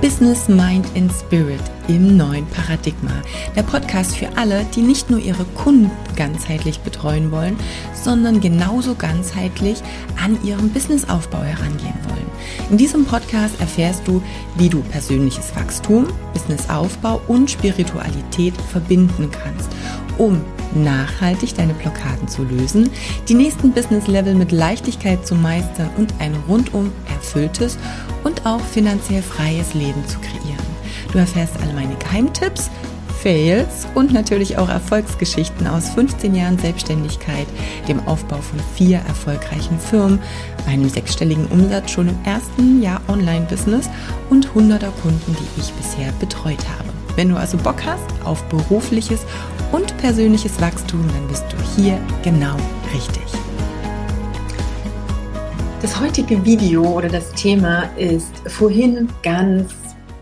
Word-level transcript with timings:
Business, 0.00 0.48
Mind 0.48 0.86
and 0.96 1.12
Spirit 1.12 1.60
im 1.86 2.16
neuen 2.16 2.46
Paradigma. 2.46 3.12
Der 3.54 3.62
Podcast 3.62 4.16
für 4.16 4.34
alle, 4.34 4.64
die 4.74 4.80
nicht 4.80 5.10
nur 5.10 5.20
ihre 5.20 5.44
Kunden 5.44 5.90
ganzheitlich 6.16 6.80
betreuen 6.80 7.30
wollen, 7.30 7.54
sondern 7.92 8.40
genauso 8.40 8.94
ganzheitlich 8.94 9.82
an 10.24 10.42
ihrem 10.42 10.70
Businessaufbau 10.70 11.42
herangehen 11.42 11.98
wollen. 12.08 12.30
In 12.70 12.78
diesem 12.78 13.04
Podcast 13.04 13.60
erfährst 13.60 14.08
du, 14.08 14.22
wie 14.56 14.70
du 14.70 14.80
persönliches 14.80 15.54
Wachstum, 15.54 16.06
Businessaufbau 16.32 17.20
und 17.28 17.50
Spiritualität 17.50 18.54
verbinden 18.72 19.30
kannst, 19.30 19.68
um 20.16 20.40
nachhaltig 20.74 21.54
deine 21.56 21.74
Blockaden 21.74 22.26
zu 22.26 22.44
lösen, 22.44 22.88
die 23.28 23.34
nächsten 23.34 23.72
Business-Level 23.72 24.34
mit 24.34 24.52
Leichtigkeit 24.52 25.26
zu 25.26 25.34
meistern 25.34 25.90
und 25.98 26.14
ein 26.20 26.34
rundum 26.48 26.90
erfülltes 27.12 27.76
und 28.24 28.29
auch 28.44 28.60
finanziell 28.60 29.22
freies 29.22 29.74
Leben 29.74 30.06
zu 30.06 30.18
kreieren. 30.18 30.70
Du 31.12 31.18
erfährst 31.18 31.54
alle 31.62 31.72
meine 31.72 31.96
Geheimtipps, 31.96 32.70
Fails 33.22 33.86
und 33.94 34.12
natürlich 34.12 34.56
auch 34.56 34.68
Erfolgsgeschichten 34.68 35.66
aus 35.66 35.90
15 35.90 36.34
Jahren 36.34 36.58
Selbstständigkeit, 36.58 37.46
dem 37.86 38.00
Aufbau 38.06 38.38
von 38.38 38.58
vier 38.74 38.98
erfolgreichen 39.06 39.78
Firmen, 39.78 40.20
einem 40.66 40.88
sechsstelligen 40.88 41.46
Umsatz 41.48 41.90
schon 41.90 42.08
im 42.08 42.18
ersten 42.24 42.82
Jahr 42.82 43.02
Online-Business 43.08 43.90
und 44.30 44.54
hunderter 44.54 44.92
Kunden, 45.02 45.36
die 45.38 45.60
ich 45.60 45.72
bisher 45.74 46.12
betreut 46.12 46.64
habe. 46.78 46.88
Wenn 47.16 47.28
du 47.28 47.36
also 47.36 47.58
Bock 47.58 47.84
hast 47.84 48.24
auf 48.24 48.42
berufliches 48.44 49.20
und 49.72 49.96
persönliches 49.98 50.60
Wachstum, 50.60 51.04
dann 51.12 51.28
bist 51.28 51.44
du 51.50 51.56
hier 51.76 51.98
genau 52.22 52.56
richtig. 52.94 53.49
Das 55.80 55.98
heutige 55.98 56.44
Video 56.44 56.84
oder 56.84 57.08
das 57.08 57.32
Thema 57.32 57.84
ist 57.96 58.36
vorhin 58.46 59.08
ganz 59.22 59.72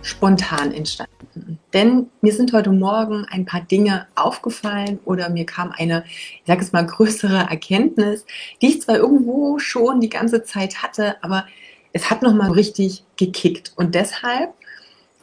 spontan 0.03 0.73
entstanden. 0.73 1.59
Denn 1.73 2.06
mir 2.20 2.33
sind 2.33 2.53
heute 2.53 2.70
Morgen 2.70 3.27
ein 3.28 3.45
paar 3.45 3.62
Dinge 3.62 4.06
aufgefallen 4.15 5.00
oder 5.05 5.28
mir 5.31 5.47
kam 5.47 5.73
eine, 5.73 6.05
ich 6.06 6.42
sage 6.47 6.61
es 6.61 6.70
mal, 6.70 6.87
größere 6.87 7.39
Erkenntnis, 7.50 8.25
die 8.62 8.69
ich 8.69 8.83
zwar 8.83 8.98
irgendwo 8.98 9.59
schon 9.59 10.00
die 10.00 10.09
ganze 10.09 10.45
Zeit 10.45 10.81
hatte, 10.84 11.17
aber 11.25 11.45
es 11.93 12.09
hat 12.09 12.22
nochmal 12.22 12.53
richtig 12.53 13.03
gekickt. 13.17 13.72
Und 13.75 13.97
deshalb 13.97 14.55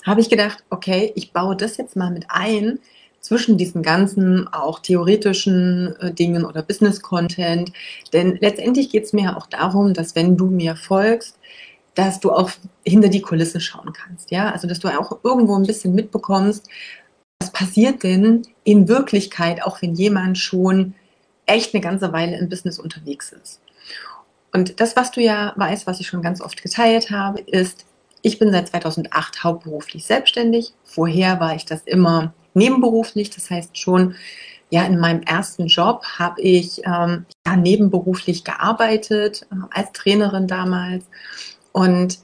habe 0.04 0.20
ich 0.20 0.30
gedacht, 0.30 0.66
okay, 0.70 1.14
ich 1.16 1.32
baue 1.32 1.56
das 1.56 1.78
jetzt 1.78 1.96
mal 1.96 2.12
mit 2.12 2.26
ein, 2.28 2.80
zwischen 3.26 3.58
diesen 3.58 3.82
ganzen 3.82 4.48
auch 4.48 4.80
theoretischen 4.80 5.96
äh, 6.00 6.14
Dingen 6.14 6.46
oder 6.46 6.62
Business-Content. 6.62 7.72
Denn 8.14 8.38
letztendlich 8.40 8.92
geht 8.92 9.06
es 9.06 9.14
mir 9.14 9.36
auch 9.36 9.48
darum, 9.48 9.96
dass 9.96 10.16
wenn 10.16 10.38
du 10.38 10.46
mir 10.46 10.76
folgst, 10.76 11.40
dass 11.96 12.20
du 12.20 12.32
auch 12.32 12.52
hinter 12.86 13.10
die 13.10 13.22
Kulissen 13.22 13.62
schauen 13.62 13.94
kannst. 13.94 14.30
Ja, 14.30 14.52
also 14.52 14.68
dass 14.68 14.80
du 14.80 14.90
auch 14.90 15.20
irgendwo 15.24 15.56
ein 15.56 15.66
bisschen 15.66 15.96
mitbekommst, 15.96 16.70
was 17.40 17.52
passiert 17.52 18.04
denn 18.04 18.44
in 18.64 18.88
Wirklichkeit, 18.88 19.64
auch 19.64 19.82
wenn 19.82 19.96
jemand 19.96 20.38
schon 20.38 20.94
echt 21.48 21.74
eine 21.74 21.82
ganze 21.82 22.14
Weile 22.14 22.38
im 22.38 22.48
Business 22.48 22.78
unterwegs 22.78 23.32
ist. 23.32 23.60
Und 24.54 24.80
das, 24.80 24.96
was 24.96 25.12
du 25.12 25.22
ja 25.22 25.54
weißt, 25.56 25.88
was 25.88 26.00
ich 26.00 26.08
schon 26.08 26.22
ganz 26.22 26.42
oft 26.42 26.62
geteilt 26.62 27.10
habe, 27.10 27.42
ist, 27.42 27.86
ich 28.22 28.38
bin 28.38 28.52
seit 28.52 28.68
2008 28.70 29.44
hauptberuflich 29.44 30.06
selbstständig. 30.06 30.74
Vorher 30.84 31.40
war 31.40 31.56
ich 31.56 31.66
das 31.66 31.82
immer 31.86 32.34
nebenberuflich. 32.56 33.30
Das 33.30 33.50
heißt 33.50 33.78
schon, 33.78 34.16
ja, 34.70 34.84
in 34.84 35.00
meinem 35.00 35.22
ersten 35.24 35.68
Job 35.68 36.04
habe 36.18 36.42
ich 36.42 36.82
ähm, 36.86 37.26
ja, 37.46 37.56
nebenberuflich 37.56 38.44
gearbeitet, 38.44 39.48
äh, 39.52 39.56
als 39.72 39.92
Trainerin 39.92 40.48
damals. 40.48 41.06
Und 41.72 42.20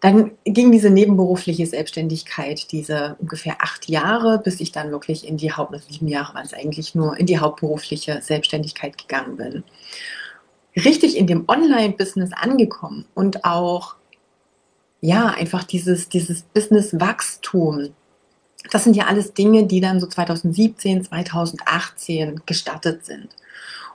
dann 0.00 0.32
ging 0.44 0.72
diese 0.72 0.90
nebenberufliche 0.90 1.64
Selbstständigkeit, 1.64 2.72
diese 2.72 3.16
ungefähr 3.20 3.56
acht 3.60 3.88
Jahre, 3.88 4.40
bis 4.42 4.58
ich 4.60 4.72
dann 4.72 4.90
wirklich 4.90 5.26
in 5.26 5.36
die 5.36 5.52
Haupt, 5.52 5.80
sieben 5.88 6.08
Jahre 6.08 6.34
waren 6.34 6.44
es 6.44 6.54
eigentlich 6.54 6.96
nur, 6.96 7.16
in 7.16 7.26
die 7.26 7.38
hauptberufliche 7.38 8.20
Selbstständigkeit 8.20 8.98
gegangen 8.98 9.36
bin. 9.36 9.64
Richtig 10.74 11.16
in 11.16 11.28
dem 11.28 11.44
Online-Business 11.46 12.30
angekommen 12.32 13.04
und 13.14 13.44
auch, 13.44 13.94
ja, 15.00 15.26
einfach 15.26 15.62
dieses, 15.62 16.08
dieses 16.08 16.42
Business-Wachstum 16.42 17.90
das 18.70 18.84
sind 18.84 18.96
ja 18.96 19.06
alles 19.06 19.34
Dinge, 19.34 19.66
die 19.66 19.80
dann 19.80 20.00
so 20.00 20.06
2017, 20.06 21.04
2018 21.04 22.42
gestartet 22.46 23.04
sind. 23.04 23.28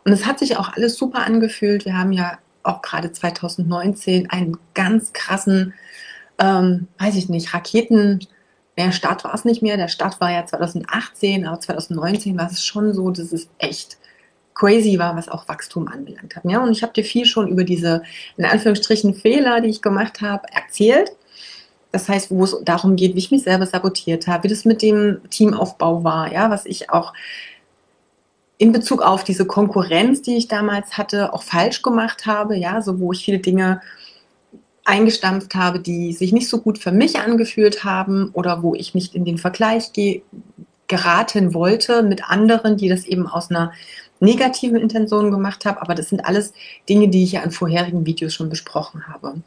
Und 0.03 0.11
es 0.11 0.25
hat 0.25 0.39
sich 0.39 0.57
auch 0.57 0.73
alles 0.73 0.95
super 0.95 1.25
angefühlt. 1.25 1.85
Wir 1.85 1.97
haben 1.97 2.11
ja 2.11 2.37
auch 2.63 2.81
gerade 2.81 3.11
2019 3.11 4.29
einen 4.29 4.57
ganz 4.73 5.13
krassen, 5.13 5.73
ähm, 6.37 6.87
weiß 6.99 7.15
ich 7.15 7.29
nicht, 7.29 7.53
Raketen, 7.53 8.19
der 8.77 8.91
Start 8.91 9.23
war 9.23 9.33
es 9.33 9.43
nicht 9.43 9.61
mehr. 9.61 9.77
Der 9.77 9.87
Start 9.87 10.21
war 10.21 10.31
ja 10.31 10.45
2018, 10.45 11.47
aber 11.47 11.59
2019 11.59 12.37
war 12.37 12.49
es 12.51 12.63
schon 12.63 12.93
so, 12.93 13.09
dass 13.09 13.31
es 13.31 13.49
echt 13.57 13.97
crazy 14.53 14.97
war, 14.97 15.15
was 15.15 15.29
auch 15.29 15.47
Wachstum 15.47 15.87
anbelangt 15.87 16.35
hat. 16.35 16.43
Ja, 16.45 16.61
und 16.61 16.71
ich 16.71 16.83
habe 16.83 16.93
dir 16.93 17.03
viel 17.03 17.25
schon 17.25 17.47
über 17.47 17.63
diese, 17.63 18.03
in 18.37 18.45
Anführungsstrichen, 18.45 19.13
Fehler, 19.13 19.61
die 19.61 19.69
ich 19.69 19.81
gemacht 19.81 20.21
habe, 20.21 20.43
erzählt. 20.51 21.11
Das 21.91 22.09
heißt, 22.09 22.31
wo 22.31 22.43
es 22.43 22.55
darum 22.63 22.95
geht, 22.95 23.15
wie 23.15 23.19
ich 23.19 23.31
mich 23.31 23.43
selber 23.43 23.65
sabotiert 23.65 24.27
habe, 24.27 24.43
wie 24.43 24.47
das 24.49 24.65
mit 24.65 24.81
dem 24.81 25.21
Teamaufbau 25.29 26.03
war, 26.03 26.31
ja, 26.31 26.49
was 26.49 26.65
ich 26.65 26.89
auch 26.89 27.13
in 28.57 28.71
Bezug 28.71 29.01
auf 29.01 29.23
diese 29.23 29.45
Konkurrenz, 29.45 30.21
die 30.21 30.35
ich 30.35 30.47
damals 30.47 30.97
hatte, 30.97 31.33
auch 31.33 31.43
falsch 31.43 31.81
gemacht 31.81 32.25
habe, 32.25 32.57
ja, 32.57 32.81
so 32.81 32.99
wo 32.99 33.11
ich 33.13 33.23
viele 33.23 33.39
Dinge 33.39 33.81
eingestampft 34.83 35.53
habe, 35.53 35.79
die 35.79 36.13
sich 36.13 36.31
nicht 36.31 36.47
so 36.49 36.59
gut 36.59 36.77
für 36.77 36.91
mich 36.91 37.19
angefühlt 37.19 37.83
haben 37.83 38.29
oder 38.33 38.63
wo 38.63 38.73
ich 38.73 38.95
nicht 38.95 39.15
in 39.15 39.25
den 39.25 39.37
Vergleich 39.37 39.93
ge 39.93 40.21
geraten 40.87 41.53
wollte 41.53 42.01
mit 42.01 42.29
anderen, 42.29 42.77
die 42.77 42.87
das 42.87 43.03
eben 43.03 43.27
aus 43.27 43.49
einer 43.49 43.73
negativen 44.21 44.77
Intention 44.77 45.31
gemacht 45.31 45.65
haben. 45.65 45.77
Aber 45.79 45.95
das 45.95 46.07
sind 46.07 46.25
alles 46.25 46.53
Dinge, 46.87 47.09
die 47.09 47.25
ich 47.25 47.33
ja 47.33 47.41
in 47.41 47.51
vorherigen 47.51 48.05
Videos 48.05 48.33
schon 48.33 48.47
besprochen 48.47 49.05
habe. 49.07 49.41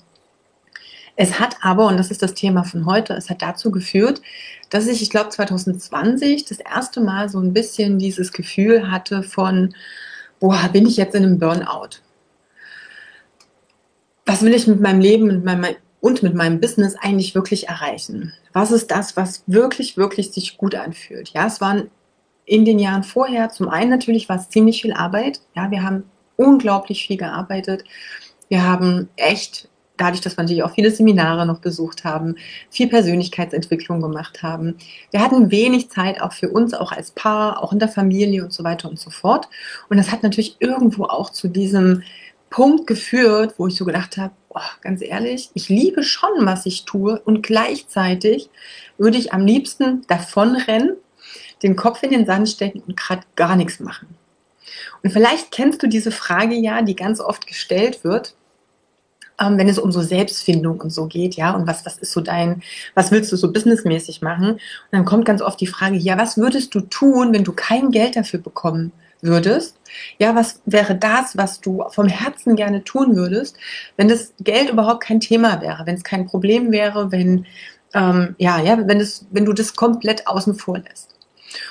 Es 1.22 1.38
hat 1.38 1.56
aber, 1.60 1.86
und 1.88 1.98
das 1.98 2.10
ist 2.10 2.22
das 2.22 2.32
Thema 2.32 2.64
von 2.64 2.86
heute, 2.86 3.12
es 3.12 3.28
hat 3.28 3.42
dazu 3.42 3.70
geführt, 3.70 4.22
dass 4.70 4.86
ich, 4.86 5.02
ich 5.02 5.10
glaube, 5.10 5.28
2020 5.28 6.46
das 6.46 6.60
erste 6.60 7.02
Mal 7.02 7.28
so 7.28 7.38
ein 7.38 7.52
bisschen 7.52 7.98
dieses 7.98 8.32
Gefühl 8.32 8.90
hatte 8.90 9.22
von, 9.22 9.74
boah, 10.38 10.70
bin 10.72 10.86
ich 10.86 10.96
jetzt 10.96 11.14
in 11.14 11.24
einem 11.24 11.38
Burnout? 11.38 11.98
Was 14.24 14.40
will 14.40 14.54
ich 14.54 14.66
mit 14.66 14.80
meinem 14.80 15.02
Leben 15.02 15.26
mit 15.26 15.44
meinem, 15.44 15.76
und 16.00 16.22
mit 16.22 16.34
meinem 16.34 16.58
Business 16.58 16.96
eigentlich 16.98 17.34
wirklich 17.34 17.68
erreichen? 17.68 18.32
Was 18.54 18.70
ist 18.70 18.90
das, 18.90 19.14
was 19.14 19.44
wirklich, 19.46 19.98
wirklich 19.98 20.32
sich 20.32 20.56
gut 20.56 20.74
anfühlt? 20.74 21.28
Ja, 21.34 21.46
es 21.46 21.60
waren 21.60 21.90
in 22.46 22.64
den 22.64 22.78
Jahren 22.78 23.02
vorher, 23.02 23.50
zum 23.50 23.68
einen 23.68 23.90
natürlich 23.90 24.30
war 24.30 24.36
es 24.36 24.48
ziemlich 24.48 24.80
viel 24.80 24.94
Arbeit. 24.94 25.42
Ja, 25.54 25.70
wir 25.70 25.82
haben 25.82 26.04
unglaublich 26.36 27.06
viel 27.06 27.18
gearbeitet. 27.18 27.84
Wir 28.48 28.66
haben 28.66 29.10
echt 29.16 29.68
dadurch, 30.00 30.20
dass 30.20 30.36
wir 30.36 30.42
natürlich 30.42 30.62
auch 30.62 30.74
viele 30.74 30.90
Seminare 30.90 31.46
noch 31.46 31.60
besucht 31.60 32.04
haben, 32.04 32.36
viel 32.70 32.88
Persönlichkeitsentwicklung 32.88 34.00
gemacht 34.00 34.42
haben. 34.42 34.76
Wir 35.10 35.20
hatten 35.20 35.50
wenig 35.50 35.90
Zeit 35.90 36.20
auch 36.20 36.32
für 36.32 36.50
uns, 36.50 36.74
auch 36.74 36.92
als 36.92 37.10
Paar, 37.10 37.62
auch 37.62 37.72
in 37.72 37.78
der 37.78 37.88
Familie 37.88 38.44
und 38.44 38.52
so 38.52 38.64
weiter 38.64 38.88
und 38.88 38.98
so 38.98 39.10
fort. 39.10 39.48
Und 39.88 39.96
das 39.96 40.10
hat 40.10 40.22
natürlich 40.22 40.56
irgendwo 40.60 41.04
auch 41.04 41.30
zu 41.30 41.48
diesem 41.48 42.02
Punkt 42.50 42.86
geführt, 42.86 43.54
wo 43.58 43.68
ich 43.68 43.76
so 43.76 43.84
gedacht 43.84 44.16
habe, 44.16 44.34
oh, 44.48 44.60
ganz 44.80 45.02
ehrlich, 45.02 45.50
ich 45.54 45.68
liebe 45.68 46.02
schon, 46.02 46.30
was 46.40 46.66
ich 46.66 46.84
tue 46.84 47.20
und 47.20 47.42
gleichzeitig 47.42 48.50
würde 48.98 49.18
ich 49.18 49.32
am 49.32 49.46
liebsten 49.46 50.02
davonrennen, 50.08 50.96
den 51.62 51.76
Kopf 51.76 52.02
in 52.02 52.10
den 52.10 52.26
Sand 52.26 52.48
stecken 52.48 52.82
und 52.86 52.96
gerade 52.96 53.22
gar 53.36 53.54
nichts 53.54 53.80
machen. 53.80 54.08
Und 55.02 55.10
vielleicht 55.10 55.50
kennst 55.50 55.82
du 55.82 55.86
diese 55.86 56.10
Frage 56.10 56.54
ja, 56.54 56.82
die 56.82 56.96
ganz 56.96 57.20
oft 57.20 57.46
gestellt 57.46 58.02
wird, 58.04 58.34
ähm, 59.40 59.58
wenn 59.58 59.68
es 59.68 59.78
um 59.78 59.90
so 59.92 60.02
Selbstfindung 60.02 60.80
und 60.80 60.90
so 60.90 61.06
geht, 61.06 61.36
ja, 61.36 61.52
und 61.52 61.66
was, 61.66 61.86
was 61.86 61.98
ist 61.98 62.12
so 62.12 62.20
dein, 62.20 62.62
was 62.94 63.10
willst 63.10 63.32
du 63.32 63.36
so 63.36 63.52
businessmäßig 63.52 64.22
machen? 64.22 64.52
Und 64.52 64.60
dann 64.92 65.04
kommt 65.04 65.24
ganz 65.24 65.42
oft 65.42 65.60
die 65.60 65.66
Frage, 65.66 65.96
ja, 65.96 66.18
was 66.18 66.36
würdest 66.36 66.74
du 66.74 66.80
tun, 66.80 67.32
wenn 67.32 67.44
du 67.44 67.52
kein 67.52 67.90
Geld 67.90 68.16
dafür 68.16 68.40
bekommen 68.40 68.92
würdest? 69.22 69.76
Ja, 70.18 70.34
was 70.34 70.60
wäre 70.66 70.94
das, 70.94 71.36
was 71.36 71.60
du 71.60 71.84
vom 71.90 72.06
Herzen 72.08 72.56
gerne 72.56 72.84
tun 72.84 73.16
würdest, 73.16 73.56
wenn 73.96 74.08
das 74.08 74.32
Geld 74.40 74.70
überhaupt 74.70 75.02
kein 75.02 75.20
Thema 75.20 75.60
wäre, 75.60 75.86
wenn 75.86 75.96
es 75.96 76.04
kein 76.04 76.26
Problem 76.26 76.70
wäre, 76.72 77.10
wenn, 77.12 77.46
ähm, 77.94 78.34
ja, 78.38 78.60
ja, 78.60 78.86
wenn 78.86 79.00
es, 79.00 79.26
wenn 79.30 79.44
du 79.44 79.52
das 79.52 79.74
komplett 79.74 80.26
außen 80.26 80.54
vor 80.54 80.78
lässt? 80.78 81.14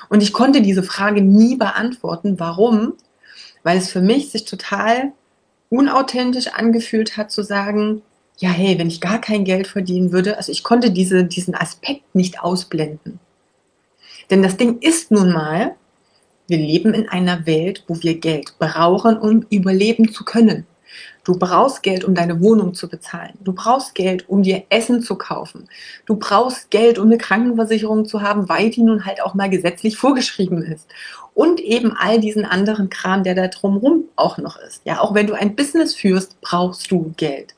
Und 0.09 0.21
ich 0.21 0.33
konnte 0.33 0.61
diese 0.61 0.83
Frage 0.83 1.21
nie 1.21 1.55
beantworten. 1.55 2.39
Warum? 2.39 2.93
Weil 3.63 3.77
es 3.77 3.89
für 3.89 4.01
mich 4.01 4.31
sich 4.31 4.45
total 4.45 5.13
unauthentisch 5.69 6.47
angefühlt 6.47 7.17
hat, 7.17 7.31
zu 7.31 7.43
sagen, 7.43 8.01
ja, 8.37 8.49
hey, 8.49 8.79
wenn 8.79 8.87
ich 8.87 9.01
gar 9.01 9.19
kein 9.19 9.43
Geld 9.43 9.67
verdienen 9.67 10.11
würde, 10.11 10.37
also 10.37 10.51
ich 10.51 10.63
konnte 10.63 10.91
diese, 10.91 11.23
diesen 11.25 11.55
Aspekt 11.55 12.15
nicht 12.15 12.41
ausblenden. 12.41 13.19
Denn 14.29 14.41
das 14.41 14.57
Ding 14.57 14.79
ist 14.79 15.11
nun 15.11 15.31
mal, 15.31 15.75
wir 16.47 16.57
leben 16.57 16.93
in 16.93 17.09
einer 17.09 17.45
Welt, 17.45 17.83
wo 17.87 18.01
wir 18.01 18.19
Geld 18.19 18.57
brauchen, 18.57 19.17
um 19.17 19.45
überleben 19.49 20.11
zu 20.11 20.23
können. 20.23 20.65
Du 21.23 21.37
brauchst 21.37 21.83
Geld, 21.83 22.03
um 22.03 22.15
deine 22.15 22.41
Wohnung 22.41 22.73
zu 22.73 22.89
bezahlen. 22.89 23.33
Du 23.41 23.53
brauchst 23.53 23.95
Geld, 23.95 24.27
um 24.27 24.43
dir 24.43 24.63
Essen 24.69 25.01
zu 25.01 25.15
kaufen. 25.15 25.67
Du 26.05 26.15
brauchst 26.15 26.71
Geld, 26.71 26.97
um 26.97 27.07
eine 27.07 27.17
Krankenversicherung 27.17 28.05
zu 28.05 28.21
haben, 28.21 28.49
weil 28.49 28.69
die 28.69 28.81
nun 28.81 29.05
halt 29.05 29.21
auch 29.21 29.33
mal 29.33 29.49
gesetzlich 29.49 29.97
vorgeschrieben 29.97 30.63
ist. 30.63 30.87
Und 31.33 31.59
eben 31.59 31.95
all 31.97 32.19
diesen 32.19 32.45
anderen 32.45 32.89
Kram, 32.89 33.23
der 33.23 33.35
da 33.35 33.47
drumherum 33.47 34.05
auch 34.15 34.37
noch 34.37 34.57
ist. 34.57 34.81
Ja, 34.85 34.99
auch 35.01 35.13
wenn 35.13 35.27
du 35.27 35.33
ein 35.33 35.55
Business 35.55 35.95
führst, 35.95 36.39
brauchst 36.41 36.89
du 36.91 37.13
Geld. 37.17 37.53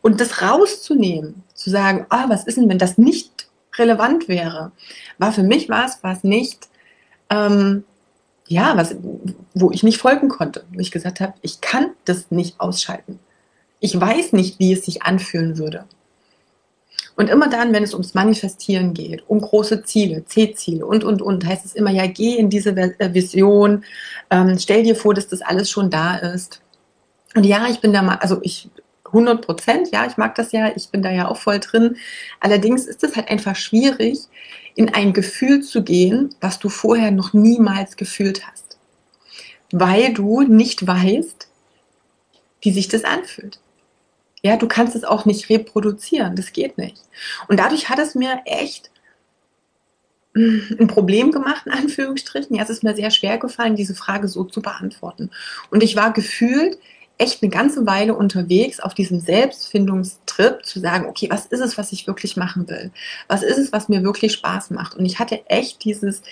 Und 0.00 0.20
das 0.20 0.42
rauszunehmen, 0.42 1.42
zu 1.54 1.70
sagen, 1.70 2.06
ah, 2.08 2.24
was 2.28 2.44
ist 2.44 2.56
denn, 2.56 2.68
wenn 2.68 2.78
das 2.78 2.98
nicht 2.98 3.48
relevant 3.76 4.28
wäre, 4.28 4.72
war 5.18 5.32
für 5.32 5.42
mich 5.42 5.68
was, 5.68 6.02
was 6.02 6.24
nicht 6.24 6.68
ähm, 7.30 7.84
ja, 8.48 8.76
was, 8.76 8.96
wo 9.54 9.70
ich 9.70 9.82
nicht 9.82 9.98
folgen 9.98 10.28
konnte, 10.28 10.64
wo 10.72 10.80
ich 10.80 10.90
gesagt 10.90 11.20
habe, 11.20 11.34
ich 11.42 11.60
kann 11.60 11.90
das 12.04 12.30
nicht 12.30 12.60
ausschalten. 12.60 13.18
Ich 13.80 13.98
weiß 13.98 14.32
nicht, 14.32 14.58
wie 14.58 14.72
es 14.72 14.84
sich 14.84 15.02
anfühlen 15.02 15.58
würde. 15.58 15.84
Und 17.14 17.28
immer 17.28 17.48
dann, 17.48 17.72
wenn 17.72 17.82
es 17.82 17.92
ums 17.92 18.14
Manifestieren 18.14 18.94
geht, 18.94 19.22
um 19.28 19.40
große 19.40 19.84
Ziele, 19.84 20.24
C-Ziele 20.24 20.86
und, 20.86 21.04
und, 21.04 21.20
und, 21.20 21.44
heißt 21.44 21.64
es 21.64 21.74
immer, 21.74 21.90
ja, 21.90 22.06
geh 22.06 22.36
in 22.36 22.48
diese 22.48 22.70
äh, 22.70 23.12
Vision, 23.12 23.84
ähm, 24.30 24.58
stell 24.58 24.82
dir 24.82 24.96
vor, 24.96 25.12
dass 25.12 25.28
das 25.28 25.42
alles 25.42 25.68
schon 25.70 25.90
da 25.90 26.16
ist. 26.16 26.62
Und 27.34 27.44
ja, 27.44 27.66
ich 27.68 27.80
bin 27.80 27.92
da 27.92 28.02
mal, 28.02 28.16
also 28.16 28.38
ich, 28.42 28.70
100 29.12 29.44
Prozent, 29.44 29.90
ja, 29.92 30.06
ich 30.06 30.16
mag 30.16 30.34
das 30.34 30.52
ja, 30.52 30.72
ich 30.74 30.88
bin 30.88 31.02
da 31.02 31.10
ja 31.10 31.28
auch 31.28 31.36
voll 31.36 31.60
drin. 31.60 31.96
Allerdings 32.40 32.86
ist 32.86 33.04
es 33.04 33.14
halt 33.14 33.28
einfach 33.28 33.56
schwierig, 33.56 34.18
in 34.74 34.92
ein 34.94 35.12
Gefühl 35.12 35.62
zu 35.62 35.82
gehen, 35.82 36.34
was 36.40 36.58
du 36.58 36.68
vorher 36.68 37.10
noch 37.10 37.32
niemals 37.32 37.96
gefühlt 37.96 38.46
hast. 38.46 38.78
Weil 39.70 40.14
du 40.14 40.42
nicht 40.42 40.86
weißt, 40.86 41.48
wie 42.62 42.72
sich 42.72 42.88
das 42.88 43.04
anfühlt. 43.04 43.60
Ja, 44.42 44.56
du 44.56 44.66
kannst 44.66 44.96
es 44.96 45.04
auch 45.04 45.24
nicht 45.24 45.48
reproduzieren, 45.50 46.34
das 46.34 46.52
geht 46.52 46.78
nicht. 46.78 47.02
Und 47.48 47.60
dadurch 47.60 47.88
hat 47.88 47.98
es 47.98 48.14
mir 48.14 48.40
echt 48.44 48.90
mm, 50.34 50.80
ein 50.80 50.88
Problem 50.88 51.30
gemacht, 51.30 51.66
in 51.66 51.72
Anführungsstrichen. 51.72 52.56
Ja, 52.56 52.62
es 52.62 52.70
ist 52.70 52.82
mir 52.82 52.96
sehr 52.96 53.10
schwer 53.10 53.38
gefallen, 53.38 53.76
diese 53.76 53.94
Frage 53.94 54.26
so 54.26 54.44
zu 54.44 54.60
beantworten. 54.60 55.30
Und 55.70 55.82
ich 55.82 55.94
war 55.96 56.12
gefühlt 56.12 56.78
echt 57.18 57.42
eine 57.42 57.50
ganze 57.50 57.86
Weile 57.86 58.14
unterwegs 58.14 58.80
auf 58.80 58.94
diesem 58.94 59.20
Selbstfindungstrip 59.20 60.64
zu 60.64 60.80
sagen, 60.80 61.06
okay, 61.06 61.28
was 61.30 61.46
ist 61.46 61.60
es, 61.60 61.78
was 61.78 61.92
ich 61.92 62.06
wirklich 62.06 62.36
machen 62.36 62.68
will? 62.68 62.90
Was 63.28 63.42
ist 63.42 63.58
es, 63.58 63.72
was 63.72 63.88
mir 63.88 64.02
wirklich 64.02 64.32
Spaß 64.32 64.70
macht? 64.70 64.96
Und 64.96 65.04
ich 65.04 65.18
hatte 65.18 65.48
echt 65.48 65.84
dieses, 65.84 66.22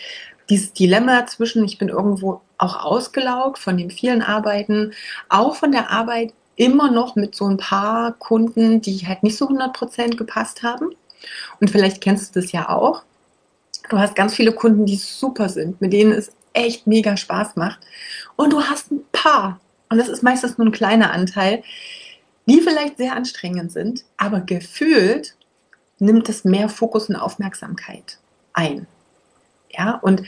dieses 0.49 0.73
Dilemma 0.73 1.27
zwischen, 1.27 1.65
ich 1.65 1.79
bin 1.79 1.89
irgendwo 1.89 2.41
auch 2.59 2.85
ausgelaugt 2.85 3.59
von 3.59 3.77
den 3.77 3.91
vielen 3.91 4.23
Arbeiten, 4.23 4.93
auch 5.29 5.55
von 5.55 5.73
der 5.73 5.91
Arbeit 5.91 6.33
immer 6.57 6.91
noch 6.91 7.17
mit 7.17 7.35
so 7.35 7.47
ein 7.47 7.57
paar 7.57 8.13
Kunden, 8.13 8.83
die 8.83 9.07
halt 9.07 9.23
nicht 9.23 9.37
so 9.37 9.49
100% 9.49 10.17
gepasst 10.17 10.63
haben. 10.63 10.91
Und 11.61 11.71
vielleicht 11.71 12.01
kennst 12.01 12.35
du 12.35 12.41
das 12.41 12.53
ja 12.53 12.69
auch. 12.69 13.03
Du 13.89 13.99
hast 13.99 14.15
ganz 14.15 14.35
viele 14.35 14.53
Kunden, 14.53 14.87
die 14.87 14.97
super 14.97 15.49
sind, 15.49 15.81
mit 15.81 15.93
denen 15.93 16.13
es 16.13 16.33
echt 16.53 16.87
mega 16.87 17.17
Spaß 17.17 17.57
macht. 17.57 17.79
Und 18.37 18.53
du 18.53 18.63
hast 18.63 18.91
ein 18.91 19.05
paar, 19.13 19.61
und 19.91 19.99
das 19.99 20.09
ist 20.09 20.23
meistens 20.23 20.57
nur 20.57 20.69
ein 20.69 20.73
kleiner 20.73 21.13
Anteil, 21.13 21.63
die 22.47 22.61
vielleicht 22.61 22.97
sehr 22.97 23.15
anstrengend 23.15 23.73
sind, 23.73 24.05
aber 24.17 24.41
gefühlt 24.41 25.37
nimmt 25.99 26.29
es 26.29 26.45
mehr 26.45 26.69
Fokus 26.69 27.09
und 27.09 27.17
Aufmerksamkeit 27.17 28.19
ein. 28.55 28.87
Ja, 29.71 29.97
und 30.03 30.23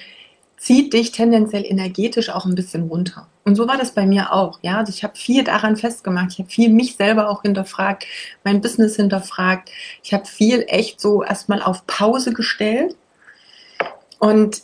zieht 0.59 0.93
dich 0.93 1.11
tendenziell 1.11 1.65
energetisch 1.65 2.31
auch 2.31 2.45
ein 2.45 2.55
bisschen 2.55 2.85
runter. 2.89 3.27
Und 3.45 3.57
so 3.57 3.67
war 3.67 3.77
das 3.77 3.93
bei 3.93 4.07
mir 4.07 4.33
auch. 4.33 4.61
Ja, 4.63 4.79
also 4.79 4.91
ich 4.91 5.03
habe 5.03 5.17
viel 5.17 5.43
daran 5.43 5.77
festgemacht. 5.77 6.33
Ich 6.33 6.39
habe 6.39 6.49
viel 6.49 6.69
mich 6.69 6.95
selber 6.95 7.29
auch 7.29 7.43
hinterfragt, 7.43 8.07
mein 8.45 8.61
Business 8.61 8.95
hinterfragt. 8.95 9.71
Ich 10.05 10.15
habe 10.15 10.27
viel 10.27 10.65
echt 10.69 11.01
so 11.01 11.25
erstmal 11.25 11.63
auf 11.63 11.85
Pause 11.89 12.33
gestellt 12.33 12.95
und 14.21 14.63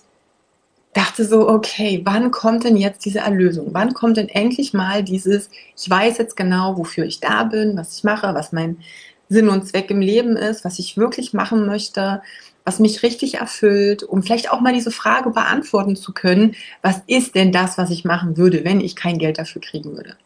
dachte 0.98 1.24
so, 1.24 1.48
okay, 1.48 2.00
wann 2.04 2.32
kommt 2.32 2.64
denn 2.64 2.76
jetzt 2.76 3.04
diese 3.04 3.20
Erlösung? 3.20 3.68
Wann 3.70 3.94
kommt 3.94 4.16
denn 4.16 4.28
endlich 4.28 4.74
mal 4.74 5.04
dieses, 5.04 5.48
ich 5.76 5.88
weiß 5.88 6.18
jetzt 6.18 6.36
genau, 6.36 6.76
wofür 6.76 7.04
ich 7.04 7.20
da 7.20 7.44
bin, 7.44 7.76
was 7.76 7.96
ich 7.96 8.04
mache, 8.04 8.34
was 8.34 8.50
mein 8.50 8.78
Sinn 9.28 9.48
und 9.48 9.68
Zweck 9.68 9.90
im 9.92 10.00
Leben 10.00 10.36
ist, 10.36 10.64
was 10.64 10.80
ich 10.80 10.96
wirklich 10.96 11.32
machen 11.32 11.66
möchte, 11.66 12.20
was 12.64 12.80
mich 12.80 13.04
richtig 13.04 13.36
erfüllt, 13.36 14.02
um 14.02 14.24
vielleicht 14.24 14.50
auch 14.50 14.60
mal 14.60 14.72
diese 14.72 14.90
Frage 14.90 15.30
beantworten 15.30 15.94
zu 15.94 16.12
können, 16.12 16.56
was 16.82 17.00
ist 17.06 17.36
denn 17.36 17.52
das, 17.52 17.78
was 17.78 17.90
ich 17.90 18.04
machen 18.04 18.36
würde, 18.36 18.64
wenn 18.64 18.80
ich 18.80 18.96
kein 18.96 19.18
Geld 19.18 19.38
dafür 19.38 19.62
kriegen 19.62 19.96
würde? 19.96 20.16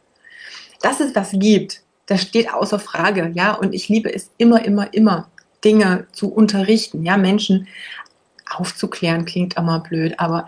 Dass 0.80 1.00
es 1.00 1.12
das 1.12 1.32
gibt, 1.34 1.82
das 2.06 2.22
steht 2.22 2.52
außer 2.52 2.78
Frage, 2.78 3.30
ja, 3.34 3.52
und 3.52 3.74
ich 3.74 3.90
liebe 3.90 4.12
es 4.12 4.30
immer, 4.38 4.64
immer, 4.64 4.92
immer, 4.94 5.28
Dinge 5.64 6.06
zu 6.12 6.32
unterrichten, 6.32 7.04
ja, 7.04 7.16
Menschen 7.16 7.68
aufzuklären 8.54 9.24
klingt 9.24 9.56
immer 9.56 9.80
blöd, 9.80 10.18
aber 10.18 10.46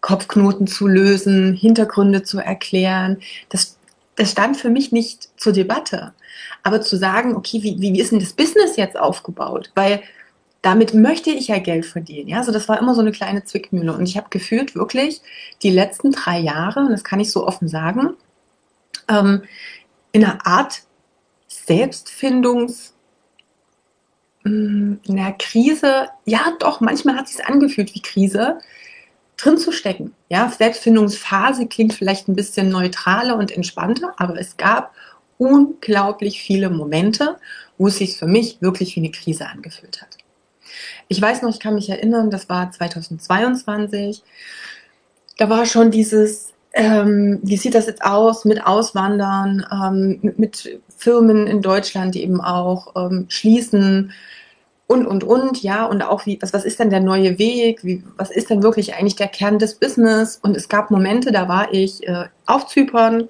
Kopfknoten 0.00 0.66
zu 0.66 0.86
lösen, 0.86 1.54
Hintergründe 1.54 2.22
zu 2.22 2.38
erklären, 2.38 3.18
das, 3.48 3.78
das 4.16 4.30
stand 4.30 4.56
für 4.56 4.70
mich 4.70 4.92
nicht 4.92 5.28
zur 5.38 5.52
Debatte. 5.52 6.12
Aber 6.62 6.80
zu 6.80 6.96
sagen, 6.96 7.36
okay, 7.36 7.62
wie, 7.62 7.80
wie 7.80 8.00
ist 8.00 8.12
denn 8.12 8.20
das 8.20 8.32
Business 8.32 8.76
jetzt 8.76 8.98
aufgebaut? 8.98 9.70
Weil 9.74 10.02
damit 10.64 10.94
möchte 10.94 11.30
ich 11.30 11.48
ja 11.48 11.58
Geld 11.58 11.84
verdienen. 11.84 12.28
Ja, 12.28 12.38
also 12.38 12.50
das 12.50 12.68
war 12.68 12.78
immer 12.78 12.94
so 12.94 13.02
eine 13.02 13.12
kleine 13.12 13.44
Zwickmühle. 13.44 13.92
Und 13.92 14.06
ich 14.06 14.16
habe 14.16 14.28
gefühlt 14.30 14.74
wirklich 14.74 15.20
die 15.62 15.70
letzten 15.70 16.10
drei 16.10 16.38
Jahre, 16.38 16.80
und 16.80 16.90
das 16.90 17.04
kann 17.04 17.20
ich 17.20 17.30
so 17.30 17.46
offen 17.46 17.68
sagen, 17.68 18.14
ähm, 19.08 19.42
in 20.12 20.24
einer 20.24 20.46
Art 20.46 20.82
Selbstfindungs- 21.50 22.93
in 24.44 25.00
der 25.06 25.32
Krise, 25.32 26.08
ja 26.26 26.52
doch, 26.58 26.80
manchmal 26.80 27.16
hat 27.16 27.26
es 27.26 27.36
sich 27.36 27.46
angefühlt 27.46 27.94
wie 27.94 28.02
Krise, 28.02 28.58
drin 29.36 29.58
zu 29.58 29.72
stecken. 29.72 30.14
Ja, 30.28 30.48
Selbstfindungsphase 30.50 31.66
klingt 31.66 31.94
vielleicht 31.94 32.28
ein 32.28 32.36
bisschen 32.36 32.68
neutraler 32.68 33.36
und 33.36 33.50
entspannter, 33.50 34.14
aber 34.18 34.38
es 34.38 34.56
gab 34.56 34.94
unglaublich 35.38 36.40
viele 36.40 36.70
Momente, 36.70 37.36
wo 37.78 37.88
es 37.88 37.98
sich 37.98 38.16
für 38.16 38.26
mich 38.26 38.60
wirklich 38.60 38.94
wie 38.96 39.00
eine 39.00 39.10
Krise 39.10 39.48
angefühlt 39.48 40.02
hat. 40.02 40.18
Ich 41.08 41.20
weiß 41.20 41.42
noch, 41.42 41.50
ich 41.50 41.60
kann 41.60 41.74
mich 41.74 41.88
erinnern, 41.88 42.30
das 42.30 42.48
war 42.48 42.70
2022. 42.70 44.22
Da 45.36 45.48
war 45.48 45.66
schon 45.66 45.90
dieses, 45.90 46.53
ähm, 46.74 47.38
wie 47.42 47.56
sieht 47.56 47.74
das 47.74 47.86
jetzt 47.86 48.04
aus 48.04 48.44
mit 48.44 48.66
Auswandern, 48.66 49.64
ähm, 49.72 50.18
mit, 50.22 50.38
mit, 50.38 50.80
Firmen 50.96 51.46
in 51.46 51.60
Deutschland, 51.60 52.14
die 52.14 52.22
eben 52.22 52.40
auch 52.40 52.94
ähm, 52.96 53.26
schließen 53.28 54.12
und, 54.86 55.06
und, 55.06 55.22
und, 55.22 55.62
ja, 55.62 55.84
und 55.84 56.02
auch 56.02 56.24
wie, 56.24 56.38
was, 56.40 56.54
was 56.54 56.64
ist 56.64 56.78
denn 56.78 56.88
der 56.88 57.00
neue 57.00 57.38
Weg, 57.38 57.84
wie, 57.84 58.02
was 58.16 58.30
ist 58.30 58.48
denn 58.48 58.62
wirklich 58.62 58.94
eigentlich 58.94 59.16
der 59.16 59.28
Kern 59.28 59.58
des 59.58 59.74
Business? 59.74 60.38
Und 60.42 60.56
es 60.56 60.68
gab 60.68 60.90
Momente, 60.90 61.30
da 61.30 61.46
war 61.48 61.72
ich 61.72 62.06
äh, 62.08 62.24
auf 62.46 62.66
Zypern, 62.68 63.28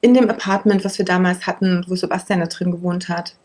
in 0.00 0.14
dem 0.14 0.28
Apartment, 0.28 0.84
was 0.84 0.98
wir 0.98 1.04
damals 1.04 1.46
hatten, 1.46 1.84
wo 1.86 1.94
Sebastian 1.94 2.40
da 2.40 2.46
drin 2.46 2.72
gewohnt 2.72 3.08
hat. 3.08 3.36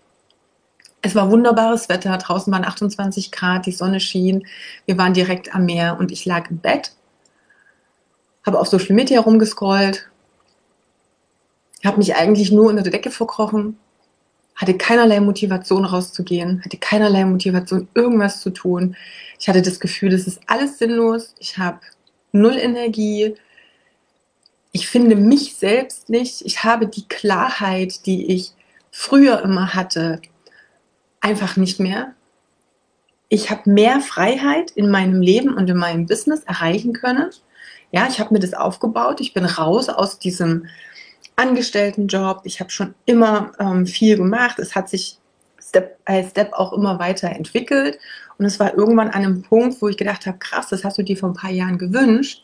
Es 1.03 1.13
war 1.13 1.29
wunderbares 1.29 1.89
Wetter, 1.89 2.17
draußen 2.17 2.51
waren 2.51 2.65
28 2.65 3.31
Grad, 3.31 3.67
die 3.67 3.71
Sonne 3.71 3.99
schien, 3.99 4.47
wir 4.87 4.97
waren 4.97 5.13
direkt 5.13 5.53
am 5.53 5.65
Meer 5.65 5.97
und 5.99 6.11
ich 6.11 6.25
lag 6.25 6.49
im 6.49 6.57
Bett, 6.57 6.96
habe 8.47 8.59
auf 8.59 8.67
Social 8.67 8.95
Media 8.95 9.19
rumgescrollt, 9.19 10.09
habe 11.85 11.97
mich 11.97 12.15
eigentlich 12.15 12.51
nur 12.51 12.69
unter 12.69 12.81
der 12.81 12.91
Decke 12.91 13.11
verkrochen, 13.11 13.77
hatte 14.55 14.75
keinerlei 14.75 15.19
Motivation 15.19 15.85
rauszugehen, 15.85 16.63
hatte 16.65 16.77
keinerlei 16.77 17.25
Motivation, 17.25 17.87
irgendwas 17.93 18.41
zu 18.41 18.49
tun. 18.49 18.95
Ich 19.39 19.47
hatte 19.47 19.61
das 19.61 19.79
Gefühl, 19.79 20.09
das 20.09 20.25
ist 20.25 20.39
alles 20.47 20.79
sinnlos. 20.79 21.35
Ich 21.37 21.59
habe 21.59 21.79
null 22.31 22.57
Energie. 22.57 23.35
Ich 24.71 24.87
finde 24.87 25.15
mich 25.15 25.55
selbst 25.55 26.09
nicht. 26.09 26.41
Ich 26.43 26.63
habe 26.63 26.87
die 26.87 27.07
Klarheit, 27.07 28.05
die 28.07 28.33
ich 28.33 28.53
früher 28.89 29.43
immer 29.43 29.75
hatte, 29.75 30.21
einfach 31.21 31.55
nicht 31.55 31.79
mehr. 31.79 32.13
Ich 33.29 33.51
habe 33.51 33.69
mehr 33.69 33.99
Freiheit 33.99 34.71
in 34.71 34.89
meinem 34.89 35.21
Leben 35.21 35.53
und 35.53 35.69
in 35.69 35.77
meinem 35.77 36.07
Business 36.07 36.43
erreichen 36.45 36.93
können. 36.93 37.29
Ja, 37.91 38.07
ich 38.07 38.19
habe 38.19 38.33
mir 38.33 38.39
das 38.39 38.53
aufgebaut. 38.53 39.21
Ich 39.21 39.33
bin 39.33 39.45
raus 39.45 39.89
aus 39.89 40.19
diesem 40.19 40.67
Angestelltenjob. 41.35 42.41
Ich 42.43 42.59
habe 42.59 42.69
schon 42.69 42.95
immer 43.05 43.51
ähm, 43.59 43.85
viel 43.85 44.17
gemacht. 44.17 44.59
Es 44.59 44.75
hat 44.75 44.89
sich 44.89 45.19
Step 45.59 46.03
by 46.05 46.25
Step 46.29 46.53
auch 46.53 46.73
immer 46.73 46.99
weiter 46.99 47.29
entwickelt. 47.29 47.99
Und 48.37 48.45
es 48.45 48.59
war 48.59 48.73
irgendwann 48.73 49.09
an 49.09 49.23
einem 49.23 49.41
Punkt, 49.41 49.81
wo 49.81 49.87
ich 49.87 49.97
gedacht 49.97 50.25
habe, 50.25 50.37
krass, 50.37 50.69
das 50.69 50.83
hast 50.83 50.97
du 50.97 51.03
dir 51.03 51.17
vor 51.17 51.29
ein 51.29 51.35
paar 51.35 51.51
Jahren 51.51 51.77
gewünscht. 51.77 52.43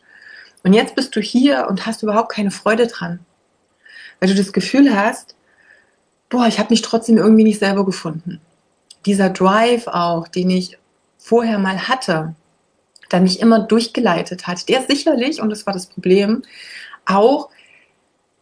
Und 0.64 0.74
jetzt 0.74 0.96
bist 0.96 1.16
du 1.16 1.20
hier 1.20 1.68
und 1.70 1.86
hast 1.86 2.04
überhaupt 2.04 2.32
keine 2.32 2.52
Freude 2.52 2.88
dran. 2.88 3.20
Weil 4.20 4.30
du 4.30 4.36
das 4.36 4.54
Gefühl 4.54 4.96
hast, 4.96 5.36
boah, 6.30 6.48
ich 6.48 6.58
habe 6.58 6.70
mich 6.70 6.82
trotzdem 6.82 7.18
irgendwie 7.18 7.44
nicht 7.44 7.60
selber 7.60 7.86
gefunden. 7.86 8.40
Dieser 9.06 9.30
Drive 9.30 9.88
auch, 9.88 10.28
den 10.28 10.50
ich 10.50 10.78
vorher 11.18 11.60
mal 11.60 11.88
hatte, 11.90 12.36
der 13.12 13.22
mich 13.22 13.40
immer 13.40 13.60
durchgeleitet 13.60 14.48
hat, 14.48 14.68
der 14.70 14.84
sicherlich, 14.84 15.42
und 15.42 15.50
das 15.50 15.66
war 15.66 15.74
das 15.74 15.88
Problem, 15.88 16.44
auch 17.06 17.50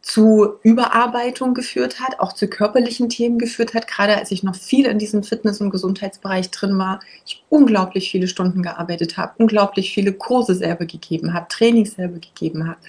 zu 0.01 0.55
Überarbeitung 0.63 1.53
geführt 1.53 1.99
hat, 1.99 2.19
auch 2.19 2.33
zu 2.33 2.47
körperlichen 2.47 3.09
Themen 3.09 3.37
geführt 3.37 3.75
hat. 3.75 3.87
Gerade 3.87 4.17
als 4.17 4.31
ich 4.31 4.41
noch 4.41 4.55
viel 4.55 4.85
in 4.85 4.97
diesem 4.97 5.23
Fitness- 5.23 5.61
und 5.61 5.69
Gesundheitsbereich 5.69 6.49
drin 6.49 6.77
war, 6.77 7.01
ich 7.25 7.43
unglaublich 7.49 8.09
viele 8.09 8.27
Stunden 8.27 8.63
gearbeitet 8.63 9.17
habe, 9.17 9.33
unglaublich 9.37 9.93
viele 9.93 10.13
Kurse 10.13 10.55
selber 10.55 10.85
gegeben 10.85 11.33
habe, 11.33 11.47
Trainings 11.49 11.93
selber 11.93 12.17
gegeben 12.17 12.67
habe. 12.67 12.79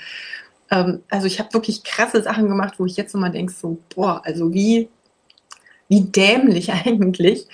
Ähm, 0.71 1.03
also 1.11 1.27
ich 1.27 1.39
habe 1.39 1.53
wirklich 1.53 1.85
krasse 1.85 2.23
Sachen 2.23 2.49
gemacht, 2.49 2.75
wo 2.79 2.87
ich 2.87 2.97
jetzt 2.97 3.15
immer 3.15 3.29
denke, 3.29 3.53
so, 3.53 3.79
boah, 3.95 4.23
also 4.25 4.55
wie, 4.55 4.89
wie 5.89 6.01
dämlich 6.01 6.73
eigentlich. 6.87 7.47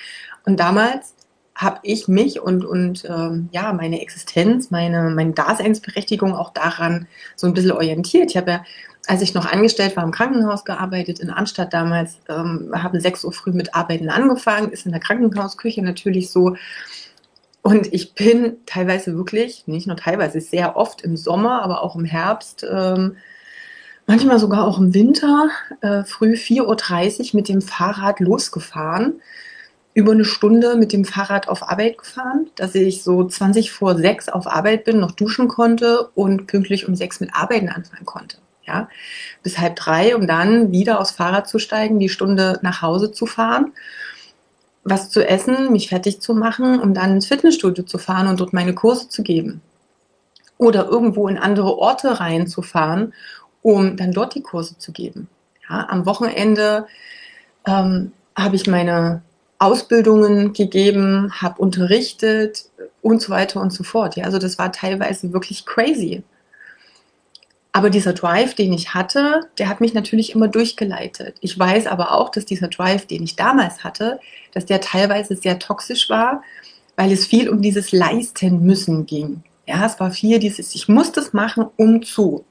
Und 0.46 0.60
damals 0.60 1.14
habe 1.58 1.80
ich 1.82 2.08
mich 2.08 2.40
und, 2.40 2.64
und 2.64 3.04
ähm, 3.04 3.48
ja, 3.52 3.72
meine 3.72 4.00
Existenz, 4.00 4.70
meine, 4.70 5.10
meine 5.10 5.32
Daseinsberechtigung 5.32 6.34
auch 6.34 6.52
daran 6.52 7.08
so 7.36 7.48
ein 7.48 7.52
bisschen 7.52 7.72
orientiert. 7.72 8.30
Ich 8.30 8.36
habe 8.36 8.50
ja 8.50 8.64
als 9.08 9.22
ich 9.22 9.32
noch 9.32 9.50
angestellt 9.50 9.96
war 9.96 10.04
im 10.04 10.10
Krankenhaus 10.10 10.66
gearbeitet, 10.66 11.18
in 11.18 11.30
Anstatt 11.30 11.72
damals, 11.72 12.18
ähm, 12.28 12.70
haben 12.74 13.00
6 13.00 13.24
Uhr 13.24 13.32
früh 13.32 13.52
mit 13.52 13.74
Arbeiten 13.74 14.10
angefangen, 14.10 14.70
ist 14.70 14.84
in 14.84 14.92
der 14.92 15.00
Krankenhausküche 15.00 15.82
natürlich 15.82 16.30
so. 16.30 16.56
Und 17.62 17.92
ich 17.92 18.14
bin 18.14 18.58
teilweise 18.66 19.16
wirklich, 19.16 19.66
nicht 19.66 19.86
nur 19.86 19.96
teilweise, 19.96 20.42
sehr 20.42 20.76
oft 20.76 21.00
im 21.00 21.16
Sommer, 21.16 21.62
aber 21.62 21.82
auch 21.82 21.96
im 21.96 22.04
Herbst, 22.04 22.66
ähm, 22.70 23.16
manchmal 24.06 24.38
sogar 24.38 24.66
auch 24.66 24.78
im 24.78 24.92
Winter, 24.92 25.48
äh, 25.80 26.04
früh 26.04 26.34
4.30 26.34 27.32
Uhr 27.32 27.36
mit 27.38 27.48
dem 27.48 27.62
Fahrrad 27.62 28.20
losgefahren. 28.20 29.22
Über 29.98 30.12
eine 30.12 30.24
Stunde 30.24 30.76
mit 30.76 30.92
dem 30.92 31.04
Fahrrad 31.04 31.48
auf 31.48 31.68
Arbeit 31.68 31.98
gefahren, 31.98 32.50
dass 32.54 32.76
ich 32.76 33.02
so 33.02 33.24
20 33.24 33.72
vor 33.72 33.96
6 33.96 34.28
auf 34.28 34.46
Arbeit 34.46 34.84
bin, 34.84 35.00
noch 35.00 35.10
duschen 35.10 35.48
konnte 35.48 36.08
und 36.14 36.46
pünktlich 36.46 36.86
um 36.86 36.94
6 36.94 37.18
mit 37.18 37.34
Arbeiten 37.34 37.68
anfangen 37.68 38.06
konnte 38.06 38.36
ja, 38.68 38.88
bis 39.42 39.58
halb 39.58 39.76
drei, 39.76 40.14
um 40.14 40.26
dann 40.26 40.70
wieder 40.70 41.00
aufs 41.00 41.10
Fahrrad 41.10 41.48
zu 41.48 41.58
steigen, 41.58 41.98
die 41.98 42.10
Stunde 42.10 42.60
nach 42.62 42.82
Hause 42.82 43.10
zu 43.10 43.26
fahren, 43.26 43.72
was 44.84 45.10
zu 45.10 45.26
essen, 45.26 45.72
mich 45.72 45.88
fertig 45.88 46.20
zu 46.20 46.34
machen, 46.34 46.78
um 46.78 46.94
dann 46.94 47.14
ins 47.14 47.26
Fitnessstudio 47.26 47.84
zu 47.84 47.98
fahren 47.98 48.28
und 48.28 48.38
dort 48.38 48.52
meine 48.52 48.74
Kurse 48.74 49.08
zu 49.08 49.22
geben. 49.22 49.62
Oder 50.58 50.86
irgendwo 50.86 51.28
in 51.28 51.38
andere 51.38 51.78
Orte 51.78 52.20
reinzufahren, 52.20 53.14
um 53.62 53.96
dann 53.96 54.12
dort 54.12 54.34
die 54.34 54.42
Kurse 54.42 54.78
zu 54.78 54.92
geben. 54.92 55.28
Ja, 55.68 55.88
am 55.88 56.06
Wochenende 56.06 56.86
ähm, 57.66 58.12
habe 58.36 58.56
ich 58.56 58.66
meine 58.66 59.22
Ausbildungen 59.58 60.52
gegeben, 60.52 61.32
habe 61.32 61.60
unterrichtet 61.60 62.66
und 63.02 63.20
so 63.20 63.30
weiter 63.30 63.60
und 63.60 63.72
so 63.72 63.82
fort. 63.82 64.16
Ja, 64.16 64.24
also 64.24 64.38
das 64.38 64.58
war 64.58 64.70
teilweise 64.72 65.32
wirklich 65.32 65.66
crazy. 65.66 66.22
Aber 67.72 67.90
dieser 67.90 68.12
Drive, 68.12 68.54
den 68.54 68.72
ich 68.72 68.94
hatte, 68.94 69.48
der 69.58 69.68
hat 69.68 69.80
mich 69.80 69.94
natürlich 69.94 70.34
immer 70.34 70.48
durchgeleitet. 70.48 71.36
Ich 71.40 71.58
weiß 71.58 71.86
aber 71.86 72.12
auch, 72.12 72.30
dass 72.30 72.44
dieser 72.44 72.68
Drive, 72.68 73.06
den 73.06 73.22
ich 73.22 73.36
damals 73.36 73.84
hatte, 73.84 74.20
dass 74.52 74.66
der 74.66 74.80
teilweise 74.80 75.36
sehr 75.36 75.58
toxisch 75.58 76.08
war, 76.08 76.42
weil 76.96 77.12
es 77.12 77.26
viel 77.26 77.48
um 77.48 77.62
dieses 77.62 77.92
Leisten 77.92 78.64
müssen 78.64 79.06
ging. 79.06 79.42
Ja, 79.66 79.84
es 79.84 80.00
war 80.00 80.10
viel 80.10 80.38
dieses, 80.38 80.74
ich 80.74 80.88
muss 80.88 81.12
das 81.12 81.32
machen, 81.32 81.66
um 81.76 82.02
zu. 82.02 82.44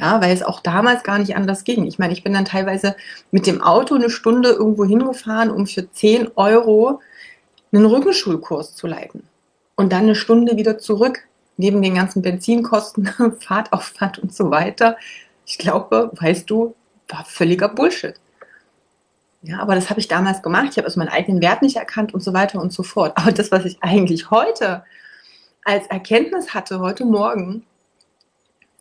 Ja, 0.00 0.22
weil 0.22 0.32
es 0.32 0.42
auch 0.42 0.60
damals 0.60 1.02
gar 1.02 1.18
nicht 1.18 1.36
anders 1.36 1.64
ging. 1.64 1.84
Ich 1.84 1.98
meine, 1.98 2.14
ich 2.14 2.24
bin 2.24 2.32
dann 2.32 2.46
teilweise 2.46 2.96
mit 3.32 3.46
dem 3.46 3.60
Auto 3.60 3.96
eine 3.96 4.08
Stunde 4.08 4.48
irgendwo 4.50 4.86
hingefahren, 4.86 5.50
um 5.50 5.66
für 5.66 5.90
10 5.92 6.30
Euro 6.36 7.00
einen 7.70 7.84
Rückenschulkurs 7.84 8.74
zu 8.74 8.86
leiten. 8.86 9.24
Und 9.76 9.92
dann 9.92 10.04
eine 10.04 10.14
Stunde 10.14 10.56
wieder 10.56 10.78
zurück 10.78 11.28
neben 11.58 11.82
den 11.82 11.94
ganzen 11.94 12.22
Benzinkosten, 12.22 13.10
Fahrtaufwand 13.40 14.18
und 14.18 14.34
so 14.34 14.50
weiter, 14.50 14.96
ich 15.44 15.58
glaube, 15.58 16.10
weißt 16.14 16.48
du, 16.48 16.74
war 17.08 17.24
völliger 17.24 17.68
Bullshit. 17.68 18.14
Ja, 19.42 19.60
aber 19.60 19.74
das 19.74 19.90
habe 19.90 20.00
ich 20.00 20.08
damals 20.08 20.42
gemacht. 20.42 20.68
Ich 20.70 20.76
habe 20.78 20.86
also 20.86 20.98
meinen 20.98 21.08
eigenen 21.08 21.42
Wert 21.42 21.62
nicht 21.62 21.76
erkannt 21.76 22.14
und 22.14 22.22
so 22.22 22.32
weiter 22.32 22.60
und 22.60 22.72
so 22.72 22.82
fort. 22.82 23.12
Aber 23.16 23.32
das, 23.32 23.50
was 23.50 23.64
ich 23.64 23.82
eigentlich 23.82 24.30
heute 24.30 24.84
als 25.64 25.86
Erkenntnis 25.88 26.54
hatte, 26.54 26.80
heute 26.80 27.04
Morgen, 27.04 27.66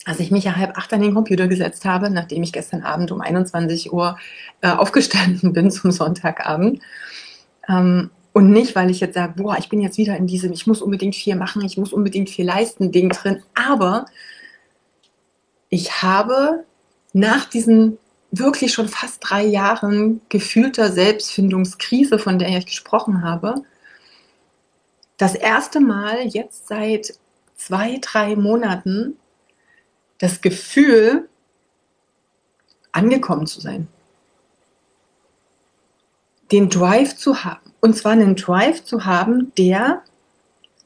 als 0.10 0.20
ich 0.20 0.32
mich 0.32 0.44
ja 0.44 0.56
halb 0.56 0.76
acht 0.76 0.92
an 0.92 1.02
den 1.02 1.14
Computer 1.14 1.48
gesetzt 1.48 1.86
habe, 1.86 2.10
nachdem 2.10 2.42
ich 2.42 2.52
gestern 2.52 2.82
Abend 2.82 3.12
um 3.12 3.22
21 3.22 3.94
Uhr 3.94 4.18
äh, 4.62 4.70
aufgestanden 4.70 5.54
bin 5.54 5.70
zum 5.70 5.92
Sonntagabend, 5.92 6.82
ähm, 7.68 8.10
und 8.34 8.52
nicht, 8.52 8.76
weil 8.76 8.90
ich 8.90 9.00
jetzt 9.00 9.16
sage, 9.16 9.34
boah, 9.36 9.58
ich 9.58 9.70
bin 9.70 9.82
jetzt 9.82 9.98
wieder 9.98 10.16
in 10.16 10.28
diesem, 10.28 10.52
ich 10.52 10.66
muss 10.66 10.82
unbedingt 10.82 11.16
viel 11.16 11.36
machen, 11.36 11.64
ich 11.64 11.78
muss 11.78 11.94
unbedingt 11.94 12.30
viel 12.30 12.46
leisten, 12.46 12.92
Ding 12.92 13.10
drin. 13.10 13.44
Aber 13.54 14.06
ich 15.70 16.02
habe 16.02 16.64
nach 17.14 17.46
diesen 17.46 17.98
wirklich 18.32 18.72
schon 18.74 18.88
fast 18.88 19.18
drei 19.22 19.44
Jahren 19.44 20.22
gefühlter 20.30 20.92
Selbstfindungskrise, 20.92 22.20
von 22.20 22.40
der 22.40 22.50
ich 22.50 22.66
gesprochen 22.66 23.24
habe, 23.24 23.64
das 25.18 25.36
erste 25.36 25.80
Mal 25.80 26.28
jetzt 26.28 26.68
seit 26.68 27.16
zwei, 27.56 27.98
drei 28.00 28.36
Monaten 28.36 29.18
das 30.20 30.42
Gefühl, 30.42 31.28
angekommen 32.92 33.48
zu 33.48 33.62
sein. 33.62 33.88
Den 36.52 36.70
Drive 36.70 37.16
zu 37.16 37.44
haben 37.44 37.70
und 37.82 37.96
zwar 37.96 38.14
einen 38.14 38.36
Drive 38.36 38.84
zu 38.84 39.06
haben, 39.06 39.54
der 39.58 40.04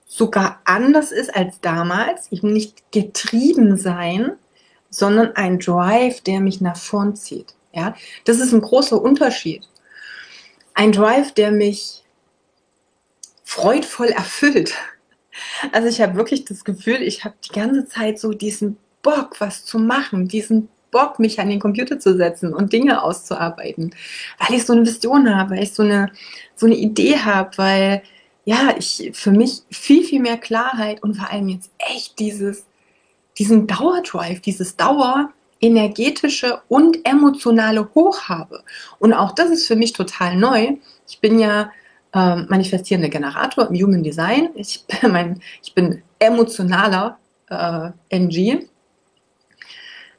sogar 0.05 0.61
anders 0.65 1.11
ist 1.11 1.35
als 1.35 1.59
damals. 1.61 2.27
Ich 2.29 2.43
will 2.43 2.53
nicht 2.53 2.91
getrieben 2.91 3.77
sein, 3.77 4.33
sondern 4.89 5.35
ein 5.35 5.59
Drive, 5.59 6.21
der 6.21 6.39
mich 6.39 6.61
nach 6.61 6.77
vorn 6.77 7.15
zieht. 7.15 7.55
Ja, 7.73 7.95
das 8.25 8.39
ist 8.39 8.53
ein 8.53 8.61
großer 8.61 9.01
Unterschied. 9.01 9.67
Ein 10.75 10.91
Drive, 10.91 11.31
der 11.31 11.51
mich 11.51 12.03
freudvoll 13.43 14.09
erfüllt. 14.09 14.75
Also 15.71 15.87
ich 15.87 16.01
habe 16.01 16.15
wirklich 16.15 16.45
das 16.45 16.63
Gefühl, 16.63 17.01
ich 17.01 17.25
habe 17.25 17.35
die 17.43 17.53
ganze 17.53 17.87
Zeit 17.87 18.19
so 18.19 18.33
diesen 18.33 18.77
Bock, 19.03 19.39
was 19.39 19.65
zu 19.65 19.77
machen, 19.77 20.27
diesen 20.27 20.69
Bock, 20.89 21.19
mich 21.19 21.39
an 21.39 21.49
den 21.49 21.59
Computer 21.59 21.99
zu 21.99 22.15
setzen 22.15 22.53
und 22.53 22.73
Dinge 22.73 23.03
auszuarbeiten, 23.03 23.93
weil 24.39 24.57
ich 24.57 24.65
so 24.65 24.73
eine 24.73 24.85
Vision 24.85 25.35
habe, 25.35 25.51
weil 25.51 25.63
ich 25.63 25.73
so 25.73 25.83
eine, 25.83 26.11
so 26.55 26.65
eine 26.65 26.75
Idee 26.75 27.17
habe, 27.17 27.51
weil 27.57 28.03
ja, 28.45 28.75
ich 28.77 29.11
für 29.13 29.31
mich 29.31 29.61
viel, 29.71 30.03
viel 30.03 30.21
mehr 30.21 30.37
Klarheit 30.37 31.01
und 31.03 31.15
vor 31.15 31.29
allem 31.29 31.49
jetzt 31.49 31.71
echt 31.77 32.19
dieses, 32.19 32.65
diesen 33.37 33.67
Dauerdrive, 33.67 34.41
dieses 34.41 34.75
Dauer, 34.75 35.29
energetische 35.61 36.61
und 36.67 37.07
emotionale 37.07 37.89
Hoch 37.95 38.23
habe. 38.23 38.63
Und 38.99 39.13
auch 39.13 39.31
das 39.31 39.49
ist 39.49 39.65
für 39.65 39.77
mich 39.77 39.93
total 39.93 40.35
neu. 40.35 40.75
Ich 41.07 41.19
bin 41.21 41.39
ja 41.39 41.71
ähm, 42.13 42.47
manifestierender 42.49 43.09
Generator 43.09 43.69
im 43.69 43.75
Human 43.81 44.03
Design. 44.03 44.49
Ich 44.55 44.85
bin, 45.01 45.11
mein, 45.11 45.41
ich 45.63 45.73
bin 45.73 46.03
emotionaler 46.19 47.17
äh, 47.49 47.89
NG. 48.09 48.67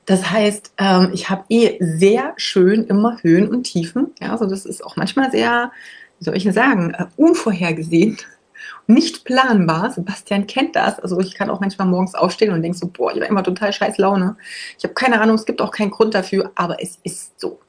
Das 0.06 0.30
heißt, 0.30 0.74
ähm, 0.78 1.10
ich 1.14 1.30
habe 1.30 1.44
eh 1.48 1.78
sehr 1.80 2.34
schön 2.36 2.84
immer 2.84 3.18
Höhen 3.22 3.48
und 3.48 3.64
Tiefen. 3.64 4.12
Ja, 4.20 4.32
also 4.32 4.46
das 4.46 4.66
ist 4.66 4.84
auch 4.84 4.96
manchmal 4.96 5.30
sehr, 5.30 5.72
wie 6.18 6.24
soll 6.24 6.36
ich 6.36 6.50
sagen, 6.52 6.92
äh, 6.92 7.06
unvorhergesehen, 7.16 8.18
nicht 8.86 9.24
planbar. 9.24 9.90
Sebastian 9.92 10.46
kennt 10.46 10.76
das. 10.76 11.00
Also 11.00 11.18
ich 11.20 11.34
kann 11.34 11.48
auch 11.48 11.60
manchmal 11.60 11.88
morgens 11.88 12.14
aufstehen 12.14 12.52
und 12.52 12.62
denke 12.62 12.76
so, 12.76 12.88
boah, 12.88 13.12
ich 13.12 13.20
war 13.20 13.28
immer 13.28 13.42
total 13.42 13.72
scheiß 13.72 13.96
Laune. 13.98 14.36
Ich 14.78 14.84
habe 14.84 14.94
keine 14.94 15.20
Ahnung, 15.20 15.36
es 15.36 15.46
gibt 15.46 15.62
auch 15.62 15.70
keinen 15.70 15.90
Grund 15.90 16.14
dafür, 16.14 16.52
aber 16.54 16.82
es 16.82 16.98
ist 17.02 17.40
so. 17.40 17.60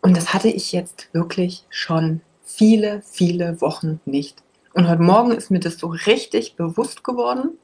Und 0.00 0.16
das 0.16 0.32
hatte 0.32 0.48
ich 0.48 0.72
jetzt 0.72 1.08
wirklich 1.12 1.66
schon 1.68 2.22
viele, 2.42 3.02
viele 3.02 3.60
Wochen 3.60 4.00
nicht. 4.06 4.42
Und 4.72 4.88
heute 4.88 5.02
Morgen 5.02 5.32
ist 5.32 5.50
mir 5.50 5.60
das 5.60 5.76
so 5.78 5.88
richtig 5.88 6.56
bewusst 6.56 7.04
geworden. 7.04 7.58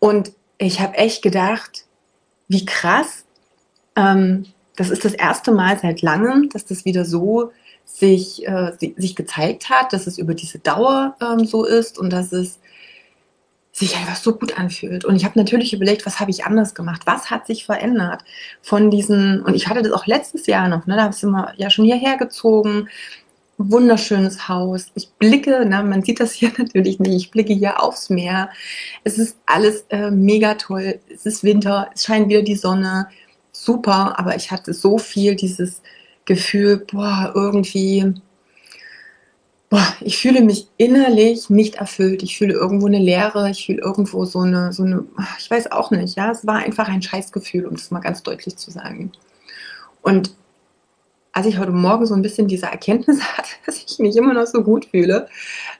Und 0.00 0.32
ich 0.58 0.80
habe 0.80 0.98
echt 0.98 1.22
gedacht, 1.22 1.83
wie 2.48 2.64
krass. 2.64 3.24
Ähm, 3.96 4.46
das 4.76 4.90
ist 4.90 5.04
das 5.04 5.14
erste 5.14 5.52
Mal 5.52 5.78
seit 5.78 6.02
langem, 6.02 6.48
dass 6.50 6.64
das 6.64 6.84
wieder 6.84 7.04
so 7.04 7.52
sich, 7.84 8.46
äh, 8.46 8.72
sich 8.78 9.14
gezeigt 9.14 9.70
hat, 9.70 9.92
dass 9.92 10.06
es 10.06 10.18
über 10.18 10.34
diese 10.34 10.58
Dauer 10.58 11.16
ähm, 11.20 11.44
so 11.44 11.64
ist 11.64 11.98
und 11.98 12.10
dass 12.12 12.32
es 12.32 12.58
sich 13.74 13.96
einfach 13.96 14.16
so 14.16 14.36
gut 14.36 14.56
anfühlt. 14.56 15.04
Und 15.04 15.16
ich 15.16 15.24
habe 15.24 15.38
natürlich 15.38 15.72
überlegt, 15.72 16.06
was 16.06 16.20
habe 16.20 16.30
ich 16.30 16.44
anders 16.44 16.74
gemacht? 16.74 17.02
Was 17.06 17.30
hat 17.30 17.46
sich 17.46 17.66
verändert 17.66 18.22
von 18.62 18.88
diesen, 18.90 19.42
und 19.42 19.54
ich 19.54 19.68
hatte 19.68 19.82
das 19.82 19.92
auch 19.92 20.06
letztes 20.06 20.46
Jahr 20.46 20.68
noch, 20.68 20.86
ne, 20.86 20.96
da 20.96 21.10
sind 21.10 21.30
wir 21.30 21.52
ja 21.56 21.70
schon 21.70 21.84
hierher 21.84 22.16
gezogen, 22.16 22.88
wunderschönes 23.58 24.48
Haus. 24.48 24.86
Ich 24.94 25.10
blicke, 25.12 25.64
na, 25.66 25.82
man 25.82 26.02
sieht 26.02 26.20
das 26.20 26.32
hier 26.32 26.52
natürlich 26.58 26.98
nicht, 26.98 27.14
ich 27.14 27.30
blicke 27.30 27.54
hier 27.54 27.82
aufs 27.82 28.10
Meer. 28.10 28.50
Es 29.04 29.18
ist 29.18 29.36
alles 29.46 29.84
äh, 29.90 30.10
mega 30.10 30.54
toll. 30.54 31.00
Es 31.12 31.26
ist 31.26 31.44
Winter, 31.44 31.90
es 31.94 32.04
scheint 32.04 32.28
wieder 32.28 32.42
die 32.42 32.56
Sonne. 32.56 33.08
Super, 33.52 34.18
aber 34.18 34.36
ich 34.36 34.50
hatte 34.50 34.74
so 34.74 34.98
viel 34.98 35.36
dieses 35.36 35.80
Gefühl, 36.24 36.78
boah, 36.90 37.32
irgendwie, 37.34 38.14
boah, 39.70 39.94
ich 40.00 40.18
fühle 40.18 40.40
mich 40.40 40.68
innerlich 40.76 41.50
nicht 41.50 41.76
erfüllt. 41.76 42.22
Ich 42.22 42.36
fühle 42.36 42.54
irgendwo 42.54 42.86
eine 42.86 42.98
Leere, 42.98 43.50
ich 43.50 43.66
fühle 43.66 43.82
irgendwo 43.82 44.24
so 44.24 44.40
eine, 44.40 44.72
so 44.72 44.82
eine, 44.82 45.04
ich 45.38 45.50
weiß 45.50 45.70
auch 45.70 45.90
nicht, 45.90 46.16
ja, 46.16 46.32
es 46.32 46.46
war 46.46 46.56
einfach 46.56 46.88
ein 46.88 47.02
Scheißgefühl, 47.02 47.66
um 47.66 47.74
es 47.74 47.90
mal 47.90 48.00
ganz 48.00 48.22
deutlich 48.22 48.56
zu 48.56 48.70
sagen. 48.70 49.12
Und 50.02 50.34
als 51.34 51.46
ich 51.46 51.58
heute 51.58 51.72
Morgen 51.72 52.06
so 52.06 52.14
ein 52.14 52.22
bisschen 52.22 52.46
diese 52.46 52.66
Erkenntnis 52.66 53.20
hatte, 53.36 53.50
dass 53.66 53.84
ich 53.84 53.98
mich 53.98 54.16
immer 54.16 54.32
noch 54.32 54.46
so 54.46 54.62
gut 54.62 54.86
fühle, 54.86 55.28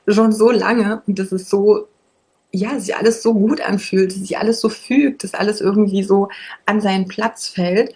schon 0.07 0.33
so 0.33 0.51
lange 0.51 1.03
und 1.07 1.19
das 1.19 1.33
ist 1.33 1.49
so, 1.49 1.89
ja, 2.51 2.79
sich 2.79 2.95
alles 2.97 3.23
so 3.23 3.33
gut 3.35 3.61
anfühlt, 3.61 4.13
sich 4.13 4.37
alles 4.37 4.61
so 4.61 4.69
fügt, 4.69 5.25
dass 5.25 5.33
alles 5.33 5.61
irgendwie 5.61 6.03
so 6.03 6.29
an 6.67 6.81
seinen 6.81 7.07
Platz 7.07 7.49
fällt, 7.49 7.95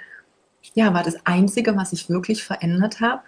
ja, 0.74 0.94
war 0.94 1.02
das 1.02 1.26
Einzige, 1.26 1.76
was 1.76 1.92
ich 1.92 2.08
wirklich 2.08 2.44
verändert 2.44 3.00
habe, 3.00 3.22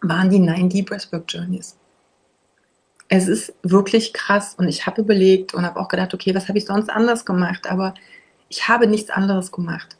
waren 0.00 0.30
die 0.30 0.40
90 0.40 0.84
Breathwork 0.84 1.24
Journeys. 1.28 1.76
Es 3.08 3.28
ist 3.28 3.54
wirklich 3.62 4.12
krass 4.12 4.54
und 4.56 4.66
ich 4.66 4.86
habe 4.86 5.02
überlegt 5.02 5.54
und 5.54 5.64
habe 5.64 5.78
auch 5.78 5.88
gedacht, 5.88 6.14
okay, 6.14 6.34
was 6.34 6.48
habe 6.48 6.58
ich 6.58 6.64
sonst 6.64 6.90
anders 6.90 7.24
gemacht? 7.24 7.70
Aber 7.70 7.94
ich 8.48 8.66
habe 8.66 8.88
nichts 8.88 9.10
anderes 9.10 9.52
gemacht. 9.52 9.96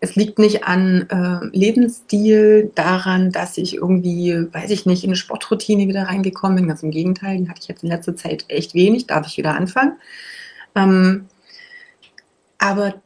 Es 0.00 0.14
liegt 0.14 0.38
nicht 0.38 0.64
an 0.64 1.08
äh, 1.08 1.56
Lebensstil, 1.56 2.70
daran, 2.74 3.32
dass 3.32 3.56
ich 3.56 3.76
irgendwie, 3.76 4.46
weiß 4.52 4.70
ich 4.70 4.86
nicht, 4.86 5.04
in 5.04 5.10
eine 5.10 5.16
Sportroutine 5.16 5.88
wieder 5.88 6.04
reingekommen 6.04 6.56
bin. 6.56 6.68
Ganz 6.68 6.82
im 6.82 6.90
Gegenteil, 6.90 7.38
die 7.38 7.48
hatte 7.48 7.60
ich 7.62 7.68
jetzt 7.68 7.82
in 7.82 7.88
letzter 7.88 8.14
Zeit 8.14 8.44
echt 8.48 8.74
wenig, 8.74 9.06
darf 9.06 9.26
ich 9.26 9.36
wieder 9.36 9.54
anfangen. 9.54 9.98
Ähm, 10.74 11.26
aber 12.58 13.00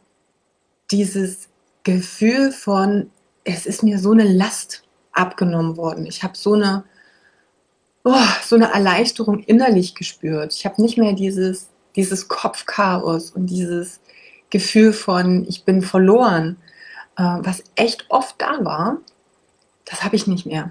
dieses 0.90 1.48
Gefühl 1.84 2.50
von, 2.52 3.10
es 3.44 3.66
ist 3.66 3.82
mir 3.82 3.98
so 3.98 4.12
eine 4.12 4.24
Last 4.24 4.82
abgenommen 5.12 5.76
worden. 5.76 6.06
Ich 6.06 6.22
habe 6.22 6.36
so 6.36 6.54
eine, 6.54 6.84
oh, 8.04 8.14
so 8.44 8.56
eine 8.56 8.72
Erleichterung 8.72 9.40
innerlich 9.40 9.94
gespürt. 9.94 10.54
Ich 10.54 10.64
habe 10.64 10.82
nicht 10.82 10.98
mehr 10.98 11.12
dieses, 11.12 11.68
dieses 11.96 12.28
Kopfchaos 12.28 13.30
und 13.30 13.46
dieses 13.46 14.00
Gefühl 14.50 14.92
von, 14.92 15.46
ich 15.48 15.64
bin 15.64 15.82
verloren, 15.82 16.56
was 17.16 17.62
echt 17.76 18.06
oft 18.08 18.36
da 18.38 18.64
war. 18.64 18.98
Das 19.84 20.04
habe 20.04 20.16
ich 20.16 20.26
nicht 20.26 20.46
mehr. 20.46 20.70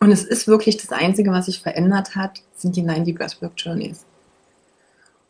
Und 0.00 0.10
es 0.12 0.24
ist 0.24 0.46
wirklich 0.46 0.76
das 0.76 0.92
Einzige, 0.92 1.30
was 1.30 1.46
sich 1.46 1.60
verändert 1.60 2.16
hat, 2.16 2.42
sind 2.54 2.76
die 2.76 2.82
90 2.82 3.16
Breathwork 3.16 3.52
Journeys. 3.56 4.04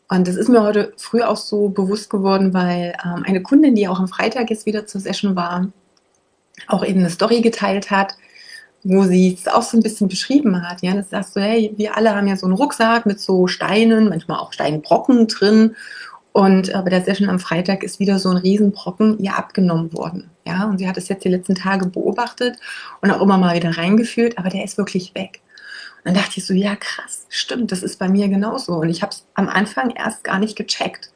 Und 0.09 0.29
das 0.29 0.37
ist 0.37 0.49
mir 0.49 0.63
heute 0.63 0.93
früh 0.97 1.23
auch 1.23 1.37
so 1.37 1.69
bewusst 1.69 2.11
geworden, 2.11 2.55
weil 2.55 2.95
ähm, 3.05 3.25
eine 3.27 3.43
Kundin, 3.43 3.75
die 3.75 3.89
auch 3.89 3.99
am 3.99 4.09
Freitag 4.09 4.51
jetzt 4.51 4.67
wieder 4.67 4.87
zur 4.87 5.01
Session 5.01 5.35
war, 5.35 5.69
auch 6.69 6.85
eben 6.85 7.01
eine 7.01 7.11
Story 7.11 7.41
geteilt 7.41 7.91
hat, 7.91 8.17
wo 8.85 9.03
sie 9.03 9.35
es 9.35 9.49
auch 9.49 9.63
so 9.63 9.77
ein 9.77 9.83
bisschen 9.83 10.09
beschrieben 10.09 10.67
hat. 10.67 10.83
Ja, 10.83 10.95
das 10.95 11.11
sagst 11.11 11.35
du, 11.35 11.41
hey, 11.41 11.75
wir 11.77 11.97
alle 11.97 12.15
haben 12.15 12.29
ja 12.29 12.37
so 12.37 12.47
einen 12.47 12.55
Rucksack 12.55 13.05
mit 13.05 13.21
so 13.21 13.49
Steinen, 13.49 14.09
manchmal 14.09 14.39
auch 14.39 14.53
Steinbrocken 14.53 15.27
drin. 15.27 15.75
Und 16.37 16.69
äh, 16.69 16.83
bei 16.83 16.91
der 16.91 17.03
Session 17.03 17.31
am 17.31 17.39
Freitag 17.39 17.83
ist 17.83 17.99
wieder 17.99 18.19
so 18.19 18.29
ein 18.29 18.37
Riesenbrocken 18.37 19.19
ihr 19.21 19.39
abgenommen 19.39 19.95
worden. 19.95 20.29
Ja, 20.47 20.65
und 20.65 20.77
sie 20.77 20.87
hat 20.87 20.99
es 20.99 21.09
jetzt 21.09 21.25
die 21.25 21.31
letzten 21.31 21.55
Tage 21.55 21.87
beobachtet 21.87 22.59
und 23.01 23.11
auch 23.11 23.23
immer 23.23 23.39
mal 23.39 23.57
wieder 23.57 23.79
reingeführt, 23.79 24.37
aber 24.37 24.51
der 24.51 24.63
ist 24.63 24.77
wirklich 24.77 25.15
weg. 25.15 25.41
Und 25.97 26.09
dann 26.09 26.15
dachte 26.15 26.35
ich 26.37 26.45
so, 26.45 26.53
ja 26.53 26.77
krass, 26.77 27.25
stimmt, 27.31 27.73
das 27.73 27.83
ist 27.83 27.99
bei 27.99 28.11
mir 28.11 28.29
genauso. 28.29 28.75
Und 28.75 28.91
ich 28.91 29.01
habe 29.01 29.13
es 29.13 29.25
am 29.33 29.49
Anfang 29.49 29.89
erst 29.97 30.25
gar 30.25 30.39
nicht 30.39 30.57
gecheckt. 30.57 31.11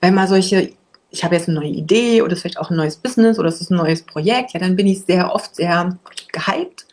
Weil 0.00 0.10
mal 0.10 0.26
solche, 0.26 0.72
ich 1.10 1.22
habe 1.22 1.36
jetzt 1.36 1.48
eine 1.48 1.60
neue 1.60 1.70
Idee 1.70 2.22
oder 2.22 2.32
es 2.32 2.38
ist 2.38 2.42
vielleicht 2.42 2.58
auch 2.58 2.70
ein 2.70 2.76
neues 2.76 2.96
Business 2.96 3.38
oder 3.38 3.48
es 3.48 3.60
ist 3.60 3.70
ein 3.70 3.76
neues 3.76 4.02
Projekt, 4.02 4.54
ja, 4.54 4.58
dann 4.58 4.74
bin 4.74 4.88
ich 4.88 5.02
sehr 5.02 5.32
oft 5.32 5.54
sehr 5.54 5.96
gehypt. 6.32 6.86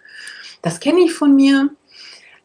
Das 0.61 0.79
kenne 0.79 0.99
ich 0.99 1.13
von 1.13 1.35
mir. 1.35 1.71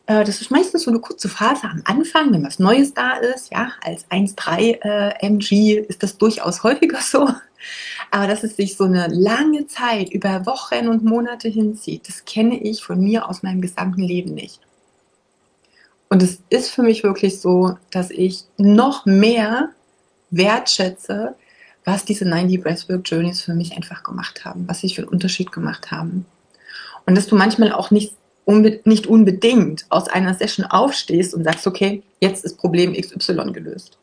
Äh, 0.07 0.25
das 0.25 0.41
ist 0.41 0.51
meistens 0.51 0.85
so 0.85 0.91
eine 0.91 1.01
kurze 1.01 1.29
Phase 1.29 1.65
am 1.65 1.83
Anfang, 1.85 2.33
wenn 2.33 2.45
was 2.45 2.59
Neues 2.59 2.95
da 2.95 3.17
ist. 3.17 3.51
Ja, 3.51 3.73
als 3.83 4.09
1.3 4.11 4.83
äh, 4.83 5.27
MG 5.27 5.79
ist 5.79 6.03
das 6.03 6.19
durchaus 6.19 6.63
häufiger 6.63 7.01
so. 7.01 7.29
Aber 8.11 8.27
dass 8.27 8.45
es 8.45 8.57
sich 8.57 8.77
so 8.77 8.85
eine 8.85 9.09
lange 9.09 9.67
Zeit 9.67 10.11
über 10.11 10.47
Wochen 10.47 10.89
und 10.89 11.05
Monate 11.05 11.49
hinzieht, 11.49 12.09
das 12.09 12.25
kenne 12.25 12.63
ich 12.63 12.83
von 12.83 13.01
mir 13.01 13.29
aus 13.29 13.43
meinem 13.43 13.63
gesamten 13.63 14.03
Leben 14.03 14.35
nicht. 14.35 14.61
Und 16.11 16.23
es 16.23 16.39
ist 16.51 16.71
für 16.71 16.83
mich 16.83 17.03
wirklich 17.03 17.41
so, 17.41 17.77
dass 17.91 18.11
ich 18.11 18.45
noch 18.59 19.07
mehr 19.07 19.71
wertschätze, 20.31 21.35
was 21.85 22.05
diese 22.05 22.25
90 22.25 22.63
Breathwork 22.63 23.03
Journeys 23.05 23.43
für 23.43 23.55
mich 23.55 23.77
einfach 23.77 24.03
gemacht 24.03 24.45
haben, 24.45 24.69
was 24.69 24.81
sie 24.81 24.91
für 24.91 25.03
einen 25.03 25.11
Unterschied 25.11 25.51
gemacht 25.51 25.91
haben. 25.91 26.27
Und 27.07 27.17
dass 27.17 27.27
du 27.27 27.37
manchmal 27.37 27.73
auch 27.73 27.91
nicht, 27.91 28.15
unbe 28.45 28.81
nicht 28.85 29.07
unbedingt 29.07 29.87
aus 29.89 30.09
einer 30.09 30.35
Session 30.35 30.67
aufstehst 30.67 31.35
und 31.35 31.45
sagst, 31.45 31.67
okay, 31.67 32.03
jetzt 32.21 32.45
ist 32.45 32.59
Problem 32.59 32.93
XY 32.93 33.53
gelöst. 33.53 33.99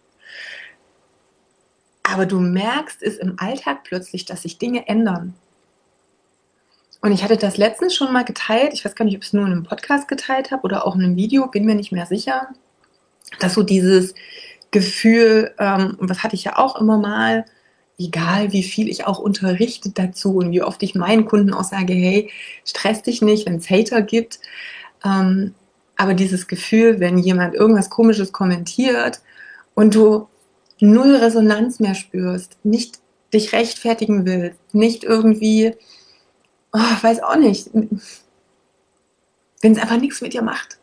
Aber 2.04 2.26
du 2.26 2.40
merkst 2.40 3.02
es 3.04 3.18
im 3.18 3.36
Alltag 3.38 3.84
plötzlich, 3.84 4.26
dass 4.26 4.42
sich 4.42 4.58
Dinge 4.58 4.88
ändern. 4.88 5.34
Und 7.02 7.12
ich 7.12 7.24
hatte 7.24 7.38
das 7.38 7.58
letztens 7.58 7.96
schon 7.96 8.14
mal 8.14 8.26
geteilt. 8.26 8.74
Ich 8.74 8.86
weiß 8.86 8.96
gar 8.96 9.06
nicht, 9.06 9.16
ob 9.16 9.24
ich 9.24 9.30
es 9.30 9.34
nur 9.34 9.46
in 9.46 9.52
einem 9.52 9.64
Podcast 9.64 10.08
geteilt 10.08 10.52
habe 10.52 10.64
oder 10.64 10.86
auch 10.86 10.96
in 10.96 11.04
einem 11.04 11.16
Video, 11.16 11.48
bin 11.48 11.66
mir 11.66 11.76
nicht 11.76 11.92
mehr 11.92 12.06
sicher. 12.06 12.50
Dass 13.40 13.54
so 13.54 13.64
dieses 13.64 14.14
Gefühl, 14.72 15.54
ähm, 15.58 15.96
und 16.00 16.10
das 16.10 16.24
hatte 16.24 16.36
ich 16.36 16.44
ja 16.44 16.58
auch 16.58 16.80
immer 16.80 16.98
mal, 16.98 17.46
egal 18.06 18.52
wie 18.52 18.64
viel 18.64 18.90
ich 18.90 19.06
auch 19.06 19.20
unterrichte 19.20 19.90
dazu 19.90 20.38
und 20.38 20.52
wie 20.52 20.64
oft 20.64 20.82
ich 20.84 20.96
meinen 20.96 21.26
Kunden 21.26 21.54
auch 21.54 21.64
sage, 21.64 21.94
hey, 21.94 22.30
stress 22.66 23.04
dich 23.04 23.22
nicht, 23.22 23.46
wenn 23.46 23.56
es 23.56 23.70
Hater 23.70 24.02
gibt. 24.02 24.40
Ähm, 25.06 25.54
aber 25.98 26.14
dieses 26.14 26.48
Gefühl, 26.48 27.00
wenn 27.00 27.18
jemand 27.18 27.54
irgendwas 27.54 27.90
Komisches 27.90 28.32
kommentiert 28.32 29.22
und 29.76 29.94
du 29.94 30.28
null 30.80 31.16
Resonanz 31.16 31.80
mehr 31.80 31.96
spürst, 31.96 32.58
nicht 32.64 33.00
dich 33.34 33.54
rechtfertigen 33.54 34.26
willst, 34.26 34.60
nicht 34.74 35.04
irgendwie, 35.04 35.76
oh, 36.74 36.80
weiß 37.02 37.22
auch 37.22 37.36
nicht, 37.36 37.70
wenn 37.74 38.02
es 39.74 39.78
einfach 39.78 40.00
nichts 40.00 40.22
mit 40.22 40.34
dir 40.34 40.42
macht. 40.42 40.80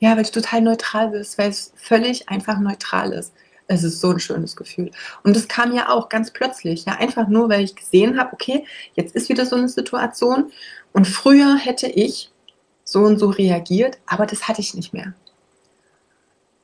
Ja, 0.00 0.16
weil 0.16 0.24
du 0.24 0.32
total 0.32 0.62
neutral 0.62 1.10
bist, 1.10 1.38
weil 1.38 1.50
es 1.50 1.72
völlig 1.76 2.28
einfach 2.28 2.58
neutral 2.58 3.12
ist. 3.12 3.32
Es 3.66 3.84
ist 3.84 4.00
so 4.00 4.10
ein 4.10 4.20
schönes 4.20 4.56
Gefühl. 4.56 4.90
Und 5.22 5.36
das 5.36 5.48
kam 5.48 5.72
ja 5.74 5.88
auch 5.88 6.08
ganz 6.08 6.30
plötzlich, 6.30 6.84
ja, 6.84 6.94
einfach 6.94 7.28
nur, 7.28 7.48
weil 7.48 7.64
ich 7.64 7.76
gesehen 7.76 8.18
habe, 8.18 8.32
okay, 8.32 8.66
jetzt 8.94 9.14
ist 9.14 9.28
wieder 9.28 9.46
so 9.46 9.56
eine 9.56 9.68
Situation 9.68 10.52
und 10.92 11.06
früher 11.06 11.56
hätte 11.56 11.86
ich 11.86 12.30
so 12.84 13.00
und 13.00 13.18
so 13.18 13.30
reagiert, 13.30 13.98
aber 14.06 14.26
das 14.26 14.48
hatte 14.48 14.60
ich 14.60 14.74
nicht 14.74 14.92
mehr. 14.92 15.14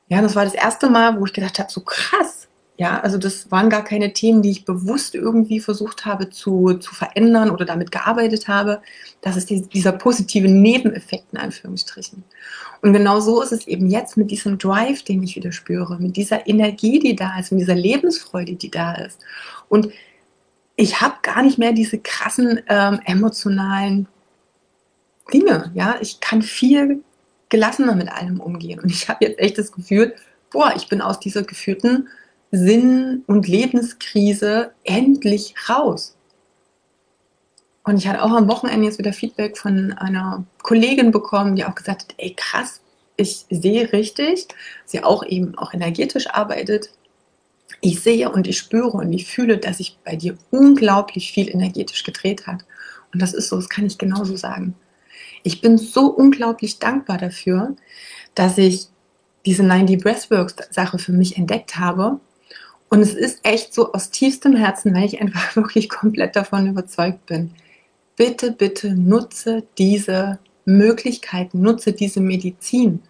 Ja, 0.07 0.21
das 0.21 0.35
war 0.35 0.43
das 0.43 0.55
erste 0.55 0.89
Mal, 0.89 1.19
wo 1.19 1.25
ich 1.25 1.33
gedacht 1.33 1.59
habe, 1.59 1.71
so 1.71 1.81
krass, 1.81 2.38
ja, 2.79 3.01
also 3.01 3.17
das 3.17 3.51
waren 3.51 3.69
gar 3.69 3.83
keine 3.83 4.13
Themen, 4.13 4.41
die 4.41 4.51
ich 4.51 4.63
bewusst 4.63 5.13
irgendwie 5.13 5.59
versucht 5.59 6.05
habe 6.05 6.29
zu, 6.29 6.75
zu 6.75 6.95
verändern 6.95 7.51
oder 7.51 7.65
damit 7.65 7.91
gearbeitet 7.91 8.47
habe. 8.47 8.81
Das 9.19 9.35
ist 9.35 9.49
die, 9.49 9.63
dieser 9.63 9.91
positive 9.91 10.47
Nebeneffekt 10.47 11.25
in 11.33 11.39
Anführungsstrichen. 11.39 12.23
Und 12.81 12.93
genau 12.93 13.19
so 13.19 13.41
ist 13.41 13.51
es 13.51 13.67
eben 13.67 13.89
jetzt 13.89 14.15
mit 14.15 14.31
diesem 14.31 14.57
Drive, 14.57 15.03
den 15.03 15.21
ich 15.21 15.35
wieder 15.35 15.51
spüre, 15.51 15.97
mit 15.99 16.15
dieser 16.15 16.47
Energie, 16.47 16.99
die 16.99 17.17
da 17.17 17.37
ist, 17.37 17.51
mit 17.51 17.59
dieser 17.59 17.75
Lebensfreude, 17.75 18.55
die 18.55 18.71
da 18.71 18.93
ist. 18.93 19.19
Und 19.67 19.89
ich 20.77 21.01
habe 21.01 21.15
gar 21.21 21.43
nicht 21.43 21.57
mehr 21.57 21.73
diese 21.73 21.97
krassen 21.97 22.61
ähm, 22.69 23.01
emotionalen 23.03 24.07
Dinge. 25.33 25.69
Ja, 25.73 25.97
ich 25.99 26.21
kann 26.21 26.41
viel 26.41 27.03
gelassener 27.49 27.97
mit 27.97 28.09
allem 28.09 28.39
umgehen. 28.39 28.79
Und 28.79 28.89
ich 28.89 29.09
habe 29.09 29.25
jetzt 29.25 29.39
echt 29.39 29.57
das 29.57 29.73
Gefühl, 29.73 30.15
boah, 30.49 30.71
ich 30.77 30.87
bin 30.87 31.01
aus 31.01 31.19
dieser 31.19 31.43
geführten 31.43 32.07
Sinn- 32.51 33.23
und 33.27 33.47
Lebenskrise 33.47 34.71
endlich 34.83 35.53
raus. 35.69 36.15
Und 37.83 37.97
ich 37.97 38.07
hatte 38.07 38.23
auch 38.23 38.31
am 38.31 38.47
Wochenende 38.47 38.85
jetzt 38.85 38.99
wieder 38.99 39.13
Feedback 39.13 39.57
von 39.57 39.93
einer 39.93 40.45
Kollegin 40.61 41.11
bekommen, 41.11 41.55
die 41.55 41.65
auch 41.65 41.75
gesagt 41.75 42.03
hat, 42.03 42.15
ey 42.17 42.33
krass, 42.35 42.81
ich 43.17 43.45
sehe 43.49 43.91
richtig, 43.91 44.47
sie 44.85 45.03
auch 45.03 45.25
eben 45.25 45.57
auch 45.57 45.73
energetisch 45.73 46.29
arbeitet. 46.29 46.91
Ich 47.81 48.01
sehe 48.01 48.31
und 48.31 48.47
ich 48.47 48.57
spüre 48.57 48.91
und 48.91 49.13
ich 49.13 49.25
fühle, 49.25 49.57
dass 49.57 49.77
sich 49.77 49.97
bei 50.03 50.15
dir 50.15 50.37
unglaublich 50.51 51.31
viel 51.31 51.49
energetisch 51.49 52.03
gedreht 52.03 52.47
hat. 52.47 52.65
Und 53.13 53.21
das 53.21 53.33
ist 53.33 53.49
so, 53.49 53.55
das 53.55 53.69
kann 53.69 53.85
ich 53.85 53.97
genauso 53.97 54.35
sagen. 54.35 54.75
Ich 55.43 55.61
bin 55.61 55.77
so 55.77 56.07
unglaublich 56.07 56.79
dankbar 56.79 57.17
dafür, 57.17 57.75
dass 58.35 58.57
ich 58.57 58.87
diese 59.45 59.63
90 59.63 60.01
Breathworks 60.01 60.55
Sache 60.69 60.99
für 60.99 61.13
mich 61.13 61.37
entdeckt 61.37 61.77
habe 61.77 62.19
und 62.89 63.01
es 63.01 63.13
ist 63.13 63.39
echt 63.43 63.73
so 63.73 63.93
aus 63.93 64.09
tiefstem 64.09 64.55
Herzen, 64.55 64.93
weil 64.95 65.05
ich 65.05 65.21
einfach 65.21 65.55
wirklich 65.55 65.89
komplett 65.89 66.35
davon 66.35 66.67
überzeugt 66.67 67.25
bin. 67.25 67.51
Bitte, 68.15 68.51
bitte 68.51 68.95
nutze 68.95 69.63
diese 69.77 70.39
Möglichkeiten, 70.65 71.61
nutze 71.61 71.93
diese 71.93 72.19
Medizin. 72.19 73.01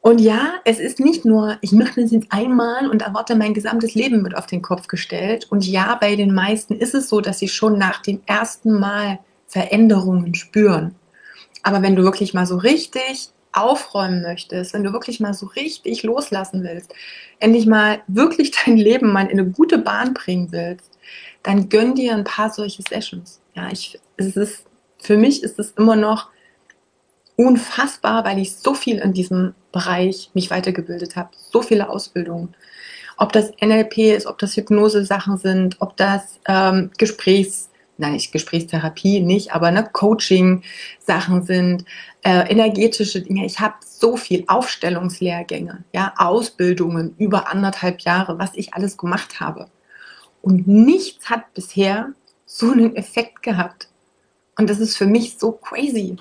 Und 0.00 0.20
ja, 0.20 0.60
es 0.64 0.78
ist 0.78 1.00
nicht 1.00 1.24
nur, 1.24 1.58
ich 1.62 1.72
mache 1.72 2.00
das 2.00 2.12
jetzt 2.12 2.28
einmal 2.30 2.88
und 2.88 3.02
erwarte 3.02 3.34
mein 3.34 3.54
gesamtes 3.54 3.94
Leben 3.96 4.22
mit 4.22 4.36
auf 4.36 4.46
den 4.46 4.62
Kopf 4.62 4.86
gestellt. 4.86 5.48
Und 5.50 5.66
ja, 5.66 5.96
bei 6.00 6.14
den 6.14 6.32
meisten 6.32 6.74
ist 6.76 6.94
es 6.94 7.08
so, 7.08 7.20
dass 7.20 7.40
sie 7.40 7.48
schon 7.48 7.76
nach 7.76 8.02
dem 8.02 8.20
ersten 8.26 8.78
Mal 8.78 9.18
Veränderungen 9.48 10.36
spüren. 10.36 10.94
Aber 11.64 11.82
wenn 11.82 11.96
du 11.96 12.04
wirklich 12.04 12.34
mal 12.34 12.46
so 12.46 12.56
richtig 12.56 13.30
aufräumen 13.56 14.22
möchtest, 14.22 14.74
wenn 14.74 14.84
du 14.84 14.92
wirklich 14.92 15.18
mal 15.18 15.34
so 15.34 15.46
richtig 15.46 16.02
loslassen 16.02 16.62
willst, 16.62 16.92
endlich 17.40 17.66
mal 17.66 18.02
wirklich 18.06 18.50
dein 18.64 18.76
Leben 18.76 19.12
mal 19.12 19.26
in 19.26 19.40
eine 19.40 19.50
gute 19.50 19.78
Bahn 19.78 20.14
bringen 20.14 20.52
willst, 20.52 20.98
dann 21.42 21.68
gönn 21.68 21.94
dir 21.94 22.14
ein 22.14 22.24
paar 22.24 22.50
solche 22.50 22.82
Sessions. 22.88 23.40
Ja, 23.54 23.70
ich, 23.70 23.98
es 24.16 24.36
ist, 24.36 24.64
für 24.98 25.16
mich 25.16 25.42
ist 25.42 25.58
es 25.58 25.72
immer 25.72 25.96
noch 25.96 26.28
unfassbar, 27.36 28.24
weil 28.24 28.38
ich 28.38 28.56
so 28.56 28.74
viel 28.74 28.98
in 28.98 29.12
diesem 29.12 29.54
Bereich 29.72 30.30
mich 30.34 30.50
weitergebildet 30.50 31.16
habe, 31.16 31.30
so 31.52 31.62
viele 31.62 31.88
Ausbildungen. 31.88 32.54
Ob 33.18 33.32
das 33.32 33.52
NLP 33.62 33.98
ist, 34.16 34.26
ob 34.26 34.38
das 34.38 34.56
Hypnose-Sachen 34.56 35.38
sind, 35.38 35.76
ob 35.80 35.96
das 35.96 36.40
ähm, 36.46 36.90
Gesprächs, 36.98 37.70
nein, 37.98 38.12
nicht 38.12 38.32
Gesprächstherapie 38.32 39.20
nicht, 39.20 39.52
aber 39.52 39.70
ne, 39.70 39.88
Coaching-Sachen 39.92 41.42
sind, 41.44 41.84
äh, 42.22 42.50
energetische 42.50 43.22
Dinge. 43.22 43.46
Ich 43.46 43.60
habe 43.60 43.74
so 43.80 44.16
viel 44.16 44.44
Aufstellungslehrgänge, 44.46 45.84
ja, 45.92 46.14
Ausbildungen 46.16 47.14
über 47.18 47.48
anderthalb 47.48 48.00
Jahre, 48.00 48.38
was 48.38 48.50
ich 48.54 48.74
alles 48.74 48.96
gemacht 48.96 49.40
habe. 49.40 49.68
Und 50.42 50.66
nichts 50.68 51.30
hat 51.30 51.54
bisher 51.54 52.12
so 52.44 52.70
einen 52.70 52.94
Effekt 52.96 53.42
gehabt. 53.42 53.88
Und 54.58 54.70
das 54.70 54.78
ist 54.78 54.96
für 54.96 55.06
mich 55.06 55.38
so 55.38 55.52
crazy. 55.52 56.16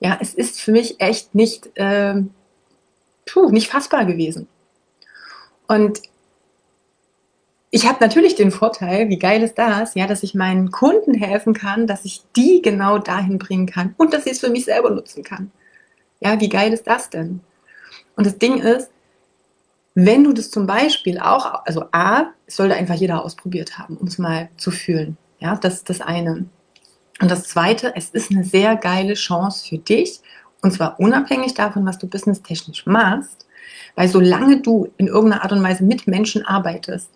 Ja, 0.00 0.18
es 0.20 0.34
ist 0.34 0.60
für 0.60 0.72
mich 0.72 1.00
echt 1.00 1.34
nicht, 1.34 1.76
äh, 1.76 2.22
puh, 3.26 3.50
nicht 3.50 3.68
fassbar 3.68 4.04
gewesen. 4.04 4.48
Und 5.66 6.00
ich 7.70 7.86
habe 7.86 7.98
natürlich 8.00 8.34
den 8.34 8.50
Vorteil, 8.50 9.08
wie 9.08 9.18
geil 9.18 9.42
ist 9.42 9.58
das, 9.58 9.94
ja, 9.94 10.06
dass 10.06 10.22
ich 10.22 10.34
meinen 10.34 10.70
Kunden 10.70 11.14
helfen 11.14 11.52
kann, 11.52 11.86
dass 11.86 12.04
ich 12.04 12.22
die 12.34 12.62
genau 12.62 12.98
dahin 12.98 13.38
bringen 13.38 13.66
kann 13.66 13.94
und 13.98 14.14
dass 14.14 14.26
ich 14.26 14.32
es 14.32 14.40
für 14.40 14.50
mich 14.50 14.64
selber 14.64 14.90
nutzen 14.90 15.22
kann. 15.22 15.50
Ja, 16.20 16.40
wie 16.40 16.48
geil 16.48 16.72
ist 16.72 16.86
das 16.86 17.10
denn? 17.10 17.40
Und 18.16 18.26
das 18.26 18.38
Ding 18.38 18.58
ist, 18.58 18.90
wenn 19.94 20.24
du 20.24 20.32
das 20.32 20.50
zum 20.50 20.66
Beispiel 20.66 21.18
auch, 21.18 21.64
also 21.66 21.84
A, 21.92 22.28
sollte 22.46 22.74
einfach 22.74 22.94
jeder 22.94 23.24
ausprobiert 23.24 23.78
haben, 23.78 23.96
um 23.96 24.06
es 24.06 24.18
mal 24.18 24.48
zu 24.56 24.70
fühlen. 24.70 25.16
Ja, 25.40 25.56
das 25.56 25.74
ist 25.74 25.90
das 25.90 26.00
eine. 26.00 26.46
Und 27.20 27.30
das 27.30 27.44
zweite, 27.44 27.94
es 27.96 28.10
ist 28.10 28.30
eine 28.30 28.44
sehr 28.44 28.76
geile 28.76 29.14
Chance 29.14 29.68
für 29.68 29.78
dich, 29.78 30.20
und 30.60 30.72
zwar 30.72 30.98
unabhängig 30.98 31.54
davon, 31.54 31.86
was 31.86 31.98
du 31.98 32.08
businesstechnisch 32.08 32.86
machst, 32.86 33.46
weil 33.94 34.08
solange 34.08 34.60
du 34.60 34.88
in 34.96 35.06
irgendeiner 35.06 35.42
Art 35.42 35.52
und 35.52 35.62
Weise 35.62 35.84
mit 35.84 36.06
Menschen 36.06 36.44
arbeitest, 36.44 37.10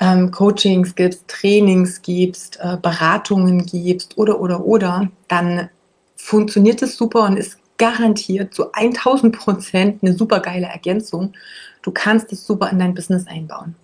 ähm, 0.00 0.30
Coachings 0.30 0.94
gibst, 0.94 1.26
Trainings 1.28 2.02
gibst, 2.02 2.58
äh, 2.60 2.76
Beratungen 2.80 3.64
gibst 3.64 4.18
oder, 4.18 4.40
oder, 4.40 4.64
oder, 4.64 5.10
dann 5.28 5.70
funktioniert 6.16 6.82
es 6.82 6.96
super 6.96 7.24
und 7.24 7.36
ist 7.36 7.58
garantiert 7.78 8.54
zu 8.54 8.72
1000 8.72 9.36
Prozent 9.36 10.02
eine 10.02 10.14
super 10.14 10.40
geile 10.40 10.66
Ergänzung. 10.66 11.34
Du 11.82 11.90
kannst 11.90 12.32
es 12.32 12.46
super 12.46 12.70
in 12.70 12.78
dein 12.78 12.94
Business 12.94 13.26
einbauen. 13.26 13.74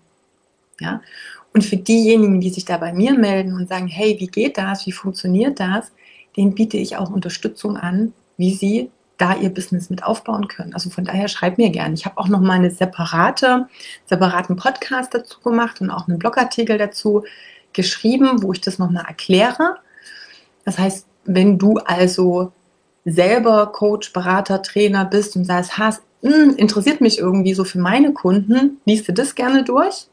Ja? 0.80 1.02
Und 1.52 1.64
für 1.64 1.76
diejenigen, 1.76 2.40
die 2.40 2.50
sich 2.50 2.64
da 2.64 2.78
bei 2.78 2.92
mir 2.92 3.14
melden 3.14 3.54
und 3.54 3.68
sagen, 3.68 3.86
hey, 3.86 4.16
wie 4.18 4.26
geht 4.26 4.56
das? 4.56 4.86
Wie 4.86 4.92
funktioniert 4.92 5.60
das? 5.60 5.92
Denen 6.36 6.54
biete 6.54 6.78
ich 6.78 6.96
auch 6.96 7.10
Unterstützung 7.10 7.76
an, 7.76 8.14
wie 8.38 8.54
sie 8.54 8.90
da 9.22 9.36
ihr 9.36 9.50
Business 9.50 9.88
mit 9.88 10.02
aufbauen 10.02 10.48
können. 10.48 10.74
Also 10.74 10.90
von 10.90 11.04
daher 11.04 11.28
schreibt 11.28 11.56
mir 11.56 11.70
gerne. 11.70 11.94
Ich 11.94 12.04
habe 12.06 12.18
auch 12.18 12.26
noch 12.26 12.40
mal 12.40 12.54
eine 12.54 12.72
separate, 12.72 13.68
separaten 14.06 14.56
Podcast 14.56 15.14
dazu 15.14 15.40
gemacht 15.40 15.80
und 15.80 15.90
auch 15.90 16.08
einen 16.08 16.18
Blogartikel 16.18 16.76
dazu 16.76 17.22
geschrieben, 17.72 18.42
wo 18.42 18.52
ich 18.52 18.60
das 18.60 18.80
noch 18.80 18.90
mal 18.90 19.04
erkläre. 19.06 19.76
Das 20.64 20.76
heißt, 20.76 21.06
wenn 21.24 21.56
du 21.56 21.78
also 21.78 22.50
selber 23.04 23.70
Coach, 23.72 24.12
Berater, 24.12 24.60
Trainer 24.60 25.04
bist 25.04 25.36
und 25.36 25.44
sagst, 25.44 25.78
hast, 25.78 26.02
hm, 26.22 26.56
interessiert 26.56 27.00
mich 27.00 27.18
irgendwie 27.20 27.54
so 27.54 27.62
für 27.62 27.78
meine 27.78 28.12
Kunden, 28.12 28.80
liest 28.86 29.06
du 29.06 29.12
das 29.12 29.36
gerne 29.36 29.62
durch. 29.62 30.08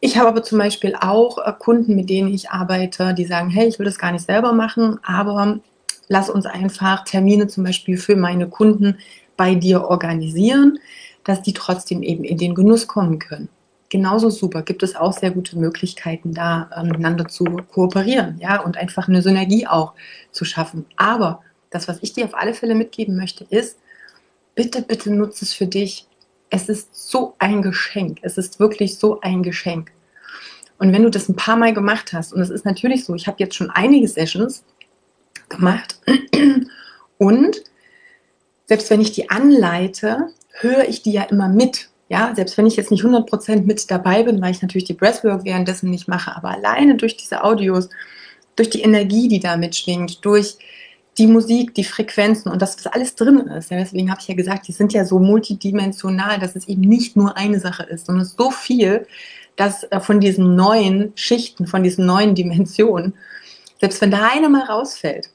Ich 0.00 0.18
habe 0.18 0.28
aber 0.28 0.42
zum 0.42 0.58
Beispiel 0.58 0.94
auch 1.00 1.38
äh, 1.38 1.50
Kunden, 1.58 1.96
mit 1.96 2.10
denen 2.10 2.28
ich 2.28 2.50
arbeite, 2.50 3.14
die 3.14 3.24
sagen, 3.24 3.48
hey, 3.48 3.66
ich 3.68 3.78
will 3.78 3.86
das 3.86 3.98
gar 3.98 4.12
nicht 4.12 4.26
selber 4.26 4.52
machen, 4.52 5.00
aber 5.02 5.60
lass 6.08 6.30
uns 6.30 6.46
einfach 6.46 7.04
Termine 7.04 7.48
zum 7.48 7.64
Beispiel 7.64 7.96
für 7.96 8.16
meine 8.16 8.48
Kunden 8.48 8.98
bei 9.36 9.54
dir 9.54 9.84
organisieren, 9.84 10.78
dass 11.24 11.42
die 11.42 11.52
trotzdem 11.52 12.02
eben 12.02 12.24
in 12.24 12.38
den 12.38 12.54
Genuss 12.54 12.86
kommen 12.86 13.18
können. 13.18 13.48
Genauso 13.88 14.30
super 14.30 14.62
gibt 14.62 14.82
es 14.82 14.96
auch 14.96 15.12
sehr 15.12 15.30
gute 15.30 15.58
Möglichkeiten, 15.58 16.34
da 16.34 16.68
äh, 16.74 16.82
miteinander 16.82 17.28
zu 17.28 17.44
kooperieren, 17.44 18.38
ja, 18.40 18.60
und 18.60 18.76
einfach 18.76 19.08
eine 19.08 19.22
Synergie 19.22 19.66
auch 19.66 19.92
zu 20.32 20.44
schaffen. 20.44 20.86
Aber 20.96 21.42
das, 21.70 21.86
was 21.86 21.98
ich 22.02 22.12
dir 22.12 22.24
auf 22.24 22.34
alle 22.34 22.54
Fälle 22.54 22.74
mitgeben 22.74 23.16
möchte, 23.16 23.44
ist, 23.44 23.78
bitte, 24.54 24.82
bitte 24.82 25.12
nutze 25.12 25.44
es 25.44 25.52
für 25.52 25.66
dich. 25.66 26.06
Es 26.50 26.68
ist 26.68 27.10
so 27.10 27.34
ein 27.38 27.62
Geschenk. 27.62 28.18
Es 28.22 28.38
ist 28.38 28.58
wirklich 28.58 28.98
so 28.98 29.20
ein 29.20 29.42
Geschenk. 29.42 29.92
Und 30.78 30.92
wenn 30.92 31.02
du 31.02 31.10
das 31.10 31.28
ein 31.28 31.36
paar 31.36 31.56
Mal 31.56 31.72
gemacht 31.72 32.12
hast, 32.12 32.32
und 32.32 32.40
es 32.40 32.50
ist 32.50 32.64
natürlich 32.64 33.04
so, 33.04 33.14
ich 33.14 33.26
habe 33.26 33.36
jetzt 33.40 33.54
schon 33.54 33.70
einige 33.70 34.08
Sessions, 34.08 34.64
gemacht. 35.48 36.00
Und 37.18 37.62
selbst 38.66 38.90
wenn 38.90 39.00
ich 39.00 39.12
die 39.12 39.30
anleite, 39.30 40.28
höre 40.52 40.88
ich 40.88 41.02
die 41.02 41.12
ja 41.12 41.22
immer 41.22 41.48
mit. 41.48 41.88
Ja, 42.08 42.32
selbst 42.34 42.56
wenn 42.56 42.66
ich 42.66 42.76
jetzt 42.76 42.90
nicht 42.90 43.04
100% 43.04 43.62
mit 43.62 43.90
dabei 43.90 44.22
bin, 44.22 44.40
weil 44.40 44.52
ich 44.52 44.62
natürlich 44.62 44.84
die 44.84 44.94
Breathwork 44.94 45.44
währenddessen 45.44 45.90
nicht 45.90 46.06
mache, 46.06 46.36
aber 46.36 46.50
alleine 46.50 46.94
durch 46.94 47.16
diese 47.16 47.42
Audios, 47.42 47.88
durch 48.54 48.70
die 48.70 48.82
Energie, 48.82 49.28
die 49.28 49.40
da 49.40 49.56
mitschwingt, 49.56 50.24
durch 50.24 50.56
die 51.18 51.26
Musik, 51.26 51.74
die 51.74 51.84
Frequenzen 51.84 52.50
und 52.50 52.60
das, 52.60 52.76
was 52.76 52.92
alles 52.92 53.14
drin 53.14 53.38
ist. 53.38 53.70
Ja, 53.70 53.78
deswegen 53.78 54.10
habe 54.10 54.20
ich 54.20 54.28
ja 54.28 54.34
gesagt, 54.34 54.68
die 54.68 54.72
sind 54.72 54.92
ja 54.92 55.04
so 55.04 55.18
multidimensional, 55.18 56.38
dass 56.38 56.56
es 56.56 56.68
eben 56.68 56.82
nicht 56.82 57.16
nur 57.16 57.36
eine 57.36 57.58
Sache 57.58 57.84
ist, 57.84 58.06
sondern 58.06 58.26
so 58.26 58.50
viel, 58.50 59.06
dass 59.56 59.84
äh, 59.84 60.00
von 60.00 60.20
diesen 60.20 60.54
neuen 60.54 61.12
Schichten, 61.16 61.66
von 61.66 61.82
diesen 61.82 62.04
neuen 62.06 62.34
Dimensionen, 62.34 63.14
selbst 63.80 64.00
wenn 64.00 64.10
da 64.10 64.28
eine 64.30 64.48
mal 64.48 64.64
rausfällt, 64.64 65.30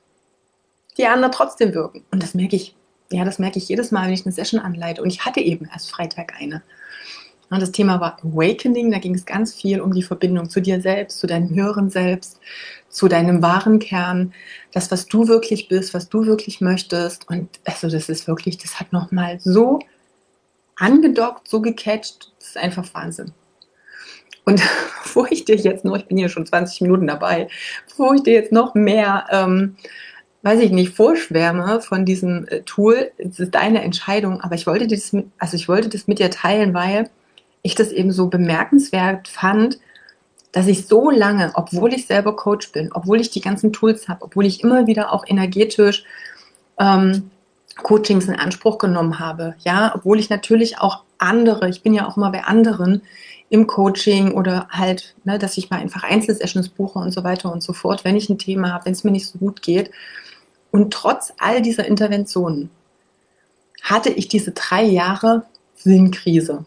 die 0.97 1.07
anderen 1.07 1.31
trotzdem 1.31 1.73
wirken. 1.73 2.03
Und 2.11 2.21
das 2.21 2.33
merke 2.33 2.55
ich, 2.55 2.75
ja, 3.11 3.25
das 3.25 3.39
merke 3.39 3.57
ich 3.57 3.67
jedes 3.67 3.91
Mal, 3.91 4.07
wenn 4.07 4.13
ich 4.13 4.25
eine 4.25 4.33
Session 4.33 4.59
anleite. 4.59 5.01
Und 5.01 5.09
ich 5.09 5.25
hatte 5.25 5.39
eben 5.39 5.67
erst 5.71 5.91
Freitag 5.91 6.33
eine. 6.39 6.61
Und 7.49 7.61
das 7.61 7.73
Thema 7.73 7.99
war 7.99 8.17
Awakening. 8.23 8.91
Da 8.91 8.99
ging 8.99 9.13
es 9.13 9.25
ganz 9.25 9.53
viel 9.53 9.81
um 9.81 9.93
die 9.93 10.03
Verbindung 10.03 10.49
zu 10.49 10.61
dir 10.61 10.81
selbst, 10.81 11.19
zu 11.19 11.27
deinem 11.27 11.49
höheren 11.49 11.89
Selbst, 11.89 12.39
zu 12.87 13.09
deinem 13.09 13.41
wahren 13.41 13.79
Kern, 13.79 14.33
das, 14.71 14.89
was 14.89 15.05
du 15.07 15.27
wirklich 15.27 15.67
bist, 15.67 15.93
was 15.93 16.07
du 16.07 16.25
wirklich 16.25 16.61
möchtest. 16.61 17.27
Und 17.27 17.49
also 17.65 17.89
das 17.89 18.07
ist 18.07 18.27
wirklich, 18.27 18.57
das 18.57 18.79
hat 18.79 18.93
nochmal 18.93 19.39
so 19.41 19.79
angedockt, 20.77 21.49
so 21.49 21.61
gecatcht. 21.61 22.31
Das 22.39 22.49
ist 22.49 22.57
einfach 22.57 22.87
Wahnsinn. 22.93 23.33
Und 24.45 24.61
bevor 25.03 25.29
ich 25.29 25.43
dir 25.43 25.57
jetzt 25.57 25.83
noch, 25.83 25.97
ich 25.97 26.05
bin 26.05 26.17
hier 26.17 26.29
schon 26.29 26.45
20 26.45 26.81
Minuten 26.81 27.07
dabei, 27.07 27.49
bevor 27.87 28.15
ich 28.15 28.23
dir 28.23 28.33
jetzt 28.33 28.53
noch 28.53 28.75
mehr 28.75 29.25
ähm, 29.29 29.75
weiß 30.43 30.59
ich 30.61 30.71
nicht, 30.71 30.95
vorschwärme 30.95 31.81
von 31.81 32.05
diesem 32.05 32.47
äh, 32.47 32.61
Tool, 32.61 33.11
es 33.17 33.39
ist 33.39 33.55
deine 33.55 33.83
Entscheidung, 33.83 34.41
aber 34.41 34.55
ich 34.55 34.67
wollte 34.67 34.87
das 34.87 35.13
mit, 35.13 35.27
also 35.37 35.55
ich 35.55 35.67
wollte 35.67 35.89
das 35.89 36.07
mit 36.07 36.19
dir 36.19 36.31
teilen, 36.31 36.73
weil 36.73 37.09
ich 37.61 37.75
das 37.75 37.91
eben 37.91 38.11
so 38.11 38.27
bemerkenswert 38.27 39.27
fand, 39.27 39.79
dass 40.51 40.67
ich 40.67 40.87
so 40.87 41.09
lange, 41.09 41.51
obwohl 41.53 41.93
ich 41.93 42.07
selber 42.07 42.35
Coach 42.35 42.71
bin, 42.71 42.91
obwohl 42.91 43.21
ich 43.21 43.29
die 43.29 43.41
ganzen 43.41 43.71
Tools 43.71 44.09
habe, 44.09 44.23
obwohl 44.23 44.45
ich 44.45 44.63
immer 44.63 44.87
wieder 44.87 45.13
auch 45.13 45.25
energetisch 45.27 46.03
ähm, 46.79 47.29
Coachings 47.77 48.27
in 48.27 48.35
Anspruch 48.35 48.77
genommen 48.77 49.19
habe, 49.19 49.55
ja, 49.59 49.93
obwohl 49.95 50.19
ich 50.19 50.29
natürlich 50.29 50.79
auch 50.79 51.03
andere, 51.19 51.69
ich 51.69 51.83
bin 51.83 51.93
ja 51.93 52.07
auch 52.07 52.17
immer 52.17 52.31
bei 52.31 52.43
anderen 52.43 53.01
im 53.49 53.67
Coaching 53.67 54.31
oder 54.31 54.67
halt, 54.69 55.15
ne, 55.23 55.37
dass 55.37 55.57
ich 55.57 55.69
mal 55.69 55.79
einfach 55.79 56.03
Einzelsessions 56.03 56.69
buche 56.69 56.99
und 56.99 57.11
so 57.11 57.23
weiter 57.23 57.51
und 57.51 57.61
so 57.61 57.73
fort, 57.73 58.03
wenn 58.03 58.15
ich 58.15 58.29
ein 58.29 58.39
Thema 58.39 58.73
habe, 58.73 58.85
wenn 58.85 58.93
es 58.93 59.03
mir 59.03 59.11
nicht 59.11 59.27
so 59.27 59.37
gut 59.37 59.61
geht, 59.61 59.91
und 60.71 60.93
trotz 60.93 61.33
all 61.37 61.61
dieser 61.61 61.85
Interventionen 61.85 62.69
hatte 63.81 64.09
ich 64.09 64.27
diese 64.27 64.51
drei 64.51 64.83
Jahre 64.83 65.45
Sinnkrise. 65.75 66.65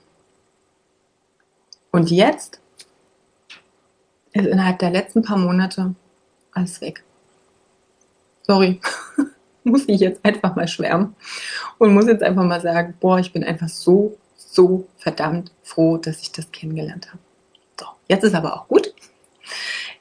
Und 1.91 2.11
jetzt 2.11 2.61
ist 4.33 4.47
innerhalb 4.47 4.81
der 4.81 4.91
letzten 4.91 5.23
paar 5.23 5.39
Monate 5.39 5.95
alles 6.53 6.81
weg. 6.81 7.05
Sorry, 8.43 8.81
muss 9.65 9.85
ich 9.87 10.01
jetzt 10.01 10.25
einfach 10.25 10.55
mal 10.57 10.69
schwärmen 10.69 11.15
und 11.79 11.95
muss 11.95 12.07
jetzt 12.07 12.23
einfach 12.23 12.45
mal 12.45 12.61
sagen, 12.61 12.95
boah, 13.01 13.19
ich 13.19 13.33
bin 13.33 13.45
einfach 13.45 13.69
so, 13.69 14.19
so 14.37 14.87
verdammt 14.99 15.53
froh, 15.63 15.97
dass 15.97 16.21
ich 16.21 16.33
das 16.33 16.51
kennengelernt 16.53 17.09
habe. 17.09 17.21
So, 17.79 17.87
jetzt 18.09 18.25
ist 18.25 18.35
aber 18.35 18.55
auch 18.55 18.69
gut. 18.69 18.93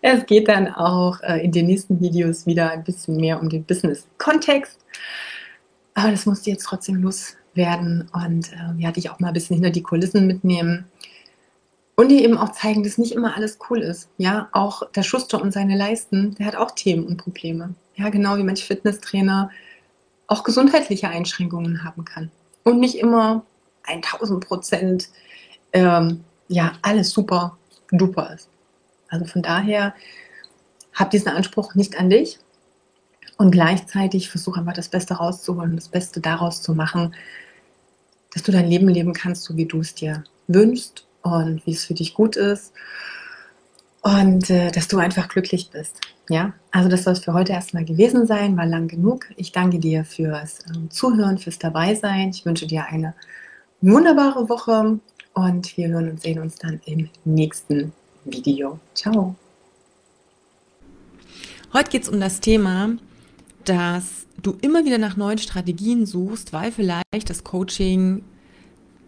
Es 0.06 0.26
geht 0.26 0.50
dann 0.50 0.68
auch 0.68 1.22
äh, 1.22 1.46
in 1.46 1.54
den 1.54 1.68
nächsten 1.68 2.02
Videos 2.02 2.46
wieder 2.46 2.72
ein 2.72 2.84
bisschen 2.84 3.16
mehr 3.16 3.40
um 3.42 3.48
den 3.48 3.64
Business-Kontext. 3.64 4.78
Aber 5.94 6.12
das 6.12 6.26
musste 6.26 6.50
jetzt 6.50 6.66
trotzdem 6.66 7.02
loswerden 7.02 8.10
und 8.12 8.52
äh, 8.52 8.82
ja, 8.82 8.92
dich 8.92 9.10
auch 9.10 9.22
mal 9.22 9.30
ein 9.30 9.34
bisschen 9.34 9.56
hinter 9.56 9.70
die 9.70 9.82
Kulissen 9.82 10.28
mitnehmen. 10.28 10.84
Und 11.96 12.10
dir 12.10 12.22
eben 12.22 12.38
auch 12.38 12.52
zeigen, 12.52 12.84
dass 12.84 12.98
nicht 12.98 13.14
immer 13.14 13.38
alles 13.38 13.60
cool 13.70 13.82
ist. 13.82 14.10
Ja, 14.18 14.50
auch 14.52 14.92
der 14.92 15.04
Schuster 15.04 15.42
und 15.42 15.54
seine 15.54 15.78
Leisten, 15.78 16.36
der 16.36 16.48
hat 16.48 16.58
auch 16.58 16.72
Themen 16.72 17.08
und 17.08 17.16
Probleme. 17.16 17.74
Ja, 17.96 18.10
genau 18.10 18.36
wie 18.36 18.44
manch 18.44 18.66
Fitnesstrainer 18.66 19.52
auch 20.28 20.44
gesundheitliche 20.44 21.08
Einschränkungen 21.08 21.86
haben 21.86 22.04
kann. 22.04 22.30
Und 22.66 22.82
nicht 22.82 22.96
immer 22.96 23.46
1000 23.84 24.46
Prozent, 24.46 25.08
ähm, 25.72 26.26
ja, 26.50 26.74
alles 26.82 27.12
super 27.12 27.58
duper 27.90 28.34
ist. 28.34 28.50
Also 29.14 29.26
von 29.26 29.44
daher, 29.44 29.94
hab 30.94 31.12
diesen 31.12 31.30
Anspruch 31.30 31.76
nicht 31.76 32.00
an 32.00 32.10
dich 32.10 32.40
und 33.38 33.52
gleichzeitig 33.52 34.30
versuch 34.30 34.58
einfach 34.58 34.74
das 34.74 34.90
Beste 34.90 35.14
rauszuholen, 35.16 35.76
das 35.76 35.88
Beste 35.88 36.20
daraus 36.20 36.62
zu 36.64 36.74
machen, 36.74 37.14
dass 38.34 38.42
du 38.42 38.52
dein 38.52 38.68
Leben 38.68 38.88
leben 38.88 39.14
kannst, 39.14 39.44
so 39.44 39.56
wie 39.56 39.66
du 39.66 39.82
es 39.82 39.94
dir 39.94 40.24
wünschst 40.48 41.06
und 41.22 41.66
wie 41.66 41.72
es 41.72 41.86
für 41.86 41.94
dich 41.94 42.16
gut 42.16 42.36
ist 42.36 42.74
und 44.02 44.50
äh, 44.50 44.72
dass 44.72 44.88
du 44.88 44.98
einfach 44.98 45.28
glücklich 45.28 45.70
bist. 45.70 46.02
Ja, 46.30 46.54
also 46.72 46.90
das 46.90 47.04
soll 47.04 47.14
es 47.14 47.24
für 47.24 47.34
heute 47.34 47.52
erstmal 47.52 47.86
gewesen 47.86 48.26
sein, 48.26 48.58
war 48.58 48.66
lang 48.66 48.88
genug. 48.88 49.28
Ich 49.36 49.52
danke 49.52 49.78
dir 49.78 50.06
fürs 50.06 50.60
äh, 50.62 50.90
Zuhören, 50.90 51.38
fürs 51.38 51.60
Dabeisein. 51.60 52.30
Ich 52.30 52.46
wünsche 52.46 52.66
dir 52.66 52.86
eine 52.86 53.14
wunderbare 53.82 54.50
Woche 54.50 55.00
und 55.34 55.78
wir 55.78 55.90
hören 55.90 56.10
und 56.10 56.22
sehen 56.22 56.40
uns 56.40 56.56
dann 56.56 56.82
im 56.86 57.10
nächsten 57.26 57.94
Video. 58.26 58.80
Ciao. 58.94 59.36
Heute 61.74 61.90
geht 61.90 62.04
es 62.04 62.10
um 62.10 62.20
das 62.20 62.40
Thema, 62.40 62.98
dass 63.66 64.28
du 64.42 64.58
immer 64.62 64.86
wieder 64.86 64.98
nach 64.98 65.18
neuen 65.18 65.38
Strategien 65.38 66.06
suchst, 66.06 66.54
weil 66.54 66.72
vielleicht 66.72 67.30
das 67.30 67.44
Coaching, 67.44 68.24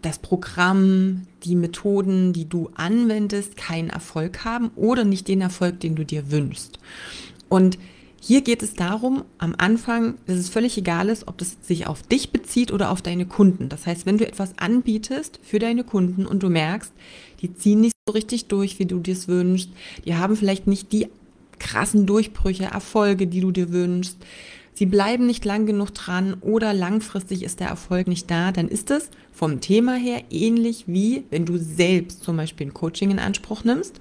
das 0.02 0.18
Programm, 0.18 1.26
die 1.44 1.56
Methoden, 1.56 2.32
die 2.32 2.48
du 2.48 2.70
anwendest, 2.74 3.56
keinen 3.56 3.90
Erfolg 3.90 4.44
haben 4.44 4.70
oder 4.76 5.04
nicht 5.04 5.28
den 5.28 5.40
Erfolg, 5.40 5.80
den 5.80 5.94
du 5.94 6.04
dir 6.04 6.30
wünschst. 6.30 6.78
Und 7.48 7.78
hier 8.20 8.40
geht 8.40 8.62
es 8.64 8.74
darum, 8.74 9.24
am 9.38 9.54
Anfang, 9.56 10.14
dass 10.26 10.36
es 10.36 10.48
völlig 10.48 10.76
egal 10.76 11.08
ist, 11.08 11.28
ob 11.28 11.38
das 11.38 11.58
sich 11.62 11.86
auf 11.86 12.02
dich 12.02 12.30
bezieht 12.30 12.72
oder 12.72 12.90
auf 12.90 13.00
deine 13.00 13.26
Kunden. 13.26 13.68
Das 13.68 13.86
heißt, 13.86 14.06
wenn 14.06 14.18
du 14.18 14.26
etwas 14.26 14.58
anbietest 14.58 15.38
für 15.44 15.60
deine 15.60 15.84
Kunden 15.84 16.26
und 16.26 16.42
du 16.42 16.48
merkst, 16.48 16.92
die 17.42 17.54
ziehen 17.54 17.80
nicht 17.80 17.94
so 18.06 18.12
richtig 18.12 18.46
durch, 18.46 18.78
wie 18.78 18.86
du 18.86 18.98
dir 19.00 19.12
es 19.12 19.28
wünschst, 19.28 19.70
die 20.04 20.14
haben 20.14 20.36
vielleicht 20.36 20.66
nicht 20.66 20.92
die 20.92 21.08
krassen 21.58 22.06
Durchbrüche, 22.06 22.64
Erfolge, 22.64 23.26
die 23.26 23.40
du 23.40 23.50
dir 23.50 23.72
wünschst, 23.72 24.16
sie 24.74 24.86
bleiben 24.86 25.26
nicht 25.26 25.44
lang 25.44 25.66
genug 25.66 25.94
dran 25.94 26.34
oder 26.40 26.74
langfristig 26.74 27.42
ist 27.42 27.60
der 27.60 27.68
Erfolg 27.68 28.08
nicht 28.08 28.30
da, 28.30 28.52
dann 28.52 28.68
ist 28.68 28.90
es 28.90 29.10
vom 29.32 29.60
Thema 29.60 29.94
her 29.94 30.22
ähnlich 30.30 30.84
wie 30.86 31.24
wenn 31.30 31.46
du 31.46 31.58
selbst 31.58 32.24
zum 32.24 32.36
Beispiel 32.36 32.68
ein 32.68 32.74
Coaching 32.74 33.10
in 33.10 33.18
Anspruch 33.18 33.64
nimmst, 33.64 34.00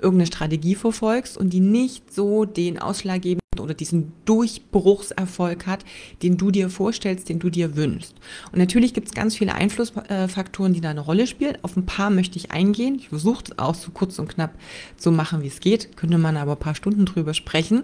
irgendeine 0.00 0.26
Strategie 0.26 0.74
verfolgst 0.74 1.36
und 1.36 1.52
die 1.52 1.60
nicht 1.60 2.12
so 2.12 2.44
den 2.44 2.78
ausschlaggebenden 2.78 3.45
oder 3.60 3.74
diesen 3.74 4.12
Durchbruchserfolg 4.24 5.66
hat, 5.66 5.84
den 6.22 6.36
du 6.36 6.50
dir 6.50 6.70
vorstellst, 6.70 7.28
den 7.28 7.38
du 7.38 7.50
dir 7.50 7.76
wünschst. 7.76 8.14
Und 8.52 8.58
natürlich 8.58 8.94
gibt 8.94 9.08
es 9.08 9.14
ganz 9.14 9.36
viele 9.36 9.54
Einflussfaktoren, 9.54 10.72
die 10.72 10.80
da 10.80 10.90
eine 10.90 11.00
Rolle 11.00 11.26
spielen. 11.26 11.58
Auf 11.62 11.76
ein 11.76 11.86
paar 11.86 12.10
möchte 12.10 12.38
ich 12.38 12.50
eingehen. 12.50 12.96
Ich 12.96 13.08
versuche 13.08 13.44
es 13.44 13.58
auch 13.58 13.74
so 13.74 13.90
kurz 13.90 14.18
und 14.18 14.28
knapp 14.28 14.54
zu 14.96 15.10
machen, 15.10 15.42
wie 15.42 15.48
es 15.48 15.60
geht. 15.60 15.96
Könnte 15.96 16.18
man 16.18 16.36
aber 16.36 16.52
ein 16.52 16.58
paar 16.58 16.74
Stunden 16.74 17.06
drüber 17.06 17.34
sprechen. 17.34 17.82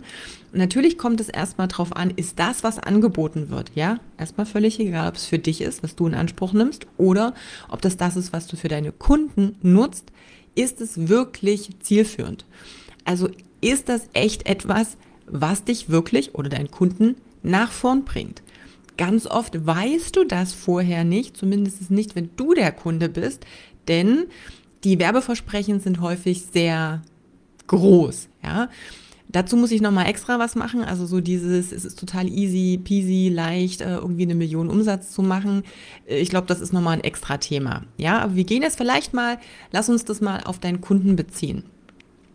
Und 0.52 0.58
natürlich 0.58 0.98
kommt 0.98 1.20
es 1.20 1.28
erstmal 1.28 1.68
drauf 1.68 1.96
an, 1.96 2.10
ist 2.10 2.38
das, 2.38 2.62
was 2.62 2.78
angeboten 2.78 3.48
wird, 3.48 3.72
ja? 3.74 3.98
Erstmal 4.18 4.44
völlig 4.44 4.78
egal, 4.78 5.08
ob 5.08 5.16
es 5.16 5.24
für 5.24 5.38
dich 5.38 5.62
ist, 5.62 5.82
was 5.82 5.96
du 5.96 6.06
in 6.06 6.14
Anspruch 6.14 6.52
nimmst, 6.52 6.86
oder 6.98 7.34
ob 7.70 7.80
das 7.80 7.96
das 7.96 8.16
ist, 8.16 8.32
was 8.34 8.46
du 8.46 8.56
für 8.56 8.68
deine 8.68 8.92
Kunden 8.92 9.56
nutzt. 9.62 10.12
Ist 10.54 10.82
es 10.82 11.08
wirklich 11.08 11.70
zielführend? 11.80 12.44
Also 13.04 13.30
ist 13.62 13.88
das 13.88 14.08
echt 14.12 14.46
etwas, 14.46 14.98
was 15.26 15.64
dich 15.64 15.88
wirklich 15.88 16.34
oder 16.34 16.48
deinen 16.48 16.70
Kunden 16.70 17.16
nach 17.42 17.70
vorn 17.70 18.04
bringt. 18.04 18.42
Ganz 18.96 19.26
oft 19.26 19.66
weißt 19.66 20.16
du 20.16 20.24
das 20.24 20.52
vorher 20.52 21.04
nicht, 21.04 21.36
zumindest 21.36 21.90
nicht, 21.90 22.14
wenn 22.14 22.30
du 22.36 22.54
der 22.54 22.72
Kunde 22.72 23.08
bist, 23.08 23.44
denn 23.88 24.26
die 24.84 24.98
Werbeversprechen 24.98 25.80
sind 25.80 26.00
häufig 26.00 26.42
sehr 26.52 27.02
groß, 27.66 28.28
ja. 28.42 28.68
Dazu 29.32 29.56
muss 29.56 29.70
ich 29.70 29.80
nochmal 29.80 30.08
extra 30.08 30.38
was 30.38 30.56
machen. 30.56 30.84
Also 30.84 31.06
so 31.06 31.22
dieses, 31.22 31.72
es 31.72 31.86
ist 31.86 31.98
total 31.98 32.28
easy, 32.28 32.78
peasy, 32.82 33.30
leicht, 33.30 33.80
äh, 33.80 33.94
irgendwie 33.94 34.24
eine 34.24 34.34
Million 34.34 34.68
Umsatz 34.68 35.10
zu 35.10 35.22
machen. 35.22 35.62
Äh, 36.06 36.18
ich 36.18 36.28
glaube, 36.28 36.46
das 36.46 36.60
ist 36.60 36.74
nochmal 36.74 36.98
ein 36.98 37.04
extra 37.04 37.38
Thema. 37.38 37.84
Ja, 37.96 38.18
aber 38.18 38.36
wir 38.36 38.44
gehen 38.44 38.60
jetzt 38.60 38.76
vielleicht 38.76 39.14
mal, 39.14 39.38
lass 39.70 39.88
uns 39.88 40.04
das 40.04 40.20
mal 40.20 40.42
auf 40.44 40.58
deinen 40.58 40.82
Kunden 40.82 41.16
beziehen. 41.16 41.64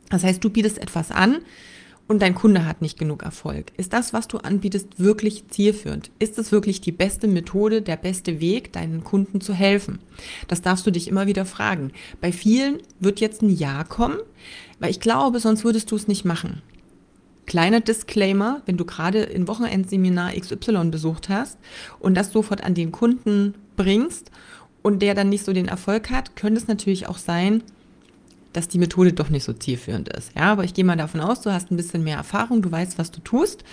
Das 0.10 0.23
heißt, 0.23 0.43
du 0.43 0.50
bietest 0.50 0.80
etwas 0.80 1.12
an, 1.12 1.38
und 2.08 2.22
dein 2.22 2.36
Kunde 2.36 2.65
hat 2.65 2.82
nicht 2.82 2.98
genug 2.98 3.24
Erfolg. 3.24 3.72
Ist 3.78 3.93
das, 3.93 4.13
was 4.13 4.28
du 4.28 4.38
anbietest, 4.38 5.00
wirklich 5.00 5.48
zielführend? 5.50 6.10
Ist 6.20 6.39
es 6.39 6.52
wirklich 6.52 6.80
die 6.82 6.91
beste 6.91 7.28
Methode, 7.28 7.82
der 7.82 7.98
beste 7.98 8.39
Weg, 8.39 8.72
deinen 8.74 9.04
Kunden 9.04 9.41
zu 9.41 9.54
helfen? 9.54 10.00
Das 10.48 10.62
darfst 10.62 10.88
du 10.88 10.91
dich 10.91 11.08
immer 11.08 11.28
wieder 11.28 11.46
fragen. 11.46 11.91
Bei 12.22 12.32
vielen 12.32 12.82
wird 13.00 13.20
jetzt 13.20 13.41
ein 13.41 13.50
Ja 13.50 13.84
kommen, 13.84 14.17
weil 14.80 14.91
ich 14.91 15.00
glaube, 15.00 15.39
sonst 15.39 15.65
würdest 15.65 15.91
du 15.91 15.96
es 15.96 16.08
nicht 16.08 16.24
machen. 16.24 16.62
Kleiner 17.46 17.80
Disclaimer, 17.80 18.62
wenn 18.65 18.78
du 18.78 18.86
gerade 18.86 19.30
ein 19.34 19.48
Wochenendseminar 19.48 20.34
XY 20.34 20.89
besucht 20.91 21.30
hast 21.30 21.58
und 22.00 22.15
das 22.15 22.32
sofort 22.32 22.63
an 22.63 22.74
den 22.74 22.91
Kunden 22.91 23.54
bringst 23.78 24.32
und 24.82 25.02
der 25.02 25.15
dann 25.15 25.30
nicht 25.30 25.46
so 25.46 25.54
den 25.54 25.67
Erfolg 25.67 26.10
hat, 26.10 26.36
könnte 26.36 26.60
es 26.60 26.67
natürlich 26.67 27.08
auch 27.08 27.17
sein, 27.17 27.63
dass 28.58 28.67
die 28.67 28.80
Methode 28.80 29.13
doch 29.13 29.30
nicht 29.30 29.43
so 29.43 29.54
zielführend 29.54 30.10
ist. 30.10 30.32
Ja, 30.36 30.52
aber 30.52 30.63
ich 30.63 30.74
gehe 30.74 30.84
mal 30.84 30.98
davon 30.98 31.22
aus, 31.22 31.41
du 31.41 31.54
hast 31.54 31.70
ein 31.70 31.78
bisschen 31.78 32.04
mehr 32.04 32.17
Erfahrung, 32.17 32.63
du 32.63 32.72
weißt, 32.72 32.98
was 32.98 33.12
du 33.12 33.20
tust. 33.20 33.63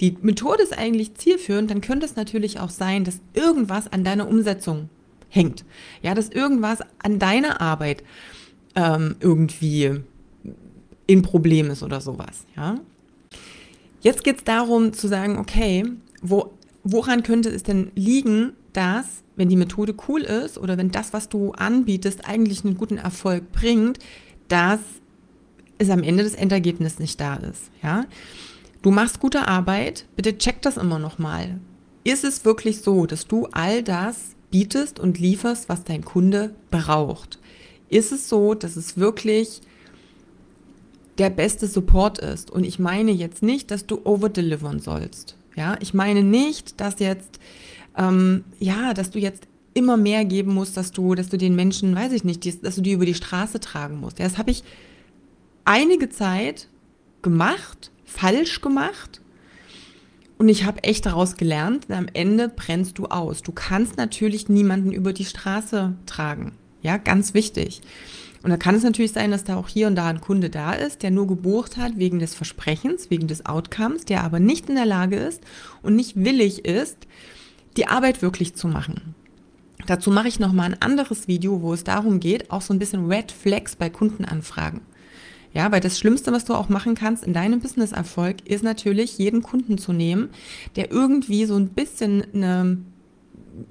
Die 0.00 0.16
Methode 0.20 0.64
ist 0.64 0.76
eigentlich 0.76 1.14
zielführend, 1.14 1.70
dann 1.70 1.80
könnte 1.80 2.04
es 2.06 2.16
natürlich 2.16 2.58
auch 2.58 2.70
sein, 2.70 3.04
dass 3.04 3.20
irgendwas 3.34 3.92
an 3.92 4.02
deiner 4.02 4.26
Umsetzung 4.26 4.88
hängt. 5.28 5.64
Ja, 6.02 6.14
dass 6.14 6.28
irgendwas 6.28 6.80
an 7.04 7.20
deiner 7.20 7.60
Arbeit 7.60 8.02
ähm, 8.74 9.14
irgendwie 9.20 10.00
in 11.06 11.22
Problem 11.22 11.70
ist 11.70 11.84
oder 11.84 12.00
sowas. 12.00 12.44
Ja. 12.56 12.80
Jetzt 14.00 14.24
geht 14.24 14.38
es 14.38 14.44
darum 14.44 14.92
zu 14.92 15.06
sagen, 15.06 15.38
okay, 15.38 15.84
wo, 16.20 16.50
woran 16.82 17.22
könnte 17.22 17.48
es 17.48 17.62
denn 17.62 17.92
liegen, 17.94 18.54
dass, 18.72 19.22
wenn 19.36 19.48
die 19.48 19.56
Methode 19.56 19.94
cool 20.08 20.22
ist 20.22 20.58
oder 20.58 20.76
wenn 20.78 20.90
das, 20.90 21.12
was 21.12 21.28
du 21.28 21.52
anbietest, 21.52 22.28
eigentlich 22.28 22.64
einen 22.64 22.76
guten 22.76 22.98
Erfolg 22.98 23.52
bringt, 23.52 24.00
dass 24.52 24.80
es 25.78 25.88
am 25.88 26.02
Ende 26.02 26.24
des 26.24 26.34
Endergebnisses 26.34 26.98
nicht 26.98 27.18
da 27.18 27.36
ist. 27.36 27.70
Ja? 27.82 28.04
Du 28.82 28.90
machst 28.90 29.18
gute 29.18 29.48
Arbeit, 29.48 30.04
bitte 30.14 30.36
check 30.36 30.60
das 30.60 30.76
immer 30.76 30.98
nochmal. 30.98 31.58
Ist 32.04 32.22
es 32.22 32.44
wirklich 32.44 32.82
so, 32.82 33.06
dass 33.06 33.26
du 33.26 33.46
all 33.52 33.82
das 33.82 34.36
bietest 34.50 35.00
und 35.00 35.18
lieferst, 35.18 35.70
was 35.70 35.84
dein 35.84 36.04
Kunde 36.04 36.54
braucht? 36.70 37.38
Ist 37.88 38.12
es 38.12 38.28
so, 38.28 38.52
dass 38.52 38.76
es 38.76 38.98
wirklich 38.98 39.62
der 41.16 41.30
beste 41.30 41.66
Support 41.66 42.18
ist? 42.18 42.50
Und 42.50 42.64
ich 42.64 42.78
meine 42.78 43.12
jetzt 43.12 43.42
nicht, 43.42 43.70
dass 43.70 43.86
du 43.86 44.02
overdelivern 44.04 44.80
sollst. 44.80 45.38
Ja, 45.56 45.76
ich 45.80 45.94
meine 45.94 46.22
nicht, 46.22 46.78
dass 46.78 46.98
jetzt, 46.98 47.40
ähm, 47.96 48.44
ja, 48.58 48.92
dass 48.92 49.10
du 49.10 49.18
jetzt 49.18 49.46
immer 49.74 49.96
mehr 49.96 50.24
geben 50.24 50.54
musst, 50.54 50.76
dass 50.76 50.92
du, 50.92 51.14
dass 51.14 51.28
du 51.28 51.38
den 51.38 51.54
Menschen, 51.54 51.94
weiß 51.94 52.12
ich 52.12 52.24
nicht, 52.24 52.64
dass 52.64 52.74
du 52.74 52.80
die 52.80 52.92
über 52.92 53.06
die 53.06 53.14
Straße 53.14 53.60
tragen 53.60 54.00
musst. 54.00 54.18
Ja, 54.18 54.26
das 54.26 54.38
habe 54.38 54.50
ich 54.50 54.64
einige 55.64 56.08
Zeit 56.10 56.68
gemacht, 57.22 57.90
falsch 58.04 58.60
gemacht. 58.60 59.20
Und 60.38 60.48
ich 60.48 60.64
habe 60.64 60.82
echt 60.82 61.06
daraus 61.06 61.36
gelernt, 61.36 61.90
am 61.90 62.08
Ende 62.12 62.48
brennst 62.48 62.98
du 62.98 63.06
aus. 63.06 63.42
Du 63.42 63.52
kannst 63.52 63.96
natürlich 63.96 64.48
niemanden 64.48 64.90
über 64.92 65.12
die 65.12 65.24
Straße 65.24 65.94
tragen. 66.06 66.52
Ja, 66.82 66.96
ganz 66.96 67.32
wichtig. 67.32 67.80
Und 68.42 68.50
da 68.50 68.56
kann 68.56 68.74
es 68.74 68.82
natürlich 68.82 69.12
sein, 69.12 69.30
dass 69.30 69.44
da 69.44 69.56
auch 69.56 69.68
hier 69.68 69.86
und 69.86 69.94
da 69.94 70.08
ein 70.08 70.20
Kunde 70.20 70.50
da 70.50 70.72
ist, 70.72 71.04
der 71.04 71.12
nur 71.12 71.28
gebucht 71.28 71.76
hat 71.76 71.96
wegen 71.96 72.18
des 72.18 72.34
Versprechens, 72.34 73.08
wegen 73.08 73.28
des 73.28 73.46
Outcomes, 73.46 74.04
der 74.04 74.24
aber 74.24 74.40
nicht 74.40 74.68
in 74.68 74.74
der 74.74 74.86
Lage 74.86 75.16
ist 75.16 75.42
und 75.80 75.94
nicht 75.94 76.16
willig 76.16 76.64
ist, 76.64 76.98
die 77.76 77.86
Arbeit 77.86 78.20
wirklich 78.20 78.54
zu 78.56 78.66
machen. 78.66 79.14
Dazu 79.86 80.10
mache 80.10 80.28
ich 80.28 80.38
nochmal 80.38 80.72
ein 80.72 80.82
anderes 80.82 81.28
Video, 81.28 81.62
wo 81.62 81.74
es 81.74 81.84
darum 81.84 82.20
geht, 82.20 82.50
auch 82.50 82.62
so 82.62 82.72
ein 82.72 82.78
bisschen 82.78 83.06
Red 83.06 83.32
Flags 83.32 83.76
bei 83.76 83.90
Kundenanfragen. 83.90 84.80
Ja, 85.54 85.70
weil 85.70 85.80
das 85.80 85.98
Schlimmste, 85.98 86.32
was 86.32 86.46
du 86.46 86.54
auch 86.54 86.68
machen 86.68 86.94
kannst 86.94 87.24
in 87.24 87.34
deinem 87.34 87.60
Business-Erfolg, 87.60 88.48
ist 88.48 88.64
natürlich, 88.64 89.18
jeden 89.18 89.42
Kunden 89.42 89.76
zu 89.76 89.92
nehmen, 89.92 90.30
der 90.76 90.90
irgendwie 90.90 91.44
so 91.44 91.56
ein 91.56 91.68
bisschen 91.68 92.24
eine, 92.32 92.78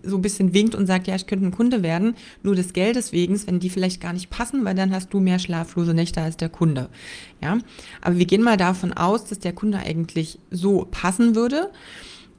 so 0.03 0.17
ein 0.17 0.21
bisschen 0.21 0.53
winkt 0.53 0.75
und 0.75 0.85
sagt, 0.85 1.07
ja, 1.07 1.15
ich 1.15 1.25
könnte 1.25 1.47
ein 1.47 1.51
Kunde 1.51 1.81
werden, 1.81 2.15
nur 2.43 2.53
des 2.53 2.73
Geldes 2.73 3.13
wegen, 3.13 3.39
wenn 3.47 3.59
die 3.59 3.71
vielleicht 3.71 3.99
gar 3.99 4.13
nicht 4.13 4.29
passen, 4.29 4.63
weil 4.63 4.75
dann 4.75 4.93
hast 4.93 5.11
du 5.11 5.19
mehr 5.19 5.39
schlaflose 5.39 5.95
Nächte 5.95 6.21
als 6.21 6.37
der 6.37 6.49
Kunde. 6.49 6.89
Ja, 7.41 7.57
aber 8.01 8.17
wir 8.19 8.25
gehen 8.25 8.43
mal 8.43 8.57
davon 8.57 8.93
aus, 8.93 9.25
dass 9.25 9.39
der 9.39 9.53
Kunde 9.53 9.79
eigentlich 9.79 10.37
so 10.51 10.87
passen 10.91 11.33
würde. 11.33 11.71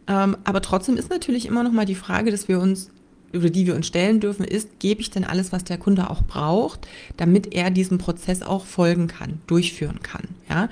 Ähm, 0.07 0.37
aber 0.45 0.63
trotzdem 0.63 0.97
ist 0.97 1.11
natürlich 1.11 1.47
immer 1.47 1.65
noch 1.65 1.73
mal 1.73 1.87
die 1.87 1.97
Frage, 1.97 2.31
dass 2.31 2.47
wir 2.47 2.61
uns 2.61 2.91
oder 3.35 3.51
die 3.51 3.66
wir 3.66 3.75
uns 3.75 3.87
stellen 3.87 4.21
dürfen, 4.21 4.45
ist, 4.45 4.79
gebe 4.79 5.01
ich 5.01 5.11
denn 5.11 5.25
alles, 5.25 5.53
was 5.53 5.64
der 5.64 5.79
Kunde 5.79 6.11
auch 6.11 6.23
braucht, 6.23 6.87
damit 7.16 7.55
er 7.55 7.71
diesen 7.71 7.99
Prozess 7.99 8.42
auch 8.42 8.64
folgen 8.64 9.07
kann, 9.07 9.40
durchführen 9.47 10.01
kann, 10.03 10.29
ja. 10.49 10.68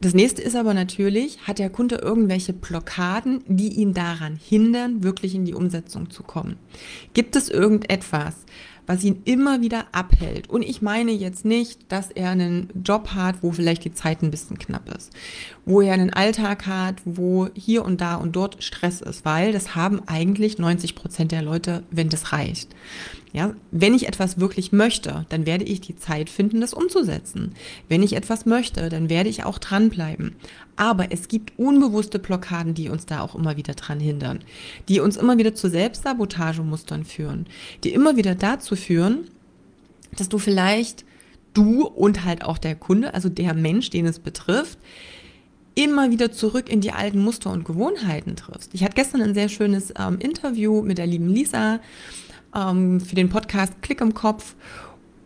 Das 0.00 0.12
nächste 0.12 0.42
ist 0.42 0.56
aber 0.56 0.74
natürlich, 0.74 1.38
hat 1.46 1.58
der 1.58 1.70
Kunde 1.70 1.96
irgendwelche 1.96 2.52
Blockaden, 2.52 3.42
die 3.46 3.68
ihn 3.68 3.94
daran 3.94 4.36
hindern, 4.36 5.02
wirklich 5.02 5.34
in 5.34 5.46
die 5.46 5.54
Umsetzung 5.54 6.10
zu 6.10 6.22
kommen? 6.22 6.56
Gibt 7.14 7.34
es 7.34 7.48
irgendetwas, 7.48 8.34
was 8.86 9.04
ihn 9.04 9.22
immer 9.24 9.60
wieder 9.60 9.86
abhält. 9.92 10.48
Und 10.48 10.62
ich 10.62 10.82
meine 10.82 11.12
jetzt 11.12 11.44
nicht, 11.44 11.90
dass 11.90 12.10
er 12.10 12.30
einen 12.30 12.70
Job 12.84 13.08
hat, 13.14 13.42
wo 13.42 13.52
vielleicht 13.52 13.84
die 13.84 13.92
Zeit 13.94 14.22
ein 14.22 14.30
bisschen 14.30 14.58
knapp 14.58 14.88
ist, 14.96 15.12
wo 15.64 15.80
er 15.80 15.94
einen 15.94 16.12
Alltag 16.12 16.66
hat, 16.66 16.96
wo 17.04 17.48
hier 17.54 17.84
und 17.84 18.00
da 18.00 18.16
und 18.16 18.36
dort 18.36 18.62
Stress 18.62 19.00
ist, 19.00 19.24
weil 19.24 19.52
das 19.52 19.74
haben 19.74 20.00
eigentlich 20.06 20.58
90 20.58 20.94
Prozent 20.94 21.32
der 21.32 21.42
Leute, 21.42 21.82
wenn 21.90 22.08
das 22.08 22.32
reicht. 22.32 22.74
Ja, 23.32 23.54
wenn 23.70 23.92
ich 23.92 24.08
etwas 24.08 24.40
wirklich 24.40 24.72
möchte, 24.72 25.26
dann 25.28 25.44
werde 25.44 25.64
ich 25.64 25.82
die 25.82 25.96
Zeit 25.96 26.30
finden, 26.30 26.62
das 26.62 26.72
umzusetzen. 26.72 27.54
Wenn 27.86 28.02
ich 28.02 28.14
etwas 28.14 28.46
möchte, 28.46 28.88
dann 28.88 29.10
werde 29.10 29.28
ich 29.28 29.44
auch 29.44 29.58
dranbleiben. 29.58 30.36
Aber 30.76 31.10
es 31.10 31.28
gibt 31.28 31.58
unbewusste 31.58 32.18
Blockaden, 32.18 32.74
die 32.74 32.90
uns 32.90 33.06
da 33.06 33.20
auch 33.20 33.34
immer 33.34 33.56
wieder 33.56 33.74
dran 33.74 33.98
hindern, 33.98 34.40
die 34.88 35.00
uns 35.00 35.16
immer 35.16 35.38
wieder 35.38 35.54
zu 35.54 35.70
Selbstsabotagemustern 35.70 37.04
führen, 37.04 37.46
die 37.82 37.92
immer 37.92 38.16
wieder 38.16 38.34
dazu 38.34 38.76
führen, 38.76 39.28
dass 40.16 40.28
du 40.28 40.38
vielleicht 40.38 41.04
du 41.54 41.86
und 41.86 42.24
halt 42.24 42.44
auch 42.44 42.58
der 42.58 42.74
Kunde, 42.74 43.14
also 43.14 43.28
der 43.28 43.54
Mensch, 43.54 43.90
den 43.90 44.06
es 44.06 44.18
betrifft, 44.18 44.78
immer 45.74 46.10
wieder 46.10 46.32
zurück 46.32 46.68
in 46.68 46.80
die 46.80 46.92
alten 46.92 47.20
Muster 47.20 47.50
und 47.50 47.64
Gewohnheiten 47.64 48.36
triffst. 48.36 48.74
Ich 48.74 48.82
hatte 48.82 48.94
gestern 48.94 49.22
ein 49.22 49.34
sehr 49.34 49.48
schönes 49.48 49.92
ähm, 49.98 50.18
Interview 50.18 50.82
mit 50.82 50.98
der 50.98 51.06
lieben 51.06 51.28
Lisa 51.28 51.80
ähm, 52.54 53.00
für 53.00 53.14
den 53.14 53.28
Podcast 53.28 53.74
Klick 53.82 54.00
im 54.00 54.14
Kopf. 54.14 54.54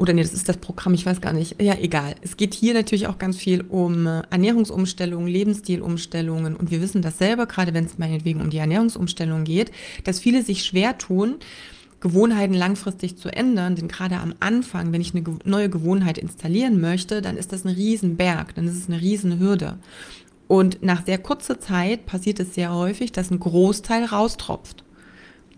Oder 0.01 0.15
nee, 0.15 0.23
das 0.23 0.33
ist 0.33 0.49
das 0.49 0.57
Programm, 0.57 0.95
ich 0.95 1.05
weiß 1.05 1.21
gar 1.21 1.35
nicht. 1.35 1.61
Ja, 1.61 1.75
egal. 1.75 2.15
Es 2.23 2.39
geht 2.39 2.55
hier 2.55 2.73
natürlich 2.73 3.07
auch 3.07 3.19
ganz 3.19 3.37
viel 3.37 3.61
um 3.69 4.07
äh, 4.07 4.23
Ernährungsumstellungen, 4.31 5.29
Lebensstilumstellungen. 5.29 6.57
Und 6.57 6.71
wir 6.71 6.81
wissen 6.81 7.03
das 7.03 7.19
selber, 7.19 7.45
gerade 7.45 7.75
wenn 7.75 7.85
es 7.85 7.99
meinetwegen 7.99 8.41
um 8.41 8.49
die 8.49 8.57
Ernährungsumstellung 8.57 9.45
geht, 9.45 9.73
dass 10.05 10.19
viele 10.19 10.43
sich 10.43 10.65
schwer 10.65 10.97
tun, 10.97 11.37
Gewohnheiten 12.01 12.55
langfristig 12.55 13.19
zu 13.19 13.29
ändern. 13.29 13.77
Denn 13.77 13.89
gerade 13.89 14.17
am 14.17 14.33
Anfang, 14.41 14.91
wenn 14.95 15.03
ich 15.03 15.15
eine 15.15 15.23
neue 15.45 15.69
Gewohnheit 15.69 16.17
installieren 16.17 16.81
möchte, 16.81 17.21
dann 17.21 17.37
ist 17.37 17.53
das 17.53 17.67
ein 17.67 17.75
Riesenberg, 17.75 18.55
dann 18.55 18.67
ist 18.67 18.79
es 18.79 18.89
eine 18.89 19.03
Riesenhürde. 19.03 19.77
Und 20.49 20.83
nach 20.83 21.05
sehr 21.05 21.19
kurzer 21.19 21.61
Zeit 21.61 22.07
passiert 22.07 22.41
es 22.41 22.55
sehr 22.55 22.73
häufig, 22.73 23.13
dass 23.13 23.31
ein 23.31 23.39
Großteil 23.39 24.07
raustropft. 24.07 24.83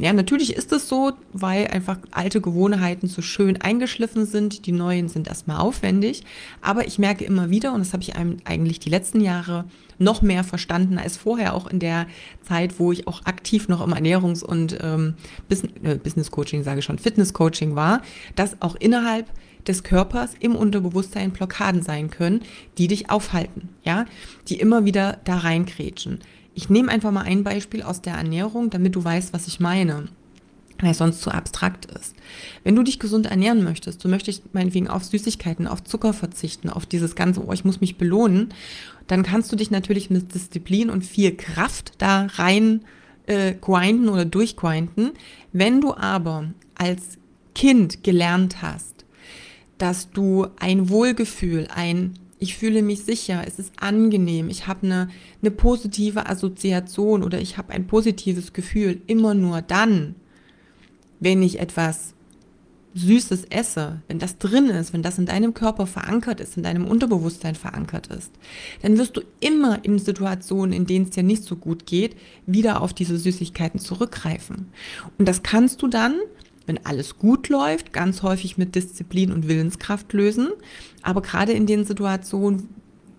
Ja, 0.02 0.12
natürlich 0.12 0.56
ist 0.56 0.72
es 0.72 0.88
so, 0.88 1.12
weil 1.32 1.68
einfach 1.68 1.96
alte 2.10 2.40
Gewohnheiten 2.40 3.06
so 3.06 3.22
schön 3.22 3.60
eingeschliffen 3.60 4.26
sind. 4.26 4.66
Die 4.66 4.72
neuen 4.72 5.08
sind 5.08 5.28
erstmal 5.28 5.58
aufwendig. 5.58 6.24
Aber 6.60 6.88
ich 6.88 6.98
merke 6.98 7.24
immer 7.24 7.50
wieder, 7.50 7.72
und 7.72 7.78
das 7.78 7.92
habe 7.92 8.02
ich 8.02 8.16
eigentlich 8.16 8.80
die 8.80 8.90
letzten 8.90 9.20
Jahre 9.20 9.64
noch 9.98 10.20
mehr 10.20 10.42
verstanden 10.42 10.98
als 10.98 11.16
vorher, 11.16 11.54
auch 11.54 11.68
in 11.68 11.78
der 11.78 12.08
Zeit, 12.42 12.80
wo 12.80 12.90
ich 12.90 13.06
auch 13.06 13.26
aktiv 13.26 13.68
noch 13.68 13.80
im 13.80 13.94
Ernährungs- 13.94 14.42
und 14.42 14.76
ähm, 14.82 15.14
äh, 15.84 15.94
Business 15.94 16.32
Coaching, 16.32 16.64
sage 16.64 16.80
ich 16.80 16.84
schon, 16.84 16.98
Fitness 16.98 17.32
Coaching 17.32 17.76
war, 17.76 18.02
dass 18.34 18.60
auch 18.60 18.74
innerhalb 18.74 19.30
des 19.68 19.84
Körpers 19.84 20.32
im 20.40 20.56
Unterbewusstsein 20.56 21.30
Blockaden 21.30 21.84
sein 21.84 22.10
können, 22.10 22.40
die 22.76 22.88
dich 22.88 23.08
aufhalten, 23.08 23.68
ja, 23.84 24.06
die 24.48 24.58
immer 24.58 24.84
wieder 24.84 25.18
da 25.22 25.36
reinkrätschen. 25.38 26.18
Ich 26.54 26.68
nehme 26.68 26.90
einfach 26.90 27.10
mal 27.10 27.22
ein 27.22 27.44
Beispiel 27.44 27.82
aus 27.82 28.02
der 28.02 28.14
Ernährung, 28.14 28.70
damit 28.70 28.94
du 28.94 29.02
weißt, 29.02 29.32
was 29.32 29.46
ich 29.46 29.60
meine 29.60 30.08
weil 30.82 30.90
es 30.90 30.98
sonst 30.98 31.22
zu 31.22 31.30
abstrakt 31.30 31.86
ist. 31.86 32.14
Wenn 32.64 32.74
du 32.74 32.82
dich 32.82 32.98
gesund 32.98 33.26
ernähren 33.26 33.62
möchtest, 33.62 34.04
du 34.04 34.08
möchtest 34.08 34.52
meinetwegen 34.52 34.88
auf 34.88 35.04
Süßigkeiten, 35.04 35.66
auf 35.66 35.82
Zucker 35.84 36.12
verzichten, 36.12 36.68
auf 36.68 36.86
dieses 36.86 37.14
ganze, 37.14 37.46
oh, 37.46 37.52
ich 37.52 37.64
muss 37.64 37.80
mich 37.80 37.96
belohnen, 37.96 38.52
dann 39.06 39.22
kannst 39.22 39.50
du 39.52 39.56
dich 39.56 39.70
natürlich 39.70 40.10
mit 40.10 40.34
Disziplin 40.34 40.90
und 40.90 41.04
viel 41.04 41.34
Kraft 41.36 41.92
da 41.98 42.26
rein 42.34 42.82
äh, 43.26 43.54
grinden 43.54 44.08
oder 44.08 44.24
durchgrinden. 44.24 45.12
Wenn 45.52 45.80
du 45.80 45.94
aber 45.94 46.50
als 46.74 47.18
Kind 47.54 48.02
gelernt 48.02 48.60
hast, 48.60 49.04
dass 49.78 50.10
du 50.10 50.48
ein 50.58 50.88
Wohlgefühl, 50.88 51.68
ein 51.72 52.14
ich 52.42 52.56
fühle 52.56 52.82
mich 52.82 53.04
sicher, 53.04 53.44
es 53.46 53.60
ist 53.60 53.72
angenehm, 53.76 54.48
ich 54.48 54.66
habe 54.66 54.84
eine, 54.84 55.08
eine 55.40 55.52
positive 55.52 56.26
Assoziation 56.26 57.22
oder 57.22 57.40
ich 57.40 57.56
habe 57.56 57.72
ein 57.72 57.86
positives 57.86 58.52
Gefühl 58.52 59.00
immer 59.06 59.32
nur 59.32 59.62
dann, 59.62 60.16
wenn 61.20 61.40
ich 61.40 61.60
etwas 61.60 62.14
Süßes 62.94 63.44
esse, 63.50 64.02
wenn 64.08 64.18
das 64.18 64.38
drin 64.38 64.66
ist, 64.66 64.92
wenn 64.92 65.02
das 65.02 65.18
in 65.18 65.26
deinem 65.26 65.54
Körper 65.54 65.86
verankert 65.86 66.40
ist, 66.40 66.56
in 66.56 66.64
deinem 66.64 66.84
Unterbewusstsein 66.84 67.54
verankert 67.54 68.08
ist, 68.08 68.32
dann 68.82 68.98
wirst 68.98 69.16
du 69.16 69.22
immer 69.38 69.84
in 69.84 70.00
Situationen, 70.00 70.72
in 70.72 70.86
denen 70.86 71.04
es 71.04 71.12
dir 71.12 71.22
nicht 71.22 71.44
so 71.44 71.54
gut 71.54 71.86
geht, 71.86 72.16
wieder 72.44 72.82
auf 72.82 72.92
diese 72.92 73.18
Süßigkeiten 73.18 73.78
zurückgreifen. 73.78 74.66
Und 75.16 75.28
das 75.28 75.44
kannst 75.44 75.80
du 75.80 75.86
dann 75.86 76.16
wenn 76.66 76.84
alles 76.84 77.18
gut 77.18 77.48
läuft, 77.48 77.92
ganz 77.92 78.22
häufig 78.22 78.58
mit 78.58 78.74
Disziplin 78.74 79.32
und 79.32 79.48
Willenskraft 79.48 80.12
lösen. 80.12 80.48
Aber 81.02 81.22
gerade 81.22 81.52
in 81.52 81.66
den 81.66 81.84
Situationen, 81.84 82.68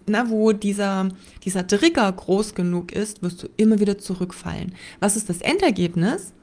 na, 0.06 0.30
wo 0.30 0.52
dieser, 0.52 1.10
dieser 1.44 1.66
Trigger 1.66 2.12
groß 2.12 2.56
genug 2.56 2.92
ist, 2.92 3.24
wirst 3.24 3.44
du 3.44 3.48
immer 3.58 3.80
wieder 3.80 3.98
zurückfallen. 3.98 4.74
Was 5.00 5.16
ist 5.16 5.30
das 5.30 5.42
Endergebnis? 5.42 6.34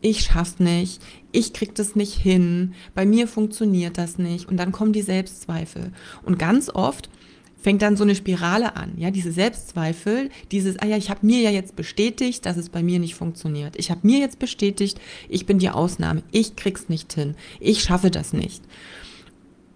Ich 0.00 0.20
schaff's 0.20 0.60
nicht, 0.60 1.02
ich 1.32 1.52
krieg 1.52 1.74
das 1.74 1.96
nicht 1.96 2.14
hin, 2.14 2.74
bei 2.94 3.04
mir 3.04 3.26
funktioniert 3.26 3.98
das 3.98 4.16
nicht 4.16 4.48
und 4.48 4.56
dann 4.56 4.70
kommen 4.70 4.92
die 4.92 5.02
Selbstzweifel. 5.02 5.92
Und 6.22 6.38
ganz 6.38 6.70
oft 6.72 7.10
fängt 7.60 7.82
dann 7.82 7.96
so 7.96 8.04
eine 8.04 8.14
Spirale 8.14 8.76
an, 8.76 8.92
ja, 8.96 9.10
diese 9.10 9.32
Selbstzweifel, 9.32 10.30
dieses, 10.52 10.78
ah 10.78 10.86
ja, 10.86 10.96
ich 10.96 11.10
habe 11.10 11.26
mir 11.26 11.40
ja 11.40 11.50
jetzt 11.50 11.74
bestätigt, 11.76 12.46
dass 12.46 12.56
es 12.56 12.68
bei 12.68 12.82
mir 12.82 13.00
nicht 13.00 13.16
funktioniert. 13.16 13.74
Ich 13.76 13.90
habe 13.90 14.06
mir 14.06 14.20
jetzt 14.20 14.38
bestätigt, 14.38 15.00
ich 15.28 15.44
bin 15.44 15.58
die 15.58 15.70
Ausnahme, 15.70 16.22
ich 16.30 16.56
krieg's 16.56 16.88
nicht 16.88 17.12
hin, 17.12 17.34
ich 17.58 17.82
schaffe 17.82 18.10
das 18.10 18.32
nicht. 18.32 18.62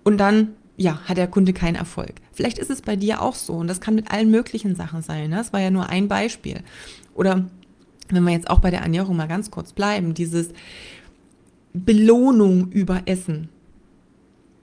Und 0.05 0.19
dann, 0.19 0.53
ja, 0.77 1.01
hat 1.05 1.17
der 1.17 1.27
Kunde 1.27 1.53
keinen 1.53 1.75
Erfolg. 1.75 2.15
Vielleicht 2.33 2.59
ist 2.59 2.71
es 2.71 2.83
bei 2.83 2.97
dir 2.97 3.21
auch 3.21 3.35
so 3.35 3.55
und 3.55 3.67
das 3.67 3.81
kann 3.81 3.95
mit 3.95 4.11
allen 4.11 4.31
möglichen 4.31 4.77
Sachen 4.77 5.03
sein. 5.03 5.31
Ne? 5.31 5.37
Das 5.37 5.53
war 5.53 5.61
ja 5.61 5.71
nur 5.71 5.89
ein 5.89 6.09
Beispiel. 6.09 6.61
Oder 7.15 7.49
wenn 8.09 8.25
wir 8.25 8.33
jetzt 8.33 8.49
auch 8.49 8.61
bei 8.61 8.71
der 8.71 8.81
Ernährung 8.81 9.17
mal 9.17 9.29
ganz 9.29 9.51
kurz 9.51 9.73
bleiben, 9.73 10.15
dieses 10.15 10.51
Belohnung 11.73 12.71
über 12.71 13.03
Essen. 13.07 13.49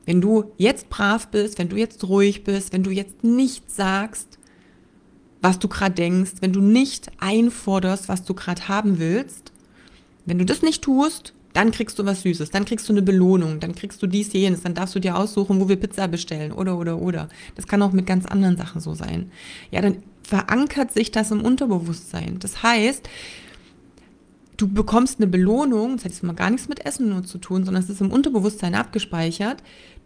Wenn 0.09 0.21
du 0.21 0.45
jetzt 0.57 0.89
brav 0.89 1.27
bist, 1.27 1.59
wenn 1.59 1.69
du 1.69 1.75
jetzt 1.75 2.03
ruhig 2.07 2.43
bist, 2.43 2.73
wenn 2.73 2.81
du 2.81 2.89
jetzt 2.89 3.23
nicht 3.23 3.69
sagst, 3.69 4.39
was 5.39 5.59
du 5.59 5.67
gerade 5.67 5.93
denkst, 5.93 6.31
wenn 6.41 6.51
du 6.51 6.61
nicht 6.61 7.11
einforderst, 7.19 8.09
was 8.09 8.23
du 8.23 8.33
gerade 8.33 8.67
haben 8.67 8.97
willst, 8.97 9.51
wenn 10.25 10.39
du 10.39 10.45
das 10.45 10.63
nicht 10.63 10.81
tust, 10.81 11.35
dann 11.53 11.69
kriegst 11.69 11.99
du 11.99 12.05
was 12.07 12.23
Süßes, 12.23 12.49
dann 12.49 12.65
kriegst 12.65 12.89
du 12.89 12.93
eine 12.93 13.03
Belohnung, 13.03 13.59
dann 13.59 13.75
kriegst 13.75 14.01
du 14.01 14.07
dies, 14.07 14.33
jenes, 14.33 14.63
dann 14.63 14.73
darfst 14.73 14.95
du 14.95 14.99
dir 14.99 15.15
aussuchen, 15.15 15.61
wo 15.61 15.69
wir 15.69 15.75
Pizza 15.75 16.07
bestellen 16.07 16.53
oder, 16.53 16.79
oder, 16.79 16.99
oder. 16.99 17.29
Das 17.53 17.67
kann 17.67 17.83
auch 17.83 17.91
mit 17.91 18.07
ganz 18.07 18.25
anderen 18.25 18.57
Sachen 18.57 18.81
so 18.81 18.95
sein. 18.95 19.31
Ja, 19.69 19.81
dann 19.81 19.97
verankert 20.23 20.91
sich 20.91 21.11
das 21.11 21.29
im 21.29 21.45
Unterbewusstsein. 21.45 22.39
Das 22.39 22.63
heißt, 22.63 23.07
du 24.57 24.67
bekommst 24.67 25.19
eine 25.19 25.27
Belohnung, 25.27 25.97
das 25.97 26.05
hat 26.05 26.11
jetzt 26.13 26.23
mal 26.23 26.33
gar 26.33 26.49
nichts 26.49 26.67
mit 26.67 26.85
Essen 26.85 27.09
nur 27.09 27.23
zu 27.23 27.37
tun, 27.37 27.63
sondern 27.63 27.83
es 27.83 27.89
ist 27.89 28.01
im 28.01 28.11
Unterbewusstsein 28.11 28.75
abgespeichert. 28.75 29.61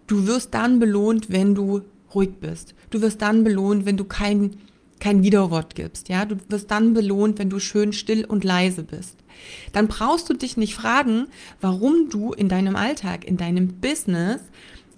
Du 0.08 0.28
wirst 0.28 0.54
dann 0.54 0.80
belohnt, 0.80 1.32
wenn 1.32 1.56
du 1.56 1.82
ruhig 2.13 2.36
bist. 2.39 2.76
Du 2.89 3.02
wirst 3.02 3.22
dann 3.22 3.44
belohnt, 3.44 3.86
wenn 3.86 3.98
du 3.98 4.04
kein, 4.04 4.58
kein 5.00 5.24
Widerwort 5.24 5.76
gibst. 5.76 6.10
Ja, 6.10 6.26
du 6.26 6.38
wirst 6.50 6.72
dann 6.72 6.94
belohnt, 6.94 7.39
wenn 7.39 7.50
du 7.50 7.60
schön 7.60 7.94
still 7.94 8.26
und 8.26 8.44
leise 8.44 8.84
bist. 8.84 9.18
Dann 9.72 9.88
brauchst 9.88 10.30
du 10.30 10.34
dich 10.34 10.58
nicht 10.58 10.76
fragen, 10.76 11.28
warum 11.62 12.10
du 12.10 12.34
in 12.34 12.50
deinem 12.50 12.76
Alltag, 12.76 13.26
in 13.26 13.38
deinem 13.38 13.80
Business 13.80 14.42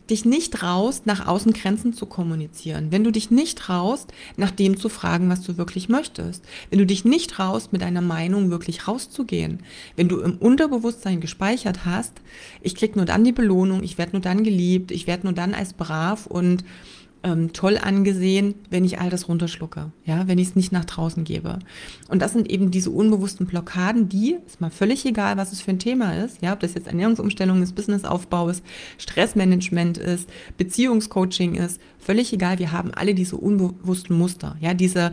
dich 0.09 0.25
nicht 0.25 0.53
traust, 0.53 1.05
nach 1.05 1.27
außen 1.27 1.53
Grenzen 1.53 1.93
zu 1.93 2.05
kommunizieren, 2.05 2.91
wenn 2.91 3.03
du 3.03 3.11
dich 3.11 3.31
nicht 3.31 3.57
traust, 3.57 4.13
nach 4.37 4.51
dem 4.51 4.77
zu 4.77 4.89
fragen, 4.89 5.29
was 5.29 5.41
du 5.41 5.57
wirklich 5.57 5.89
möchtest, 5.89 6.43
wenn 6.69 6.79
du 6.79 6.85
dich 6.85 7.05
nicht 7.05 7.31
traust, 7.31 7.73
mit 7.73 7.81
deiner 7.81 8.01
Meinung 8.01 8.49
wirklich 8.49 8.87
rauszugehen, 8.87 9.59
wenn 9.95 10.09
du 10.09 10.19
im 10.19 10.37
Unterbewusstsein 10.37 11.21
gespeichert 11.21 11.85
hast, 11.85 12.13
ich 12.61 12.75
krieg 12.75 12.95
nur 12.95 13.05
dann 13.05 13.23
die 13.23 13.31
Belohnung, 13.31 13.83
ich 13.83 13.97
werde 13.97 14.13
nur 14.13 14.21
dann 14.21 14.43
geliebt, 14.43 14.91
ich 14.91 15.07
werde 15.07 15.27
nur 15.27 15.33
dann 15.33 15.53
als 15.53 15.73
brav 15.73 16.27
und 16.27 16.63
ähm, 17.25 17.53
toll 17.53 17.79
angesehen, 17.79 18.53
wenn 18.69 18.85
ich 18.85 18.99
all 18.99 19.09
das 19.09 19.27
runterschlucke, 19.27 19.91
ja, 20.05 20.27
wenn 20.27 20.37
ich 20.37 20.49
es 20.49 20.55
nicht 20.55 20.71
nach 20.71 20.85
draußen 20.85 21.23
gebe. 21.23 21.57
Und 22.07 22.21
das 22.21 22.33
sind 22.33 22.49
eben 22.51 22.69
diese 22.69 22.91
unbewussten 22.91 23.47
Blockaden, 23.47 24.07
die, 24.07 24.37
ist 24.45 24.61
mal 24.61 24.69
völlig 24.69 25.03
egal, 25.07 25.35
was 25.35 25.51
es 25.51 25.59
für 25.59 25.71
ein 25.71 25.79
Thema 25.79 26.23
ist, 26.23 26.41
ja, 26.43 26.53
ob 26.53 26.59
das 26.59 26.75
jetzt 26.75 26.85
Ernährungsumstellung 26.85 27.63
ist, 27.63 27.73
Businessaufbau 27.73 28.49
ist, 28.49 28.63
Stressmanagement 28.99 29.97
ist, 29.97 30.29
Beziehungscoaching 30.57 31.55
ist, 31.55 31.81
völlig 31.97 32.31
egal, 32.31 32.59
wir 32.59 32.71
haben 32.71 32.93
alle 32.93 33.15
diese 33.15 33.37
unbewussten 33.37 34.15
Muster, 34.15 34.55
ja, 34.61 34.75
diese, 34.75 35.11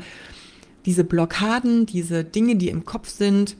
diese 0.84 1.04
Blockaden, 1.04 1.86
diese 1.86 2.24
Dinge, 2.24 2.56
die 2.56 2.68
im 2.68 2.84
Kopf 2.84 3.08
sind, 3.08 3.56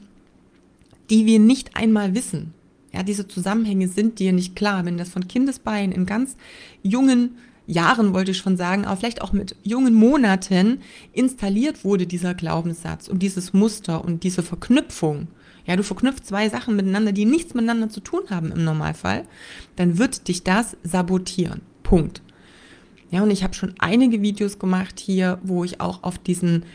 die 1.09 1.25
wir 1.25 1.39
nicht 1.39 1.75
einmal 1.75 2.13
wissen. 2.13 2.53
Ja, 2.93 3.01
diese 3.01 3.27
Zusammenhänge 3.27 3.87
sind 3.87 4.19
dir 4.19 4.31
nicht 4.31 4.55
klar. 4.55 4.85
Wenn 4.85 4.99
das 4.99 5.09
von 5.09 5.27
Kindesbeinen 5.27 5.91
in 5.91 6.05
ganz 6.05 6.37
jungen 6.83 7.31
Jahren, 7.65 8.13
wollte 8.13 8.31
ich 8.31 8.37
schon 8.37 8.57
sagen, 8.57 8.85
aber 8.85 8.97
vielleicht 8.97 9.21
auch 9.21 9.31
mit 9.31 9.55
jungen 9.63 9.93
Monaten 9.93 10.81
installiert 11.13 11.85
wurde, 11.85 12.05
dieser 12.07 12.33
Glaubenssatz 12.33 13.07
und 13.07 13.19
dieses 13.19 13.53
Muster 13.53 14.03
und 14.03 14.23
diese 14.23 14.43
Verknüpfung. 14.43 15.27
Ja, 15.65 15.77
du 15.77 15.83
verknüpfst 15.83 16.25
zwei 16.25 16.49
Sachen 16.49 16.75
miteinander, 16.75 17.13
die 17.13 17.25
nichts 17.25 17.53
miteinander 17.53 17.89
zu 17.89 18.01
tun 18.01 18.23
haben 18.29 18.51
im 18.51 18.65
Normalfall, 18.65 19.25
dann 19.77 19.97
wird 19.97 20.27
dich 20.27 20.43
das 20.43 20.75
sabotieren. 20.83 21.61
Punkt. 21.83 22.21
Ja, 23.11 23.21
und 23.21 23.31
ich 23.31 23.43
habe 23.43 23.53
schon 23.53 23.75
einige 23.79 24.21
Videos 24.21 24.59
gemacht 24.59 24.99
hier, 24.99 25.39
wo 25.43 25.63
ich 25.63 25.79
auch 25.79 26.03
auf 26.03 26.17
diesen 26.17 26.65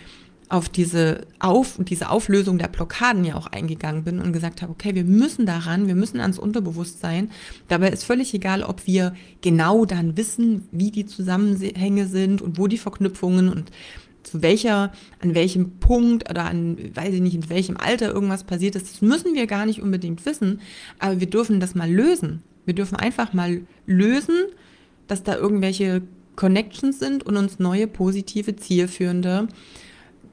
auf 0.48 0.68
diese 0.68 1.26
auf 1.38 1.78
diese 1.80 2.10
Auflösung 2.10 2.58
der 2.58 2.68
Blockaden 2.68 3.24
ja 3.24 3.34
auch 3.34 3.46
eingegangen 3.48 4.04
bin 4.04 4.20
und 4.20 4.32
gesagt 4.32 4.62
habe, 4.62 4.72
okay, 4.72 4.94
wir 4.94 5.04
müssen 5.04 5.46
daran, 5.46 5.86
wir 5.86 5.94
müssen 5.94 6.20
ans 6.20 6.38
Unterbewusstsein. 6.38 7.30
Dabei 7.68 7.90
ist 7.90 8.04
völlig 8.04 8.32
egal, 8.34 8.62
ob 8.62 8.86
wir 8.86 9.14
genau 9.40 9.84
dann 9.84 10.16
wissen, 10.16 10.66
wie 10.72 10.90
die 10.90 11.06
Zusammenhänge 11.06 12.06
sind 12.06 12.40
und 12.40 12.58
wo 12.58 12.66
die 12.66 12.78
Verknüpfungen 12.78 13.48
und 13.48 13.70
zu 14.22 14.42
welcher, 14.42 14.92
an 15.20 15.34
welchem 15.34 15.78
Punkt 15.78 16.28
oder 16.28 16.44
an, 16.44 16.76
weiß 16.94 17.14
ich 17.14 17.20
nicht, 17.20 17.34
in 17.34 17.48
welchem 17.48 17.76
Alter 17.76 18.12
irgendwas 18.12 18.44
passiert 18.44 18.76
ist. 18.76 18.90
Das 18.90 19.02
müssen 19.02 19.34
wir 19.34 19.46
gar 19.46 19.66
nicht 19.66 19.82
unbedingt 19.82 20.24
wissen, 20.26 20.60
aber 20.98 21.20
wir 21.20 21.28
dürfen 21.28 21.60
das 21.60 21.74
mal 21.74 21.90
lösen. 21.90 22.42
Wir 22.64 22.74
dürfen 22.74 22.96
einfach 22.96 23.32
mal 23.32 23.62
lösen, 23.86 24.34
dass 25.06 25.22
da 25.22 25.36
irgendwelche 25.36 26.02
Connections 26.36 26.98
sind 26.98 27.24
und 27.24 27.36
uns 27.36 27.58
neue 27.58 27.86
positive, 27.86 28.56
zielführende 28.56 29.48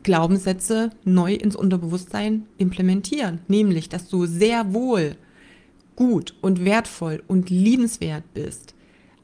Glaubenssätze 0.05 0.91
neu 1.03 1.33
ins 1.33 1.55
Unterbewusstsein 1.55 2.45
implementieren. 2.59 3.39
Nämlich, 3.47 3.89
dass 3.89 4.07
du 4.07 4.27
sehr 4.27 4.73
wohl 4.73 5.15
gut 5.95 6.35
und 6.41 6.63
wertvoll 6.63 7.23
und 7.27 7.49
liebenswert 7.49 8.23
bist. 8.35 8.75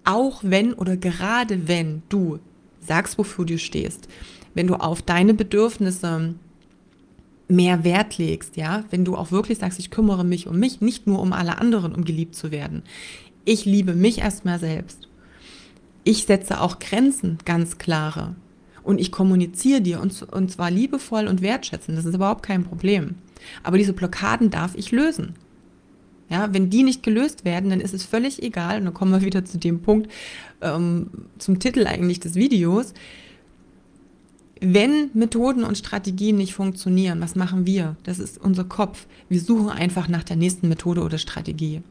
Auch 0.04 0.42
wenn 0.44 0.74
oder 0.74 0.98
gerade 0.98 1.68
wenn 1.68 2.02
du 2.10 2.40
sagst, 2.80 3.20
wofür 3.20 3.46
du 3.46 3.60
stehst. 3.60 4.08
Wenn 4.56 4.66
du 4.66 4.74
auf 4.74 5.04
deine 5.04 5.36
Bedürfnisse 5.36 6.34
mehr 7.48 7.84
Wert 7.84 8.18
legst, 8.18 8.58
ja, 8.58 8.84
wenn 8.90 9.06
du 9.06 9.16
auch 9.16 9.32
wirklich 9.32 9.60
sagst, 9.60 9.78
ich 9.78 9.92
kümmere 9.92 10.26
mich 10.26 10.48
um 10.48 10.58
mich, 10.58 10.82
nicht 10.82 11.06
nur 11.06 11.20
um 11.20 11.32
alle 11.32 11.60
anderen, 11.60 11.94
um 11.94 12.06
geliebt 12.06 12.34
zu 12.34 12.50
werden. 12.50 12.82
Ich 13.46 13.66
liebe 13.66 13.94
mich 13.94 14.18
erstmal 14.18 14.58
selbst. 14.58 15.08
Ich 16.04 16.26
setze 16.26 16.60
auch 16.60 16.80
Grenzen, 16.80 17.38
ganz 17.46 17.78
klare 17.78 18.36
und 18.84 19.00
ich 19.00 19.12
kommuniziere 19.12 19.82
dir 19.82 20.02
und, 20.02 20.24
und 20.32 20.52
zwar 20.52 20.72
liebevoll 20.72 21.28
und 21.28 21.42
wertschätzend. 21.42 21.98
Das 21.98 22.06
ist 22.06 22.16
überhaupt 22.16 22.44
kein 22.44 22.64
Problem. 22.64 23.16
Aber 23.64 23.78
diese 23.78 23.94
Blockaden 23.94 24.50
darf 24.50 24.76
ich 24.76 24.92
lösen. 24.92 25.36
Ja, 26.30 26.54
wenn 26.54 26.70
die 26.70 26.84
nicht 26.84 27.04
gelöst 27.04 27.44
werden, 27.44 27.70
dann 27.70 27.82
ist 27.82 27.94
es 27.94 28.06
völlig 28.06 28.42
egal. 28.42 28.78
Und 28.80 28.86
dann 28.86 28.94
kommen 28.94 29.12
wir 29.12 29.22
wieder 29.22 29.44
zu 29.44 29.58
dem 29.58 29.82
Punkt, 29.82 30.10
ähm, 30.62 31.08
zum 31.38 31.60
Titel 31.60 31.86
eigentlich 31.86 32.22
des 32.22 32.36
Videos. 32.36 32.94
Wenn 34.62 35.10
Methoden 35.14 35.64
und 35.64 35.78
Strategien 35.78 36.38
nicht 36.38 36.54
funktionieren, 36.54 37.20
was 37.20 37.36
machen 37.36 37.66
wir? 37.66 37.98
Das 38.04 38.20
ist 38.20 38.40
unser 38.40 38.64
Kopf. 38.64 39.08
Wir 39.28 39.42
suchen 39.42 39.70
einfach 39.70 40.08
nach 40.08 40.24
der 40.24 40.38
nächsten 40.38 40.70
Methode 40.70 41.02
oder 41.02 41.18
Strategie. 41.18 41.82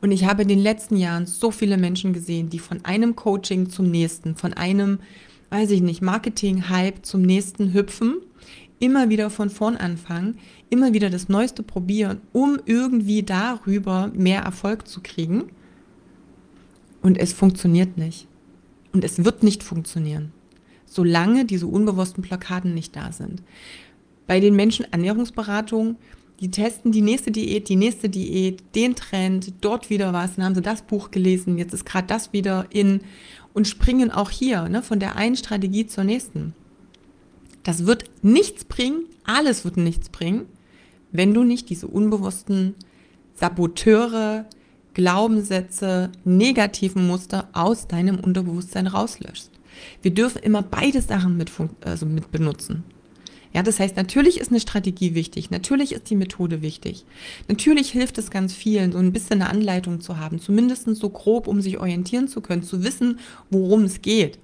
Und 0.00 0.12
ich 0.12 0.24
habe 0.24 0.42
in 0.42 0.48
den 0.48 0.60
letzten 0.60 0.96
Jahren 0.96 1.26
so 1.26 1.50
viele 1.50 1.76
Menschen 1.76 2.12
gesehen, 2.12 2.48
die 2.48 2.60
von 2.60 2.84
einem 2.84 3.16
Coaching 3.16 3.68
zum 3.68 3.90
nächsten, 3.90 4.36
von 4.36 4.54
einem 4.54 5.00
weiß 5.50 5.70
ich 5.70 5.82
nicht, 5.82 6.02
Marketing-Hype 6.02 7.04
zum 7.04 7.22
nächsten 7.22 7.72
hüpfen, 7.72 8.16
immer 8.78 9.08
wieder 9.08 9.30
von 9.30 9.50
vorn 9.50 9.76
anfangen, 9.76 10.38
immer 10.70 10.92
wieder 10.92 11.10
das 11.10 11.28
Neueste 11.28 11.62
probieren, 11.62 12.20
um 12.32 12.58
irgendwie 12.66 13.22
darüber 13.22 14.10
mehr 14.14 14.42
Erfolg 14.42 14.88
zu 14.88 15.00
kriegen. 15.00 15.44
Und 17.02 17.18
es 17.18 17.32
funktioniert 17.32 17.96
nicht. 17.96 18.26
Und 18.92 19.04
es 19.04 19.24
wird 19.24 19.42
nicht 19.42 19.62
funktionieren, 19.62 20.32
solange 20.86 21.44
diese 21.44 21.66
unbewussten 21.66 22.22
Plakaten 22.22 22.74
nicht 22.74 22.94
da 22.94 23.12
sind. 23.12 23.42
Bei 24.26 24.40
den 24.40 24.54
Menschen 24.54 24.86
Ernährungsberatung, 24.90 25.96
die 26.40 26.50
testen 26.50 26.92
die 26.92 27.02
nächste 27.02 27.30
Diät, 27.30 27.68
die 27.68 27.76
nächste 27.76 28.08
Diät, 28.08 28.62
den 28.74 28.94
Trend, 28.94 29.52
dort 29.60 29.90
wieder 29.90 30.12
was, 30.12 30.36
dann 30.36 30.44
haben 30.44 30.54
sie 30.54 30.62
das 30.62 30.82
Buch 30.82 31.10
gelesen, 31.10 31.58
jetzt 31.58 31.74
ist 31.74 31.84
gerade 31.84 32.06
das 32.06 32.32
wieder 32.32 32.66
in 32.70 33.00
und 33.54 33.66
springen 33.66 34.10
auch 34.10 34.30
hier 34.30 34.68
ne, 34.68 34.82
von 34.82 35.00
der 35.00 35.16
einen 35.16 35.36
Strategie 35.36 35.86
zur 35.86 36.04
nächsten. 36.04 36.54
Das 37.62 37.86
wird 37.86 38.04
nichts 38.22 38.64
bringen, 38.64 39.06
alles 39.24 39.64
wird 39.64 39.78
nichts 39.78 40.10
bringen, 40.10 40.44
wenn 41.12 41.32
du 41.32 41.44
nicht 41.44 41.70
diese 41.70 41.86
unbewussten 41.86 42.74
Saboteure, 43.34 44.44
Glaubenssätze, 44.92 46.10
negativen 46.24 47.06
Muster 47.06 47.48
aus 47.52 47.88
deinem 47.88 48.20
Unterbewusstsein 48.20 48.86
rauslöschst. 48.86 49.50
Wir 50.02 50.12
dürfen 50.12 50.42
immer 50.42 50.62
beide 50.62 51.00
Sachen 51.00 51.36
mit, 51.36 51.50
also 51.84 52.06
mit 52.06 52.30
benutzen. 52.30 52.84
Ja, 53.54 53.62
das 53.62 53.78
heißt, 53.78 53.96
natürlich 53.96 54.40
ist 54.40 54.50
eine 54.50 54.58
Strategie 54.58 55.14
wichtig, 55.14 55.50
natürlich 55.50 55.92
ist 55.92 56.10
die 56.10 56.16
Methode 56.16 56.60
wichtig. 56.60 57.04
Natürlich 57.48 57.90
hilft 57.92 58.18
es 58.18 58.30
ganz 58.30 58.52
vielen, 58.52 58.90
so 58.90 58.98
ein 58.98 59.12
bisschen 59.12 59.40
eine 59.40 59.48
Anleitung 59.48 60.00
zu 60.00 60.18
haben, 60.18 60.40
zumindest 60.40 60.86
so 60.96 61.08
grob, 61.08 61.46
um 61.46 61.60
sich 61.60 61.78
orientieren 61.78 62.26
zu 62.26 62.40
können, 62.40 62.64
zu 62.64 62.82
wissen, 62.82 63.20
worum 63.50 63.84
es 63.84 64.02
geht. 64.02 64.40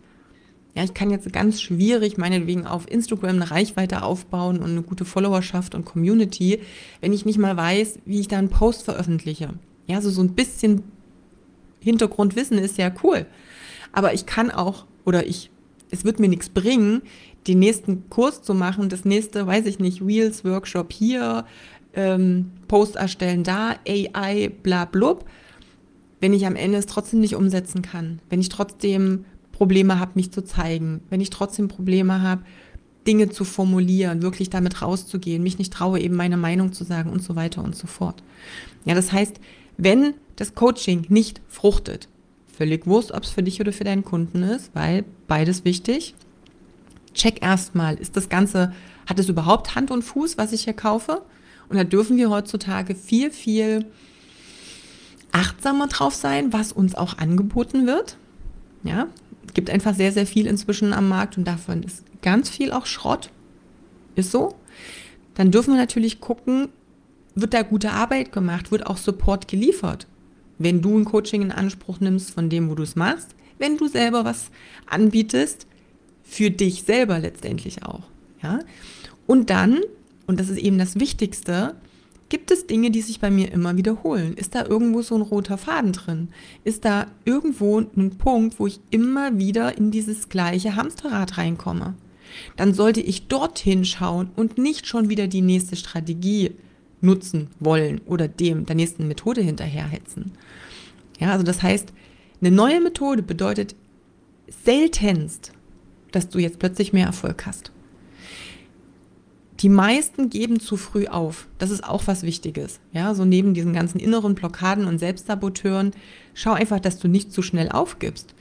Ja, 0.77 0.85
ich 0.85 0.95
kann 0.95 1.11
jetzt 1.11 1.33
ganz 1.33 1.61
schwierig 1.61 2.17
meinetwegen 2.19 2.67
auf 2.67 2.89
Instagram 2.89 3.31
eine 3.31 3.51
Reichweite 3.51 4.03
aufbauen 4.03 4.59
und 4.59 4.71
eine 4.71 4.83
gute 4.83 5.05
Followerschaft 5.05 5.75
und 5.75 5.85
Community, 5.85 6.61
wenn 7.01 7.13
ich 7.13 7.27
nicht 7.27 7.39
mal 7.39 7.57
weiß, 7.57 7.99
wie 8.05 8.21
ich 8.21 8.29
da 8.29 8.39
einen 8.39 8.51
Post 8.51 8.85
veröffentliche. 8.85 9.55
Ja, 9.89 10.01
so, 10.01 10.11
so 10.11 10.23
ein 10.23 10.35
bisschen 10.35 10.85
Hintergrundwissen 11.81 12.59
ist 12.59 12.79
ja 12.79 12.93
cool. 13.03 13.27
Aber 13.91 14.15
ich 14.15 14.27
kann 14.27 14.53
auch, 14.53 14.87
oder 15.05 15.27
ich, 15.27 15.51
es 15.91 16.05
wird 16.05 16.21
mir 16.21 16.29
nichts 16.29 16.49
bringen, 16.49 17.03
den 17.47 17.59
nächsten 17.59 18.09
Kurs 18.11 18.43
zu 18.43 18.55
machen, 18.55 18.89
das 18.89 19.05
nächste, 19.05 19.47
weiß 19.47 19.67
ich 19.67 19.79
nicht, 19.79 20.07
Wheels 20.07 20.45
Workshop 20.45 20.93
hier, 20.93 21.45
ähm, 21.95 22.53
Post 22.69 22.97
erstellen 22.97 23.45
da, 23.45 23.77
AI, 23.87 24.51
bla 24.63 24.85
blub, 24.85 25.25
wenn 26.21 26.33
ich 26.33 26.47
am 26.47 26.57
Ende 26.57 26.79
es 26.79 26.87
trotzdem 26.87 27.21
nicht 27.21 27.35
umsetzen 27.35 27.83
kann, 27.83 28.21
wenn 28.29 28.41
ich 28.41 28.49
trotzdem 28.51 29.25
Probleme 29.53 29.99
habe, 29.99 30.13
mich 30.15 30.31
zu 30.31 30.43
zeigen, 30.43 31.01
wenn 31.11 31.21
ich 31.21 31.31
trotzdem 31.31 31.69
Probleme 31.69 32.23
habe, 32.23 32.43
Dinge 33.07 33.31
zu 33.31 33.45
formulieren, 33.45 34.23
wirklich 34.23 34.51
damit 34.51 34.83
rauszugehen, 34.83 35.43
mich 35.43 35.59
nicht 35.59 35.73
traue, 35.73 36.01
eben 36.01 36.17
meine 36.17 36.37
Meinung 36.37 36.73
zu 36.73 36.85
sagen 36.85 37.11
und 37.11 37.23
so 37.23 37.35
weiter 37.35 37.65
und 37.65 37.75
so 37.75 37.87
fort. 37.87 38.23
Ja, 38.85 38.95
das 38.95 39.13
heißt, 39.13 39.41
wenn 39.79 40.15
das 40.37 40.55
Coaching 40.55 41.07
nicht 41.09 41.41
fruchtet, 41.49 42.09
völlig 42.47 42.87
wurscht, 42.87 43.13
ob 43.13 43.23
es 43.23 43.31
für 43.31 43.43
dich 43.43 43.61
oder 43.61 43.73
für 43.73 43.85
deinen 43.85 44.05
Kunden 44.05 44.43
ist, 44.43 44.75
weil 44.75 45.05
beides 45.27 45.65
wichtig, 45.65 46.15
check 47.15 47.43
erstmal, 47.43 47.97
ist 47.97 48.17
das 48.17 48.29
Ganze, 48.29 48.73
hat 49.07 49.19
es 49.19 49.29
überhaupt 49.29 49.75
Hand 49.75 49.91
und 49.91 50.03
Fuß, 50.03 50.39
was 50.39 50.53
ich 50.53 50.65
hier 50.65 50.75
kaufe? 50.75 51.23
Und 51.69 51.77
da 51.77 51.85
dürfen 51.85 52.17
wir 52.17 52.31
heutzutage 52.31 52.95
viel, 52.95 53.31
viel 53.31 53.87
achtsamer 55.33 55.87
drauf 55.87 56.15
sein, 56.15 56.53
was 56.53 56.73
uns 56.73 56.95
auch 56.95 57.19
angeboten 57.19 57.87
wird. 57.87 58.17
Ja, 58.83 59.09
gibt 59.55 59.71
einfach 59.71 59.95
sehr, 59.95 60.13
sehr 60.13 60.27
viel 60.27 60.47
inzwischen 60.47 60.93
am 60.93 61.09
Markt 61.09 61.37
und 61.39 61.45
davon 61.45 61.83
ist 61.83 62.05
ganz 62.23 62.49
viel 62.49 62.73
auch 62.73 62.87
Schrott. 62.87 63.31
Ist 64.15 64.31
so. 64.31 64.55
Dann 65.35 65.51
dürfen 65.51 65.75
wir 65.75 65.81
natürlich 65.81 66.21
gucken, 66.21 66.69
wird 67.35 67.55
da 67.55 67.63
gute 67.63 67.93
Arbeit 67.93 68.33
gemacht, 68.33 68.73
wird 68.73 68.87
auch 68.87 68.97
Support 68.97 69.49
geliefert. 69.49 70.07
Wenn 70.59 70.83
du 70.83 70.99
ein 70.99 71.05
Coaching 71.05 71.43
in 71.43 71.53
Anspruch 71.53 72.01
nimmst 72.01 72.33
von 72.33 72.51
dem, 72.51 72.69
wo 72.69 72.75
du 72.75 72.83
es 72.83 72.97
machst, 72.97 73.35
wenn 73.59 73.77
du 73.77 73.89
selber 73.89 74.25
was 74.25 74.51
anbietest, 74.87 75.67
für 76.31 76.51
dich 76.51 76.85
selber 76.85 77.19
letztendlich 77.19 77.83
auch. 77.83 78.05
Ja? 78.41 78.61
Und 79.27 79.51
dann, 79.51 79.81
und 80.29 80.39
das 80.39 80.49
ist 80.49 80.59
eben 80.59 80.79
das 80.79 81.01
Wichtigste, 81.01 81.75
gibt 82.29 82.53
es 82.53 82.69
Dinge, 82.69 82.93
die 82.93 83.03
sich 83.03 83.19
bei 83.19 83.33
mir 83.33 83.51
immer 83.51 83.77
wiederholen? 83.77 84.35
Ist 84.35 84.55
da 84.55 84.65
irgendwo 84.65 85.03
so 85.03 85.17
ein 85.17 85.23
roter 85.23 85.59
Faden 85.59 85.93
drin? 85.93 86.29
Ist 86.63 86.85
da 86.85 87.09
irgendwo 87.25 87.81
ein 87.81 88.17
Punkt, 88.17 88.61
wo 88.61 88.69
ich 88.69 88.79
immer 88.91 89.39
wieder 89.39 89.77
in 89.77 89.91
dieses 89.91 90.29
gleiche 90.29 90.77
Hamsterrad 90.77 91.37
reinkomme? 91.37 91.95
Dann 92.57 92.75
sollte 92.75 93.01
ich 93.01 93.27
dorthin 93.27 93.85
schauen 93.85 94.31
und 94.37 94.57
nicht 94.57 94.87
schon 94.87 95.09
wieder 95.09 95.27
die 95.27 95.43
nächste 95.43 95.75
Strategie 95.75 96.53
nutzen 97.01 97.49
wollen 97.59 98.03
oder 98.07 98.29
dem 98.29 98.67
der 98.67 98.77
nächsten 98.77 99.09
Methode 99.09 99.41
hinterherhetzen. 99.41 100.31
Ja, 101.19 101.33
also 101.33 101.43
das 101.43 101.61
heißt, 101.61 101.93
eine 102.41 102.53
neue 102.53 102.81
Methode 102.81 103.25
bedeutet 103.25 103.75
seltenst 104.65 105.53
dass 106.13 106.29
du 106.29 106.39
jetzt 106.39 106.59
plötzlich 106.59 106.93
mehr 106.93 107.07
Erfolg 107.07 107.47
hast. 107.47 107.73
Die 109.61 109.69
meisten 109.69 110.31
geben 110.31 110.59
zu 110.59 110.79
früh 110.79 111.07
auf. 111.07 111.47
Das 111.59 111.71
ist 111.71 111.85
auch 111.85 112.07
was 112.07 112.23
Wichtiges. 112.23 112.81
Ja, 112.93 113.15
so 113.15 113.27
neben 113.27 113.53
diesen 113.53 113.75
ganzen 113.75 114.01
inneren 114.01 114.35
Blockaden 114.35 114.87
und 114.87 114.99
Selbstsaboteuren, 114.99 115.93
schau 116.33 116.53
einfach, 116.53 116.81
dass 116.81 116.99
du 116.99 117.09
nicht 117.09 117.33
zu 117.33 117.43
schnell 117.43 117.69
aufgibst. 117.69 118.35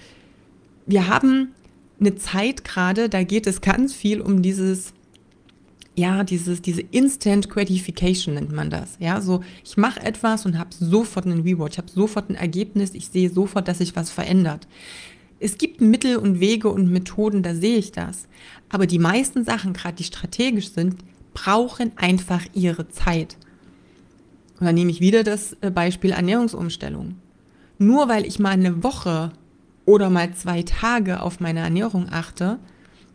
Wir 0.85 1.07
haben 1.07 1.49
eine 1.99 2.15
Zeit 2.15 2.63
gerade, 2.63 3.09
da 3.09 3.23
geht 3.23 3.47
es 3.47 3.59
ganz 3.59 3.93
viel 3.93 4.21
um 4.21 4.41
dieses 4.41 4.93
ja, 5.95 6.23
dieses, 6.23 6.61
diese 6.61 6.81
Instant 6.81 7.49
Gratification 7.49 8.35
nennt 8.35 8.53
man 8.53 8.69
das. 8.69 8.95
Ja, 8.99 9.19
so 9.19 9.43
ich 9.65 9.75
mache 9.75 10.01
etwas 10.01 10.45
und 10.45 10.57
habe 10.57 10.69
sofort 10.71 11.25
einen 11.25 11.41
Reward, 11.41 11.73
ich 11.73 11.77
habe 11.77 11.89
sofort 11.89 12.29
ein 12.29 12.35
Ergebnis, 12.35 12.93
ich 12.93 13.09
sehe 13.09 13.29
sofort, 13.29 13.67
dass 13.67 13.79
sich 13.79 13.97
was 13.97 14.09
verändert. 14.09 14.65
Es 15.39 15.57
gibt 15.57 15.81
Mittel 15.81 16.17
und 16.17 16.39
Wege 16.39 16.69
und 16.69 16.91
Methoden, 16.91 17.43
da 17.43 17.55
sehe 17.55 17.77
ich 17.77 17.91
das. 17.91 18.27
Aber 18.69 18.87
die 18.87 18.99
meisten 18.99 19.45
Sachen, 19.45 19.73
gerade 19.73 19.95
die 19.95 20.03
strategisch 20.03 20.71
sind, 20.71 20.97
brauchen 21.33 21.91
einfach 21.95 22.41
ihre 22.53 22.89
Zeit. 22.89 23.37
Und 24.59 24.65
dann 24.65 24.75
nehme 24.75 24.91
ich 24.91 24.99
wieder 24.99 25.23
das 25.23 25.55
äh, 25.61 25.71
Beispiel 25.71 26.11
Ernährungsumstellung. 26.11 27.15
Nur 27.77 28.09
weil 28.09 28.25
ich 28.25 28.39
mal 28.39 28.49
eine 28.49 28.83
Woche 28.83 29.31
oder 29.85 30.09
mal 30.09 30.33
zwei 30.33 30.63
Tage 30.63 31.21
auf 31.21 31.39
meine 31.39 31.61
Ernährung 31.61 32.07
achte, 32.11 32.59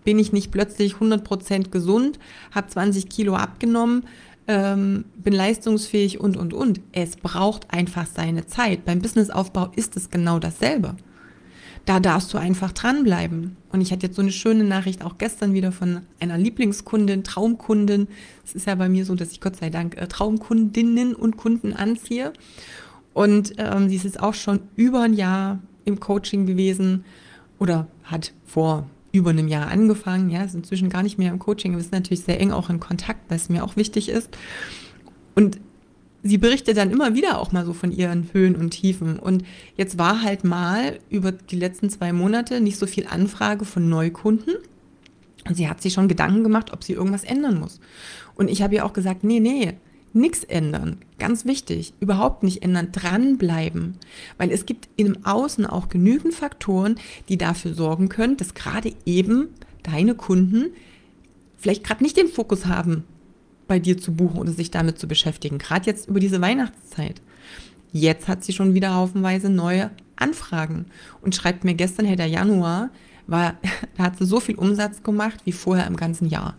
bin 0.04 0.18
ich 0.18 0.32
nicht 0.32 0.50
plötzlich 0.50 0.94
100% 0.94 1.70
gesund, 1.70 2.18
habe 2.50 2.68
20 2.68 3.08
Kilo 3.08 3.34
abgenommen, 3.34 4.04
ähm, 4.46 5.04
bin 5.16 5.34
leistungsfähig 5.34 6.20
und, 6.20 6.36
und, 6.36 6.52
und. 6.52 6.80
Es 6.92 7.16
braucht 7.16 7.70
einfach 7.72 8.06
seine 8.06 8.46
Zeit. 8.46 8.84
Beim 8.84 9.00
Businessaufbau 9.00 9.70
ist 9.76 9.96
es 9.96 10.10
genau 10.10 10.38
dasselbe. 10.38 10.96
Da 11.84 12.00
darfst 12.00 12.32
du 12.32 12.38
einfach 12.38 12.72
dranbleiben. 12.72 13.56
Und 13.70 13.80
ich 13.80 13.92
hatte 13.92 14.06
jetzt 14.06 14.16
so 14.16 14.22
eine 14.22 14.32
schöne 14.32 14.64
Nachricht 14.64 15.04
auch 15.04 15.18
gestern 15.18 15.52
wieder 15.52 15.70
von 15.70 16.00
einer 16.18 16.38
Lieblingskundin, 16.38 17.24
Traumkundin. 17.24 18.08
Es 18.44 18.54
ist 18.54 18.66
ja 18.66 18.74
bei 18.74 18.88
mir 18.88 19.04
so, 19.04 19.14
dass 19.14 19.32
ich 19.32 19.40
Gott 19.40 19.56
sei 19.56 19.68
Dank 19.68 19.96
äh, 19.96 20.06
Traumkundinnen 20.06 21.14
und 21.14 21.36
Kunden 21.36 21.74
anziehe. 21.74 22.32
Und 23.12 23.54
ähm, 23.58 23.88
sie 23.88 23.96
ist 23.96 24.04
jetzt 24.04 24.20
auch 24.20 24.34
schon 24.34 24.60
über 24.76 25.02
ein 25.02 25.14
Jahr 25.14 25.60
im 25.84 26.00
Coaching 26.00 26.46
gewesen 26.46 27.04
oder 27.58 27.86
hat 28.02 28.32
vor 28.44 28.88
über 29.12 29.30
einem 29.30 29.48
Jahr 29.48 29.68
angefangen. 29.68 30.30
Ja, 30.30 30.42
ist 30.42 30.54
inzwischen 30.54 30.88
gar 30.88 31.02
nicht 31.02 31.18
mehr 31.18 31.30
im 31.30 31.38
Coaching. 31.38 31.76
Wir 31.76 31.82
sind 31.82 31.92
natürlich 31.92 32.24
sehr 32.24 32.40
eng 32.40 32.50
auch 32.50 32.70
in 32.70 32.80
Kontakt, 32.80 33.20
weil 33.28 33.36
es 33.36 33.48
mir 33.48 33.62
auch 33.62 33.76
wichtig 33.76 34.08
ist. 34.08 34.36
Und 35.34 35.60
sie 36.24 36.38
berichtet 36.38 36.76
dann 36.76 36.90
immer 36.90 37.14
wieder 37.14 37.38
auch 37.38 37.52
mal 37.52 37.64
so 37.64 37.72
von 37.72 37.92
ihren 37.92 38.30
Höhen 38.32 38.56
und 38.56 38.70
Tiefen. 38.70 39.18
Und 39.18 39.44
jetzt 39.76 39.98
war 39.98 40.22
halt 40.22 40.42
mal 40.42 40.98
über 41.10 41.30
die 41.30 41.56
letzten 41.56 41.90
zwei 41.90 42.12
Monate 42.12 42.60
nicht 42.60 42.78
so 42.78 42.86
viel 42.86 43.06
Anfrage 43.06 43.64
von 43.64 43.88
Neukunden. 43.88 44.54
Und 45.46 45.54
sie 45.54 45.68
hat 45.68 45.82
sich 45.82 45.92
schon 45.92 46.08
Gedanken 46.08 46.42
gemacht, 46.42 46.72
ob 46.72 46.82
sie 46.82 46.94
irgendwas 46.94 47.24
ändern 47.24 47.60
muss. 47.60 47.78
Und 48.34 48.50
ich 48.50 48.62
habe 48.62 48.74
ihr 48.74 48.86
auch 48.86 48.94
gesagt, 48.94 49.22
nee, 49.22 49.38
nee, 49.38 49.74
nichts 50.14 50.44
ändern. 50.44 50.96
Ganz 51.18 51.44
wichtig, 51.44 51.92
überhaupt 52.00 52.42
nicht 52.42 52.62
ändern, 52.62 52.88
dranbleiben. 52.90 53.98
Weil 54.38 54.50
es 54.50 54.64
gibt 54.64 54.88
im 54.96 55.26
Außen 55.26 55.66
auch 55.66 55.90
genügend 55.90 56.32
Faktoren, 56.32 56.96
die 57.28 57.36
dafür 57.36 57.74
sorgen 57.74 58.08
können, 58.08 58.38
dass 58.38 58.54
gerade 58.54 58.94
eben 59.04 59.48
deine 59.82 60.14
Kunden 60.14 60.70
vielleicht 61.58 61.84
gerade 61.84 62.02
nicht 62.02 62.16
den 62.16 62.28
Fokus 62.28 62.64
haben, 62.64 63.04
bei 63.66 63.78
dir 63.78 63.98
zu 63.98 64.14
buchen 64.14 64.38
oder 64.38 64.52
sich 64.52 64.70
damit 64.70 64.98
zu 64.98 65.08
beschäftigen. 65.08 65.58
Gerade 65.58 65.86
jetzt 65.86 66.08
über 66.08 66.20
diese 66.20 66.40
Weihnachtszeit. 66.40 67.20
Jetzt 67.92 68.28
hat 68.28 68.44
sie 68.44 68.52
schon 68.52 68.74
wieder 68.74 68.94
haufenweise 68.94 69.50
neue 69.50 69.90
Anfragen 70.16 70.86
und 71.22 71.34
schreibt 71.34 71.64
mir 71.64 71.74
gestern, 71.74 72.06
hey, 72.06 72.16
der 72.16 72.26
Januar 72.26 72.90
war, 73.26 73.54
da 73.96 74.04
hat 74.04 74.18
sie 74.18 74.26
so 74.26 74.40
viel 74.40 74.56
Umsatz 74.56 75.02
gemacht 75.02 75.40
wie 75.44 75.52
vorher 75.52 75.86
im 75.86 75.96
ganzen 75.96 76.28
Jahr. 76.28 76.56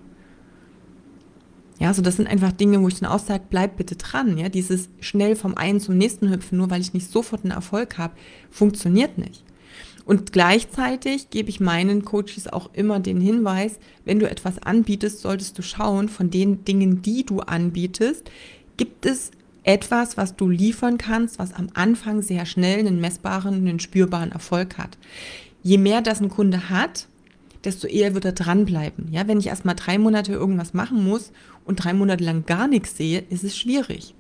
Ja, 1.78 1.94
so 1.94 2.02
das 2.02 2.16
sind 2.16 2.28
einfach 2.28 2.54
Dinge, 2.54 2.82
wo 2.82 2.88
ich 2.88 3.00
dann 3.00 3.10
auch 3.10 3.20
sage, 3.20 3.44
bleib 3.50 3.76
bitte 3.76 3.98
dran. 3.98 4.38
Ja, 4.38 4.48
dieses 4.48 4.88
schnell 5.02 5.36
vom 5.36 5.56
einen 5.56 5.82
zum 5.82 5.98
nächsten 5.98 6.32
hüpfen, 6.32 6.58
nur 6.58 6.70
weil 6.70 6.80
ich 6.80 6.94
nicht 6.94 7.12
sofort 7.12 7.44
einen 7.44 7.52
Erfolg 7.52 7.98
habe, 7.98 8.14
funktioniert 8.50 9.18
nicht. 9.18 9.44
Und 10.06 10.32
gleichzeitig 10.32 11.32
gebe 11.32 11.50
ich 11.50 11.60
meinen 11.60 12.06
Coaches 12.06 12.48
auch 12.48 12.70
immer 12.74 13.00
den 13.00 13.20
Hinweis, 13.20 13.80
wenn 14.06 14.20
du 14.20 14.30
etwas 14.30 14.62
anbietest, 14.62 15.22
solltest 15.22 15.58
du 15.58 15.64
schauen, 15.64 16.10
von 16.10 16.30
den 16.30 16.64
Dingen, 16.64 17.02
die 17.02 17.26
du 17.26 17.40
anbietest, 17.40 18.30
gibt 18.78 19.06
es 19.06 19.32
etwas, 19.64 20.16
was 20.16 20.36
du 20.36 20.48
liefern 20.48 21.00
kannst, 21.00 21.40
was 21.40 21.54
am 21.54 21.70
Anfang 21.74 22.22
sehr 22.22 22.46
schnell 22.46 22.80
einen 22.80 23.02
messbaren, 23.02 23.56
einen 23.56 23.80
spürbaren 23.80 24.32
Erfolg 24.32 24.78
hat. 24.78 24.98
Je 25.64 25.80
mehr 25.80 26.02
das 26.02 26.22
ein 26.22 26.30
Kunde 26.30 26.70
hat, 26.70 27.08
desto 27.64 27.88
eher 27.88 28.14
wird 28.14 28.26
er 28.26 28.34
dranbleiben. 28.34 29.08
Ja, 29.12 29.28
wenn 29.28 29.40
ich 29.40 29.48
erst 29.48 29.66
mal 29.66 29.74
drei 29.74 29.98
Monate 29.98 30.34
irgendwas 30.34 30.76
machen 30.76 31.04
muss 31.04 31.32
und 31.66 31.84
drei 31.84 31.94
Monate 31.94 32.24
lang 32.24 32.46
gar 32.46 32.68
nichts 32.68 32.96
sehe, 32.96 33.24
ist 33.32 33.44
es 33.44 33.58
schwierig. 33.58 34.14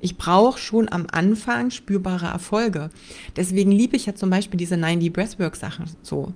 Ich 0.00 0.16
brauche 0.16 0.58
schon 0.58 0.90
am 0.90 1.06
Anfang 1.10 1.70
spürbare 1.70 2.26
Erfolge. 2.26 2.90
Deswegen 3.34 3.72
liebe 3.72 3.96
ich 3.96 4.06
ja 4.06 4.14
zum 4.14 4.30
Beispiel 4.30 4.58
diese 4.58 4.76
90 4.76 5.12
Breathwork-Sachen 5.12 5.86
so. 6.02 6.32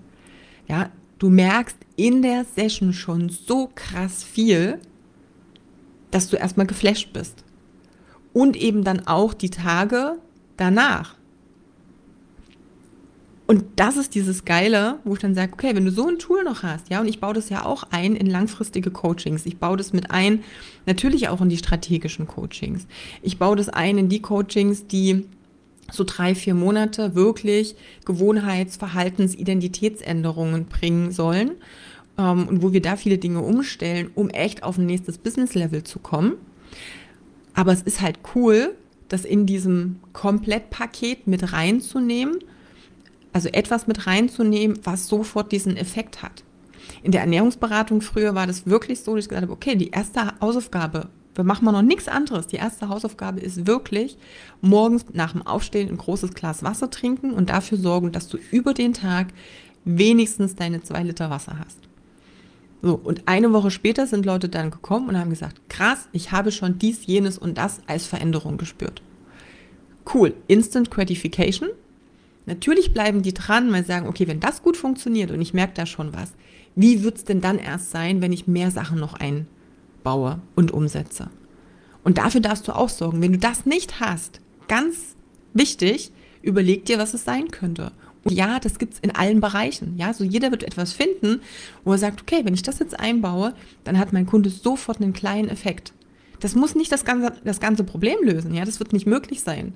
Ja, 0.67 0.91
du 1.19 1.29
merkst 1.29 1.77
in 1.97 2.23
der 2.23 2.45
Session 2.45 2.93
schon 2.93 3.29
so 3.29 3.71
krass 3.75 4.25
viel, 4.25 4.79
dass 6.11 6.29
du 6.29 6.37
erstmal 6.37 6.67
geflasht 6.67 7.13
bist. 7.13 7.45
Und 8.33 8.57
eben 8.57 8.85
dann 8.85 9.07
auch 9.07 9.35
die 9.35 9.51
Tage 9.51 10.19
danach. 10.57 11.17
Und 13.51 13.65
das 13.75 13.97
ist 13.97 14.15
dieses 14.15 14.45
Geile, 14.45 15.01
wo 15.03 15.15
ich 15.15 15.19
dann 15.19 15.35
sage, 15.35 15.55
okay, 15.55 15.75
wenn 15.75 15.85
du 15.85 15.91
so 15.91 16.07
ein 16.07 16.21
Tool 16.21 16.45
noch 16.45 16.63
hast, 16.63 16.89
ja, 16.89 17.01
und 17.01 17.09
ich 17.09 17.19
baue 17.19 17.35
das 17.35 17.49
ja 17.49 17.65
auch 17.65 17.83
ein 17.91 18.15
in 18.15 18.29
langfristige 18.29 18.93
Coachings. 18.93 19.45
Ich 19.45 19.57
baue 19.57 19.77
das 19.77 19.93
mit 19.93 20.13
ein, 20.13 20.45
natürlich 20.87 21.29
auch 21.29 21.41
in 21.41 21.49
die 21.49 21.57
strategischen 21.57 22.29
Coachings. 22.29 22.87
Ich 23.23 23.39
baue 23.39 23.57
das 23.57 23.69
ein 23.69 23.99
in 23.99 24.09
die 24.09 24.23
Coachings, 24.23 24.87
die 24.87 25.27
so 25.91 26.05
drei, 26.05 26.37
vier 26.37 26.55
Monate 26.55 27.17
wirklich 27.17 27.75
Gewohnheits-, 28.05 28.77
Verhaltens-, 28.77 29.35
Identitätsänderungen 29.35 30.67
bringen 30.67 31.11
sollen. 31.11 31.51
Ähm, 32.19 32.47
und 32.47 32.63
wo 32.63 32.73
wir 32.73 32.83
da 32.83 32.95
viele 32.95 33.19
Dinge 33.19 33.41
umstellen, 33.41 34.13
um 34.15 34.31
echt 34.31 34.63
auf 34.63 34.79
ein 34.79 34.87
nächstes 34.87 35.19
Business-Level 35.19 35.83
zu 35.83 35.99
kommen. 35.99 36.35
Aber 37.55 37.73
es 37.73 37.83
ist 37.83 38.01
halt 38.01 38.21
cool, 38.37 38.77
das 39.09 39.25
in 39.25 39.45
diesem 39.45 39.97
Komplettpaket 40.13 41.27
mit 41.27 41.53
reinzunehmen 41.53 42.39
also 43.33 43.49
etwas 43.49 43.87
mit 43.87 44.07
reinzunehmen, 44.07 44.79
was 44.85 45.07
sofort 45.07 45.53
diesen 45.53 45.77
Effekt 45.77 46.23
hat. 46.23 46.45
In 47.03 47.13
der 47.13 47.23
Ernährungsberatung 47.23 48.01
früher 48.01 48.35
war 48.35 48.47
das 48.47 48.67
wirklich 48.67 49.01
so, 49.01 49.15
dass 49.15 49.25
ich 49.25 49.29
gesagt 49.29 49.45
habe, 49.45 49.53
okay, 49.53 49.77
die 49.77 49.91
erste 49.91 50.39
Hausaufgabe, 50.41 51.09
wir 51.35 51.45
machen 51.45 51.65
mal 51.65 51.73
noch 51.73 51.83
nichts 51.83 52.09
anderes. 52.09 52.49
Die 52.49 52.57
erste 52.57 52.89
Hausaufgabe 52.89 53.41
ist 53.41 53.67
wirklich 53.67 54.19
morgens 54.61 55.07
nach 55.13 55.33
dem 55.33 55.47
Aufstehen 55.47 55.89
ein 55.89 55.97
großes 55.97 56.35
Glas 56.35 56.63
Wasser 56.63 56.91
trinken 56.91 57.33
und 57.33 57.51
dafür 57.51 57.79
sorgen, 57.79 58.13
dass 58.13 58.29
du 58.29 58.39
über 58.51 58.75
den 58.75 58.93
Tag 58.93 59.29
wenigstens 59.85 60.57
deine 60.57 60.83
zwei 60.83 61.03
Liter 61.03 61.31
Wasser 61.31 61.59
hast. 61.59 61.79
So, 62.83 62.95
und 63.03 63.29
eine 63.29 63.53
Woche 63.53 63.71
später 63.71 64.07
sind 64.07 64.25
Leute 64.25 64.49
dann 64.49 64.71
gekommen 64.71 65.09
und 65.09 65.19
haben 65.19 65.31
gesagt, 65.31 65.69
krass, 65.69 66.09
ich 66.13 66.33
habe 66.33 66.51
schon 66.51 66.79
dies, 66.79 67.07
jenes 67.07 67.37
und 67.37 67.59
das 67.59 67.81
als 67.87 68.07
Veränderung 68.07 68.57
gespürt. 68.57 69.03
Cool, 70.13 70.35
Instant 70.47 70.91
Gratification, 70.91 71.69
Natürlich 72.47 72.93
bleiben 72.93 73.23
die 73.23 73.35
dran, 73.35 73.73
weil 73.73 73.83
sie 73.83 73.89
sagen, 73.89 74.09
okay, 74.09 74.27
wenn 74.27 74.41
das 74.41 74.63
gut 74.63 74.77
funktioniert 74.77 75.31
und 75.31 75.41
ich 75.41 75.55
merke 75.55 75.75
da 75.75 75.87
schon 75.87 76.13
was, 76.13 76.33
wie 76.75 77.03
wird 77.03 77.19
es 77.19 77.25
denn 77.25 77.41
dann 77.41 77.59
erst 77.59 77.91
sein, 77.91 78.23
wenn 78.23 78.33
ich 78.33 78.47
mehr 78.47 78.71
Sachen 78.71 78.99
noch 78.99 79.15
einbaue 79.15 80.41
und 80.57 80.73
umsetze? 80.73 81.31
Und 82.03 82.19
dafür 82.19 82.41
darfst 82.41 82.67
du 82.67 82.73
auch 82.73 82.89
sorgen. 82.89 83.21
Wenn 83.21 83.33
du 83.33 83.39
das 83.39 83.67
nicht 83.67 84.01
hast, 84.01 84.41
ganz 84.69 85.17
wichtig, 85.53 86.13
überleg 86.43 86.87
dir, 86.87 86.99
was 86.99 87.15
es 87.15 87.25
sein 87.25 87.51
könnte. 87.51 87.93
Und 88.25 88.33
ja, 88.33 88.59
das 88.59 88.79
gibt 88.79 88.95
es 88.95 89.01
in 89.01 89.15
allen 89.15 89.41
Bereichen. 89.41 89.95
Ja, 89.97 90.13
so 90.13 90.25
jeder 90.25 90.51
wird 90.51 90.63
etwas 90.63 90.93
finden, 90.93 91.41
wo 91.85 91.93
er 91.93 91.99
sagt, 91.99 92.23
okay, 92.23 92.45
wenn 92.45 92.55
ich 92.55 92.63
das 92.63 92.79
jetzt 92.79 92.99
einbaue, 92.99 93.55
dann 93.85 93.99
hat 93.99 94.13
mein 94.13 94.27
Kunde 94.27 94.51
sofort 94.51 95.01
einen 95.01 95.13
kleinen 95.13 95.49
Effekt. 95.49 95.93
Das 96.39 96.55
muss 96.55 96.75
nicht 96.75 96.93
das 96.93 97.05
ganze, 97.05 97.33
das 97.45 97.61
ganze 97.61 97.85
Problem 97.85 98.19
lösen. 98.23 98.55
Ja, 98.55 98.65
das 98.65 98.79
wird 98.79 98.93
nicht 98.93 99.07
möglich 99.07 99.43
sein. 99.43 99.75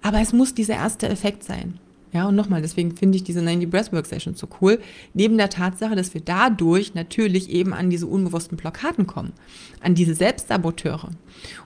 Aber 0.00 0.20
es 0.20 0.32
muss 0.32 0.54
dieser 0.54 0.74
erste 0.74 1.08
Effekt 1.08 1.44
sein. 1.44 1.78
Ja, 2.12 2.28
und 2.28 2.36
nochmal, 2.36 2.60
deswegen 2.60 2.94
finde 2.94 3.16
ich 3.16 3.24
diese 3.24 3.40
90 3.40 3.70
Breathwork 3.70 4.06
Session 4.06 4.34
so 4.34 4.46
cool. 4.60 4.80
Neben 5.14 5.38
der 5.38 5.48
Tatsache, 5.48 5.96
dass 5.96 6.12
wir 6.12 6.20
dadurch 6.20 6.94
natürlich 6.94 7.48
eben 7.48 7.72
an 7.72 7.88
diese 7.88 8.06
unbewussten 8.06 8.58
Blockaden 8.58 9.06
kommen, 9.06 9.32
an 9.80 9.94
diese 9.94 10.14
Selbstsaboteure. 10.14 11.10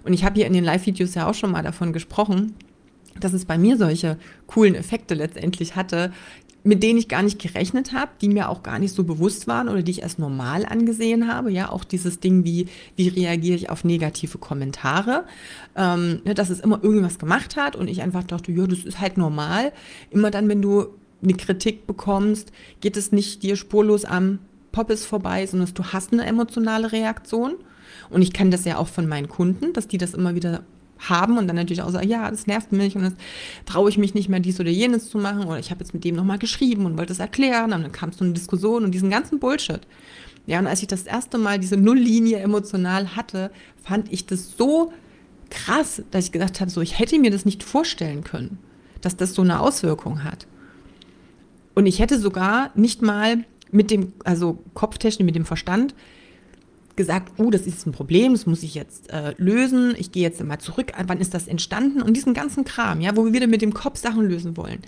Und 0.04 0.12
ich 0.12 0.24
habe 0.24 0.36
hier 0.36 0.46
in 0.46 0.52
den 0.52 0.64
Live-Videos 0.64 1.14
ja 1.14 1.28
auch 1.28 1.34
schon 1.34 1.50
mal 1.50 1.62
davon 1.62 1.92
gesprochen, 1.92 2.54
dass 3.18 3.32
es 3.32 3.44
bei 3.44 3.58
mir 3.58 3.76
solche 3.76 4.18
coolen 4.46 4.74
Effekte 4.74 5.14
letztendlich 5.14 5.74
hatte, 5.74 6.12
mit 6.66 6.82
denen 6.82 6.98
ich 6.98 7.06
gar 7.06 7.22
nicht 7.22 7.38
gerechnet 7.38 7.92
habe, 7.92 8.10
die 8.20 8.28
mir 8.28 8.48
auch 8.48 8.64
gar 8.64 8.80
nicht 8.80 8.92
so 8.92 9.04
bewusst 9.04 9.46
waren 9.46 9.68
oder 9.68 9.82
die 9.82 9.92
ich 9.92 10.02
als 10.02 10.18
normal 10.18 10.66
angesehen 10.66 11.32
habe. 11.32 11.52
Ja, 11.52 11.70
auch 11.70 11.84
dieses 11.84 12.18
Ding 12.18 12.44
wie, 12.44 12.66
wie 12.96 13.06
reagiere 13.06 13.54
ich 13.54 13.70
auf 13.70 13.84
negative 13.84 14.38
Kommentare, 14.38 15.26
ähm, 15.76 16.22
ne, 16.24 16.34
dass 16.34 16.50
es 16.50 16.58
immer 16.58 16.82
irgendwas 16.82 17.20
gemacht 17.20 17.56
hat 17.56 17.76
und 17.76 17.86
ich 17.88 18.02
einfach 18.02 18.24
dachte, 18.24 18.50
ja, 18.50 18.66
das 18.66 18.80
ist 18.80 19.00
halt 19.00 19.16
normal. 19.16 19.72
Immer 20.10 20.32
dann, 20.32 20.48
wenn 20.48 20.60
du 20.60 20.86
eine 21.22 21.34
Kritik 21.34 21.86
bekommst, 21.86 22.50
geht 22.80 22.96
es 22.96 23.12
nicht 23.12 23.44
dir 23.44 23.54
spurlos 23.54 24.04
am 24.04 24.40
Poppes 24.72 25.06
vorbei, 25.06 25.46
sondern 25.46 25.72
du 25.72 25.84
hast 25.84 26.12
eine 26.12 26.26
emotionale 26.26 26.90
Reaktion. 26.90 27.54
Und 28.10 28.22
ich 28.22 28.32
kenne 28.32 28.50
das 28.50 28.64
ja 28.64 28.76
auch 28.78 28.88
von 28.88 29.06
meinen 29.06 29.28
Kunden, 29.28 29.72
dass 29.72 29.86
die 29.86 29.98
das 29.98 30.14
immer 30.14 30.34
wieder 30.34 30.64
haben 30.98 31.38
und 31.38 31.46
dann 31.46 31.56
natürlich 31.56 31.82
auch 31.82 31.90
sagen, 31.90 32.08
ja, 32.08 32.30
das 32.30 32.46
nervt 32.46 32.72
mich 32.72 32.96
und 32.96 33.02
das 33.02 33.12
traue 33.66 33.90
ich 33.90 33.98
mich 33.98 34.14
nicht 34.14 34.28
mehr, 34.28 34.40
dies 34.40 34.58
oder 34.60 34.70
jenes 34.70 35.10
zu 35.10 35.18
machen 35.18 35.44
oder 35.44 35.58
ich 35.58 35.70
habe 35.70 35.80
jetzt 35.80 35.94
mit 35.94 36.04
dem 36.04 36.16
nochmal 36.16 36.38
geschrieben 36.38 36.86
und 36.86 36.96
wollte 36.98 37.12
es 37.12 37.18
erklären 37.18 37.72
und 37.72 37.82
dann 37.82 37.92
kam 37.92 38.10
es 38.10 38.16
zu 38.16 38.24
einer 38.24 38.32
Diskussion 38.32 38.84
und 38.84 38.92
diesen 38.92 39.10
ganzen 39.10 39.38
Bullshit. 39.38 39.80
Ja, 40.46 40.60
und 40.60 40.66
als 40.66 40.80
ich 40.80 40.88
das 40.88 41.02
erste 41.02 41.38
Mal 41.38 41.58
diese 41.58 41.76
Nulllinie 41.76 42.38
emotional 42.38 43.16
hatte, 43.16 43.50
fand 43.82 44.12
ich 44.12 44.26
das 44.26 44.56
so 44.56 44.92
krass, 45.50 46.02
dass 46.10 46.26
ich 46.26 46.32
gedacht 46.32 46.60
habe, 46.60 46.70
so, 46.70 46.80
ich 46.80 46.98
hätte 46.98 47.18
mir 47.18 47.30
das 47.30 47.44
nicht 47.44 47.62
vorstellen 47.62 48.24
können, 48.24 48.58
dass 49.00 49.16
das 49.16 49.34
so 49.34 49.42
eine 49.42 49.60
Auswirkung 49.60 50.24
hat. 50.24 50.46
Und 51.74 51.86
ich 51.86 51.98
hätte 51.98 52.18
sogar 52.18 52.70
nicht 52.74 53.02
mal 53.02 53.44
mit 53.70 53.90
dem, 53.90 54.12
also 54.24 54.62
Kopftechnik, 54.74 55.26
mit 55.26 55.34
dem 55.34 55.44
Verstand, 55.44 55.94
gesagt, 56.96 57.32
oh, 57.38 57.50
das 57.50 57.66
ist 57.66 57.86
ein 57.86 57.92
Problem, 57.92 58.32
das 58.32 58.46
muss 58.46 58.62
ich 58.62 58.74
jetzt 58.74 59.10
äh, 59.10 59.34
lösen, 59.36 59.94
ich 59.98 60.12
gehe 60.12 60.22
jetzt 60.22 60.42
mal 60.42 60.58
zurück, 60.58 60.92
wann 61.06 61.20
ist 61.20 61.34
das 61.34 61.46
entstanden 61.46 62.02
und 62.02 62.14
diesen 62.14 62.34
ganzen 62.34 62.64
Kram, 62.64 63.00
ja, 63.00 63.16
wo 63.16 63.24
wir 63.24 63.32
wieder 63.32 63.46
mit 63.46 63.62
dem 63.62 63.74
Kopf 63.74 63.98
Sachen 63.98 64.26
lösen 64.28 64.56
wollen, 64.56 64.80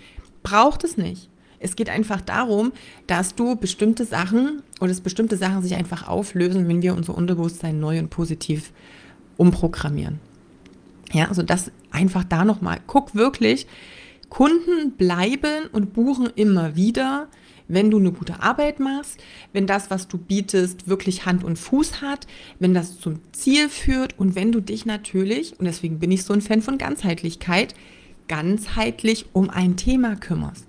braucht 0.43 0.85
es 0.85 0.97
nicht. 0.97 1.29
Es 1.61 1.77
geht 1.77 1.89
einfach 1.89 2.21
darum, 2.21 2.73
dass 3.07 3.35
du 3.35 3.57
bestimmte 3.57 4.05
Sachen 4.05 4.63
oder 4.81 4.89
dass 4.89 5.01
bestimmte 5.01 5.37
Sachen 5.37 5.63
sich 5.63 5.75
einfach 5.75 6.09
auflösen, 6.09 6.69
wenn 6.69 6.83
wir 6.83 6.95
unser 6.95 7.17
Unterbewusstsein 7.17 7.81
neu 7.81 7.99
und 7.99 8.11
positiv 8.11 8.73
umprogrammieren. 9.37 10.21
Ja, 11.13 11.29
also 11.29 11.43
das 11.43 11.71
einfach 11.91 12.25
da 12.25 12.45
nochmal. 12.45 12.79
Guck 12.87 13.15
wirklich, 13.15 13.67
Kunden 14.29 14.93
bleiben 14.97 15.67
und 15.73 15.95
buchen 15.95 16.29
immer 16.37 16.77
wieder, 16.77 17.29
wenn 17.69 17.91
du 17.91 17.99
eine 17.99 18.13
gute 18.13 18.43
Arbeit 18.43 18.81
machst, 18.81 19.19
wenn 19.53 19.67
das, 19.67 19.91
was 19.91 20.09
du 20.09 20.19
bietest, 20.19 20.89
wirklich 20.89 21.27
Hand 21.27 21.45
und 21.45 21.59
Fuß 21.59 22.01
hat, 22.01 22.27
wenn 22.59 22.75
das 22.75 22.99
zum 22.99 23.21
Ziel 23.33 23.69
führt 23.69 24.19
und 24.19 24.35
wenn 24.35 24.53
du 24.53 24.61
dich 24.61 24.87
natürlich, 24.87 25.59
und 25.59 25.67
deswegen 25.67 25.99
bin 25.99 26.11
ich 26.11 26.25
so 26.25 26.33
ein 26.33 26.41
Fan 26.41 26.63
von 26.63 26.79
Ganzheitlichkeit, 26.79 27.75
ganzheitlich 28.27 29.27
um 29.33 29.51
ein 29.51 29.77
Thema 29.77 30.17
kümmerst. 30.17 30.67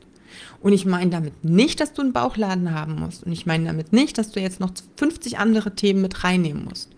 Und 0.62 0.74
ich 0.74 0.86
meine 0.86 1.10
damit 1.10 1.44
nicht, 1.44 1.80
dass 1.80 1.94
du 1.94 2.02
einen 2.02 2.14
Bauchladen 2.14 2.74
haben 2.74 2.96
musst. 2.96 3.24
Und 3.24 3.32
ich 3.32 3.46
meine 3.46 3.66
damit 3.66 3.94
nicht, 3.94 4.18
dass 4.18 4.32
du 4.32 4.42
jetzt 4.42 4.60
noch 4.60 4.72
50 4.98 5.38
andere 5.38 5.74
Themen 5.74 6.02
mit 6.02 6.24
reinnehmen 6.24 6.66
musst. 6.66 6.90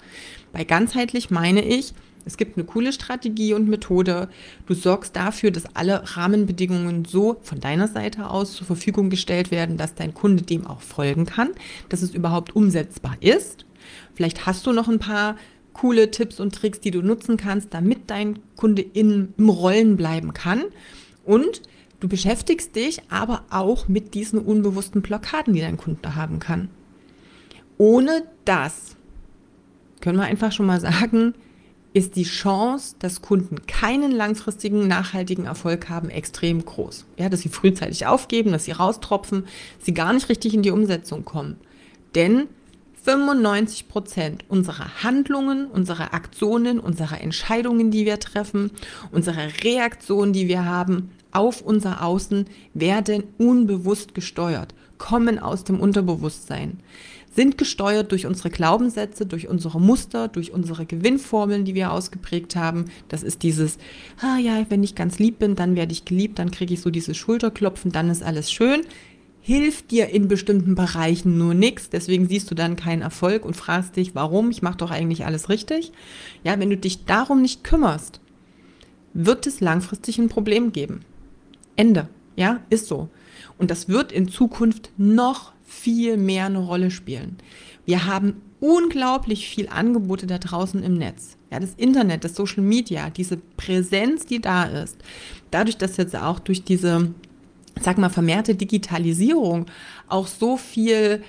Bei 0.52 0.64
ganzheitlich 0.64 1.30
meine 1.30 1.64
ich, 1.64 1.94
es 2.26 2.38
gibt 2.38 2.58
eine 2.58 2.66
coole 2.66 2.94
Strategie 2.94 3.54
und 3.54 3.68
Methode. 3.68 4.30
Du 4.68 4.74
sorgst 4.74 5.16
dafür, 5.16 5.52
dass 5.52 5.76
alle 5.76 6.02
Rahmenbedingungen 6.16 7.06
so 7.06 7.38
von 7.42 7.60
deiner 7.60 7.88
Seite 7.88 8.30
aus 8.30 8.54
zur 8.54 8.68
Verfügung 8.68 9.10
gestellt 9.10 9.52
werden, 9.52 9.78
dass 9.78 9.96
dein 9.96 10.14
Kunde 10.14 10.44
dem 10.44 10.68
auch 10.68 10.82
folgen 10.82 11.26
kann, 11.26 11.50
dass 11.90 12.02
es 12.02 12.14
überhaupt 12.14 12.56
umsetzbar 12.56 13.18
ist. 13.20 13.66
Vielleicht 14.14 14.46
hast 14.46 14.66
du 14.68 14.74
noch 14.74 14.88
ein 14.88 15.00
paar 15.00 15.36
coole 15.74 16.12
Tipps 16.12 16.40
und 16.40 16.54
Tricks, 16.54 16.80
die 16.80 16.92
du 16.92 17.02
nutzen 17.02 17.38
kannst, 17.38 17.74
damit 17.74 18.10
dein 18.10 18.40
Kunde 18.56 18.82
in, 18.82 19.34
im 19.38 19.50
Rollen 19.50 19.98
bleiben 19.98 20.34
kann. 20.34 20.64
Und 21.26 21.62
du 22.00 22.08
beschäftigst 22.08 22.76
dich 22.76 23.02
aber 23.10 23.44
auch 23.50 23.88
mit 23.88 24.14
diesen 24.14 24.40
unbewussten 24.40 25.02
Blockaden, 25.02 25.54
die 25.54 25.62
dein 25.62 25.78
Kunde 25.78 26.16
haben 26.16 26.40
kann. 26.40 26.70
Ohne 27.78 28.24
das 28.46 28.96
können 30.02 30.18
wir 30.18 30.26
einfach 30.26 30.52
schon 30.52 30.66
mal 30.66 30.80
sagen, 30.82 31.34
ist 31.94 32.16
die 32.16 32.24
Chance, 32.24 32.96
dass 33.00 33.22
Kunden 33.22 33.66
keinen 33.68 34.12
langfristigen, 34.12 34.88
nachhaltigen 34.88 35.46
Erfolg 35.46 35.90
haben, 35.90 36.10
extrem 36.10 36.64
groß. 36.64 37.06
Ja, 37.18 37.28
dass 37.30 37.42
sie 37.42 37.50
frühzeitig 37.50 38.06
aufgeben, 38.06 38.52
dass 38.52 38.66
sie 38.66 38.72
raustropfen, 38.72 39.46
sie 39.82 39.94
gar 39.94 40.14
nicht 40.14 40.30
richtig 40.30 40.54
in 40.54 40.62
die 40.62 40.72
Umsetzung 40.72 41.26
kommen. 41.26 41.58
Denn 42.16 42.48
95 43.04 43.88
Prozent 43.88 44.46
unserer 44.48 45.04
Handlungen, 45.04 45.66
unserer 45.66 46.14
Aktionen, 46.14 46.80
unserer 46.80 47.20
Entscheidungen, 47.20 47.92
die 47.92 48.06
wir 48.06 48.20
treffen, 48.20 48.72
unserer 49.12 49.48
Reaktionen, 49.64 50.34
die 50.34 50.48
wir 50.48 50.66
haben 50.66 51.12
auf 51.32 51.62
unser 51.62 52.04
Außen, 52.04 52.46
werden 52.74 53.24
unbewusst 53.38 54.14
gesteuert, 54.14 54.76
kommen 54.98 55.40
aus 55.40 55.64
dem 55.64 55.80
Unterbewusstsein 55.80 56.80
sind 57.34 57.58
gesteuert 57.58 58.12
durch 58.12 58.26
unsere 58.26 58.50
Glaubenssätze, 58.50 59.26
durch 59.26 59.48
unsere 59.48 59.80
Muster, 59.80 60.28
durch 60.28 60.52
unsere 60.52 60.86
Gewinnformeln, 60.86 61.64
die 61.64 61.76
wir 61.76 61.92
ausgeprägt 61.92 62.56
haben. 62.56 62.86
Das 63.08 63.24
ist 63.24 63.44
dieses, 63.44 63.78
ah 64.22 64.38
ja, 64.38 64.66
wenn 64.70 64.84
ich 64.84 64.96
ganz 64.96 65.18
lieb 65.18 65.40
bin, 65.40 65.56
dann 65.56 65.76
werde 65.76 65.94
ich 65.94 66.06
geliebt, 66.06 66.40
dann 66.40 66.52
kriege 66.52 66.74
ich 66.74 66.82
so 66.82 66.90
dieses 66.90 67.16
Schulterklopfen, 67.18 67.92
dann 67.92 68.10
ist 68.10 68.22
alles 68.22 68.52
schön. 68.52 68.82
Hilft 69.40 69.90
dir 69.92 70.10
in 70.10 70.28
bestimmten 70.28 70.76
Bereichen 70.76 71.38
nur 71.38 71.54
nichts, 71.54 71.90
deswegen 71.90 72.28
siehst 72.28 72.52
du 72.52 72.56
dann 72.56 72.76
keinen 72.76 73.02
Erfolg 73.02 73.46
und 73.46 73.56
fragst 73.56 73.96
dich, 73.96 74.14
warum? 74.14 74.52
Ich 74.52 74.62
mache 74.62 74.78
doch 74.78 74.92
eigentlich 74.92 75.26
alles 75.26 75.50
richtig. 75.50 75.92
Ja, 76.44 76.60
wenn 76.60 76.70
du 76.70 76.78
dich 76.78 77.06
darum 77.06 77.42
nicht 77.42 77.64
kümmerst, 77.64 78.20
wird 79.14 79.48
es 79.48 79.60
langfristig 79.62 80.20
ein 80.20 80.30
Problem 80.30 80.72
geben. 80.74 81.02
Ende. 81.76 82.08
Ja, 82.36 82.60
ist 82.70 82.88
so. 82.88 83.10
Und 83.58 83.72
das 83.72 83.90
wird 83.90 84.12
in 84.12 84.28
Zukunft 84.28 84.92
noch 84.98 85.54
viel 85.72 86.18
mehr 86.18 86.48
eine 86.48 86.60
Rolle 86.60 86.92
spielen. 86.92 87.38
Wir 87.86 88.06
haben 88.06 88.42
unglaublich 88.60 89.48
viel 89.48 89.70
Angebote 89.70 90.28
da 90.28 90.38
draußen 90.38 90.84
im 90.84 90.96
Netz. 90.96 91.38
Ja, 91.50 91.60
das 91.60 91.74
Internet, 91.76 92.24
das 92.24 92.36
Social 92.36 92.62
Media, 92.62 93.10
diese 93.10 93.38
Präsenz, 93.58 94.26
die 94.26 94.40
da 94.40 94.66
ist, 94.66 94.98
dadurch, 95.50 95.78
dass 95.78 95.98
jetzt 95.98 96.16
auch 96.16 96.40
durch 96.40 96.64
diese, 96.64 97.14
sag 97.82 97.98
mal, 97.98 98.10
vermehrte 98.10 98.56
Digitalisierung 98.56 99.66
auch 100.08 100.28
so 100.28 100.58
viel 100.58 101.24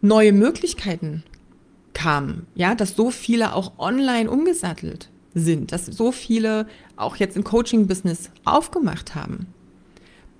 neue 0.00 0.32
Möglichkeiten 0.32 1.22
kamen, 1.92 2.46
ja, 2.54 2.74
dass 2.74 2.96
so 2.96 3.10
viele 3.10 3.54
auch 3.54 3.78
online 3.78 4.30
umgesattelt 4.30 5.10
sind, 5.34 5.72
dass 5.72 5.86
so 5.86 6.10
viele 6.10 6.66
auch 6.96 7.16
jetzt 7.16 7.36
im 7.36 7.44
Coaching-Business 7.44 8.30
aufgemacht 8.44 9.14
haben, 9.14 9.46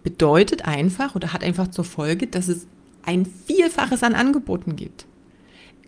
bedeutet 0.03 0.65
einfach 0.65 1.15
oder 1.15 1.33
hat 1.33 1.45
einfach 1.45 1.69
zur 1.69 1.85
Folge, 1.85 2.27
dass 2.27 2.49
es 2.49 2.67
ein 3.09 3.25
Vielfaches 3.47 4.03
an 4.03 4.15
Angeboten 4.15 4.77
gibt. 4.77 5.07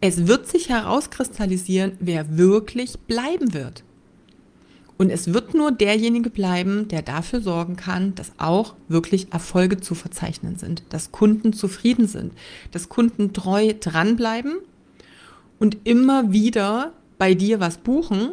Es 0.00 0.26
wird 0.26 0.48
sich 0.48 0.70
herauskristallisieren, 0.70 1.92
wer 2.00 2.38
wirklich 2.38 2.98
bleiben 3.00 3.52
wird. 3.52 3.84
Und 4.96 5.10
es 5.10 5.34
wird 5.34 5.52
nur 5.52 5.70
derjenige 5.70 6.30
bleiben, 6.30 6.88
der 6.88 7.02
dafür 7.02 7.42
sorgen 7.42 7.76
kann, 7.76 8.14
dass 8.14 8.32
auch 8.38 8.74
wirklich 8.88 9.34
Erfolge 9.34 9.78
zu 9.80 9.94
verzeichnen 9.94 10.56
sind, 10.56 10.82
dass 10.88 11.12
Kunden 11.12 11.52
zufrieden 11.52 12.06
sind, 12.06 12.32
dass 12.70 12.88
Kunden 12.88 13.34
treu 13.34 13.74
dranbleiben 13.78 14.54
und 15.58 15.76
immer 15.84 16.32
wieder 16.32 16.94
bei 17.18 17.34
dir 17.34 17.60
was 17.60 17.76
buchen, 17.76 18.30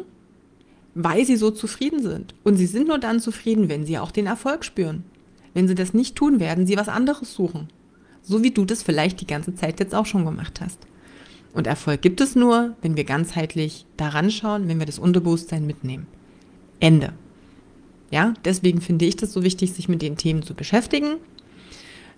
weil 0.94 1.26
sie 1.26 1.36
so 1.36 1.50
zufrieden 1.50 2.02
sind. 2.02 2.34
Und 2.42 2.56
sie 2.56 2.66
sind 2.66 2.88
nur 2.88 2.98
dann 2.98 3.20
zufrieden, 3.20 3.68
wenn 3.68 3.84
sie 3.84 3.98
auch 3.98 4.12
den 4.12 4.26
Erfolg 4.26 4.64
spüren. 4.64 5.04
Wenn 5.52 5.68
sie 5.68 5.74
das 5.74 5.92
nicht 5.92 6.16
tun, 6.16 6.40
werden 6.40 6.66
sie 6.66 6.78
was 6.78 6.88
anderes 6.88 7.34
suchen. 7.34 7.68
So 8.28 8.42
wie 8.42 8.50
du 8.50 8.66
das 8.66 8.82
vielleicht 8.82 9.22
die 9.22 9.26
ganze 9.26 9.54
Zeit 9.54 9.80
jetzt 9.80 9.94
auch 9.94 10.04
schon 10.04 10.26
gemacht 10.26 10.60
hast. 10.60 10.78
Und 11.54 11.66
Erfolg 11.66 12.02
gibt 12.02 12.20
es 12.20 12.36
nur, 12.36 12.76
wenn 12.82 12.96
wir 12.96 13.04
ganzheitlich 13.04 13.86
daran 13.96 14.30
schauen, 14.30 14.68
wenn 14.68 14.78
wir 14.78 14.86
das 14.86 14.98
Unterbewusstsein 14.98 15.66
mitnehmen. 15.66 16.06
Ende. 16.78 17.14
Ja, 18.10 18.34
deswegen 18.44 18.82
finde 18.82 19.06
ich 19.06 19.16
das 19.16 19.32
so 19.32 19.42
wichtig, 19.42 19.72
sich 19.72 19.88
mit 19.88 20.02
den 20.02 20.16
Themen 20.16 20.42
zu 20.42 20.54
beschäftigen. 20.54 21.16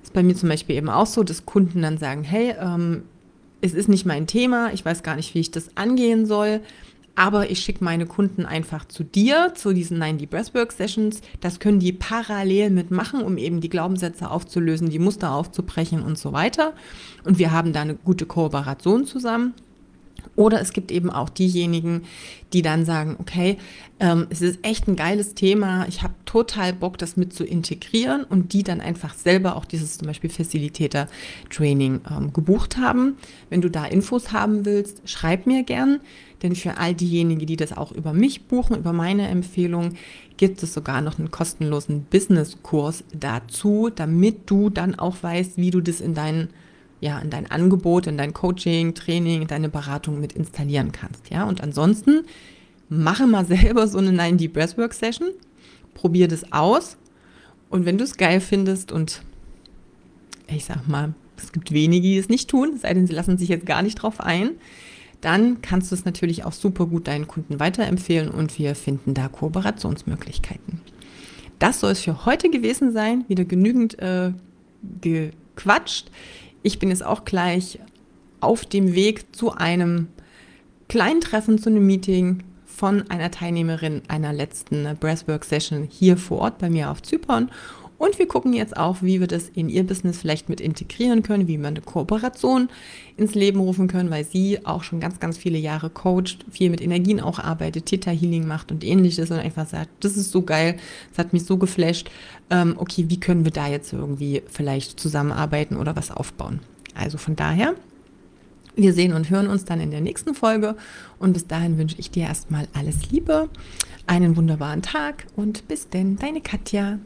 Ist 0.03 0.13
bei 0.13 0.25
mir 0.25 0.35
zum 0.35 0.49
Beispiel 0.49 0.77
eben 0.77 0.89
auch 0.89 1.07
so, 1.07 1.23
dass 1.23 1.47
Kunden 1.47 1.83
dann 1.83 1.97
sagen, 1.97 2.25
hey, 2.25 2.55
ähm, 2.61 3.05
es 3.61 3.73
ist 3.73 3.89
nicht 3.89 4.05
mein 4.05 4.27
Thema, 4.27 4.73
ich 4.73 4.85
weiß 4.85 5.03
gar 5.03 5.15
nicht, 5.17 5.35
wie 5.35 5.41
ich 5.41 5.53
das 5.53 5.77
angehen 5.77 6.27
soll 6.27 6.61
aber 7.15 7.51
ich 7.51 7.61
schicke 7.61 7.85
meine 7.85 8.07
Kunden 8.07 8.47
einfach 8.47 8.87
zu 8.87 9.05
dir, 9.05 9.53
zu 9.55 9.73
diesen 9.73 9.99
90 9.99 10.29
Breathwork 10.29 10.73
Sessions. 10.73 11.21
Das 11.41 11.61
können 11.61 11.81
die 11.81 11.93
parallel 11.93 12.71
mitmachen, 12.71 13.23
um 13.23 13.39
eben 13.39 13.61
die 13.61 13.69
Glaubenssätze 13.69 14.31
aufzulösen, 14.31 14.91
die 14.91 14.99
Muster 14.99 15.33
aufzubrechen 15.33 16.03
und 16.03 16.19
so 16.19 16.33
weiter. 16.33 16.73
Und 17.25 17.39
wir 17.39 17.53
haben 17.53 17.73
da 17.73 17.83
eine 17.83 17.95
gute 17.95 18.27
Kooperation 18.27 19.07
zusammen. 19.07 19.55
Oder 20.41 20.63
es 20.63 20.73
gibt 20.73 20.91
eben 20.91 21.11
auch 21.11 21.29
diejenigen, 21.29 22.05
die 22.55 22.63
dann 22.63 22.87
sagen, 22.87 23.17
okay, 23.19 23.59
ähm, 24.01 24.27
es 24.31 24.41
ist 24.41 24.61
echt 24.63 24.89
ein 24.89 24.97
geiles 24.97 25.35
Thema, 25.35 25.87
ich 25.87 26.03
habe 26.03 26.15
total 26.25 26.73
Bock, 26.73 26.97
das 26.97 27.19
mit 27.19 27.35
zu 27.35 27.45
integrieren 27.45 28.25
und 28.25 28.55
die 28.55 28.63
dann 28.63 28.81
einfach 28.81 29.13
selber 29.13 29.55
auch 29.55 29.67
dieses 29.67 29.99
zum 29.99 30.07
Beispiel 30.07 30.31
Facilitator-Training 30.31 32.01
ähm, 32.11 32.33
gebucht 32.33 32.79
haben. 32.79 33.19
Wenn 33.51 33.61
du 33.61 33.69
da 33.69 33.85
Infos 33.85 34.33
haben 34.33 34.65
willst, 34.65 35.03
schreib 35.05 35.47
mir 35.47 35.63
gern, 35.63 36.01
denn 36.43 36.57
für 36.57 36.79
all 36.79 36.95
diejenigen, 36.95 37.45
die 37.45 37.57
das 37.57 37.77
auch 37.77 37.93
über 37.93 38.15
mich 38.15 38.45
buchen, 38.45 38.79
über 38.79 38.95
meine 38.95 39.29
Empfehlung, 39.29 39.93
gibt 40.39 40.63
es 40.63 40.73
sogar 40.73 41.03
noch 41.03 41.19
einen 41.19 41.31
kostenlosen 41.31 42.05
Business-Kurs 42.05 43.05
dazu, 43.13 43.91
damit 43.95 44.49
du 44.49 44.71
dann 44.71 44.95
auch 44.95 45.23
weißt, 45.23 45.59
wie 45.59 45.71
du 45.71 45.83
das 45.83 46.01
in 46.01 46.15
deinen 46.15 46.49
ja, 47.01 47.19
in 47.19 47.31
dein 47.31 47.51
Angebot, 47.51 48.07
in 48.07 48.19
dein 48.19 48.35
Coaching, 48.35 48.95
Training, 48.95 49.43
in 49.43 49.49
deine 49.49 49.69
Beratung 49.69 50.21
mit 50.21 50.33
installieren 50.33 50.93
kannst. 50.93 51.31
Ja, 51.31 51.45
und 51.45 51.63
ansonsten 51.63 52.25
mache 52.89 53.27
mal 53.27 53.47
selber 53.47 53.89
so 53.89 53.99
eine 53.99 54.13
90 54.13 54.53
Breathwork 54.53 54.95
Session, 54.95 55.29
probier 55.95 56.29
das 56.29 56.53
aus 56.53 56.97
und 57.71 57.87
wenn 57.87 57.99
du 57.99 58.05
es 58.05 58.17
geil 58.17 58.41
findest 58.41 58.93
und 58.93 59.23
ich 60.49 60.65
sag 60.65 60.89
mal, 60.89 61.15
es 61.37 61.53
gibt 61.53 61.73
wenige, 61.73 62.09
die 62.09 62.19
es 62.19 62.29
nicht 62.29 62.51
tun, 62.51 62.77
sei 62.79 62.93
denn 62.93 63.07
sie 63.07 63.15
lassen 63.15 63.39
sich 63.39 63.49
jetzt 63.49 63.65
gar 63.65 63.83
nicht 63.83 63.95
drauf 63.97 64.21
ein, 64.21 64.51
dann 65.21 65.63
kannst 65.63 65.91
du 65.91 65.95
es 65.95 66.05
natürlich 66.05 66.45
auch 66.45 66.53
super 66.53 66.87
gut 66.87 67.07
deinen 67.07 67.29
Kunden 67.29 67.61
weiterempfehlen 67.61 68.31
und 68.31 68.59
wir 68.59 68.75
finden 68.75 69.15
da 69.15 69.29
Kooperationsmöglichkeiten. 69.29 70.81
Das 71.59 71.81
soll 71.81 71.93
es 71.93 72.01
für 72.01 72.25
heute 72.25 72.49
gewesen 72.49 72.93
sein. 72.93 73.25
Wieder 73.29 73.45
genügend 73.45 73.99
äh, 73.99 74.33
gequatscht. 75.03 76.11
Ich 76.63 76.79
bin 76.79 76.91
jetzt 76.91 77.05
auch 77.05 77.25
gleich 77.25 77.79
auf 78.41 78.65
dem 78.65 78.95
Weg 78.95 79.35
zu 79.35 79.53
einem 79.53 80.09
kleinen 80.89 81.21
Treffen, 81.21 81.59
zu 81.59 81.71
einem 81.71 81.87
Meeting 81.87 82.43
von 82.67 83.11
einer 83.11 83.31
Teilnehmerin 83.31 84.03
einer 84.09 84.33
letzten 84.33 84.97
Breathwork-Session 84.99 85.89
hier 85.91 86.17
vor 86.17 86.39
Ort 86.39 86.59
bei 86.59 86.71
mir 86.71 86.91
auf 86.91 87.03
Zypern. 87.03 87.51
Und 88.01 88.19
wir 88.19 88.27
gucken 88.27 88.55
jetzt 88.55 88.79
auch, 88.79 89.03
wie 89.03 89.21
wir 89.21 89.27
das 89.27 89.51
in 89.51 89.69
ihr 89.69 89.85
Business 89.85 90.17
vielleicht 90.17 90.49
mit 90.49 90.63
integrieren 90.63 91.23
können, 91.23 91.49
wie 91.49 91.61
wir 91.61 91.69
eine 91.69 91.83
Kooperation 91.83 92.71
ins 93.19 93.35
Leben 93.35 93.61
rufen 93.61 93.89
können, 93.89 94.09
weil 94.09 94.25
sie 94.25 94.65
auch 94.65 94.85
schon 94.85 95.01
ganz, 95.01 95.21
ganz 95.21 95.37
viele 95.37 95.59
Jahre 95.59 95.91
coacht, 95.91 96.47
viel 96.51 96.71
mit 96.71 96.81
Energien 96.81 97.21
auch 97.21 97.39
arbeitet, 97.39 97.85
Theta 97.85 98.11
Healing 98.11 98.47
macht 98.47 98.73
und 98.73 98.85
ähnliches 98.85 99.31
und 99.31 99.37
einfach 99.37 99.67
sagt, 99.67 99.91
das 100.01 100.17
ist 100.17 100.33
so 100.33 100.41
geil, 100.41 100.79
das 101.11 101.19
hat 101.19 101.35
mich 101.35 101.45
so 101.45 101.59
geflasht. 101.59 102.11
Ähm, 102.49 102.77
okay, 102.79 103.05
wie 103.09 103.21
können 103.21 103.45
wir 103.45 103.53
da 103.53 103.69
jetzt 103.69 103.93
irgendwie 103.93 104.41
vielleicht 104.47 104.99
zusammenarbeiten 104.99 105.77
oder 105.77 105.95
was 105.95 106.11
aufbauen? 106.11 106.61
Also 106.95 107.19
von 107.19 107.37
daher 107.37 107.75
wir 108.77 108.95
sehen 108.95 109.13
und 109.13 109.29
hören 109.29 109.49
uns 109.49 109.67
dann 109.67 109.79
in 109.79 109.91
der 109.91 110.01
nächsten 110.01 110.35
Folge 110.35 110.75
und 111.19 111.35
bis 111.35 111.47
dahin 111.47 111.77
wünsche 111.77 111.97
ich 111.99 112.11
dir 112.11 112.23
erstmal 112.23 112.67
alles 112.73 113.11
Liebe, 113.11 113.51
einen 114.07 114.39
wunderbaren 114.39 114.81
Tag 114.81 115.27
und 115.37 115.69
bis 115.69 115.91
denn, 115.91 116.17
deine 116.17 116.41
Katja. 116.41 116.99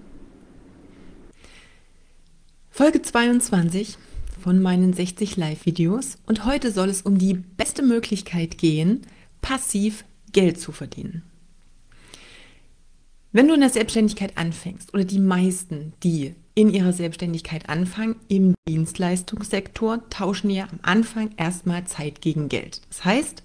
Folge 2.77 3.01
22 3.01 3.99
von 4.41 4.61
meinen 4.61 4.95
60 4.95 5.37
Live-Videos 5.37 6.18
und 6.27 6.45
heute 6.45 6.72
soll 6.72 6.89
es 6.89 7.03
um 7.03 7.18
die 7.18 7.35
beste 7.35 7.85
Möglichkeit 7.85 8.59
gehen, 8.59 9.03
passiv 9.41 10.05
Geld 10.33 10.59
zu 10.59 10.72
verdienen. 10.72 11.22
Wenn 13.31 13.47
du 13.47 13.55
in 13.55 13.61
der 13.61 13.70
Selbstständigkeit 13.70 14.37
anfängst 14.37 14.93
oder 14.93 15.05
die 15.05 15.20
meisten, 15.20 15.93
die 16.03 16.35
in 16.57 16.68
ihrer 16.68 16.93
Selbstständigkeit 16.93 17.68
anfangen, 17.68 18.16
im 18.27 18.57
Dienstleistungssektor 18.66 20.11
tauschen 20.11 20.51
ja 20.51 20.64
am 20.64 20.81
Anfang 20.83 21.31
erstmal 21.37 21.85
Zeit 21.85 22.20
gegen 22.22 22.49
Geld. 22.49 22.81
Das 22.89 23.05
heißt, 23.05 23.45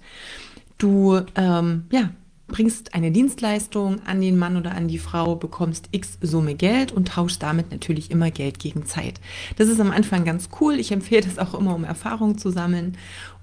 du 0.76 1.20
ähm, 1.36 1.84
ja, 1.92 2.10
bringst 2.50 2.94
eine 2.94 3.10
Dienstleistung 3.10 4.00
an 4.06 4.20
den 4.20 4.36
Mann 4.36 4.56
oder 4.56 4.72
an 4.72 4.88
die 4.88 4.98
Frau, 4.98 5.36
bekommst 5.36 5.88
x 5.92 6.18
Summe 6.20 6.54
Geld 6.54 6.92
und 6.92 7.08
tauschst 7.08 7.42
damit 7.42 7.70
natürlich 7.70 8.10
immer 8.10 8.30
Geld 8.30 8.58
gegen 8.58 8.84
Zeit. 8.84 9.20
Das 9.56 9.68
ist 9.68 9.80
am 9.80 9.90
Anfang 9.90 10.24
ganz 10.24 10.48
cool. 10.60 10.74
Ich 10.74 10.92
empfehle 10.92 11.22
das 11.22 11.38
auch 11.38 11.58
immer, 11.58 11.74
um 11.74 11.84
Erfahrung 11.84 12.38
zu 12.38 12.50
sammeln, 12.50 12.96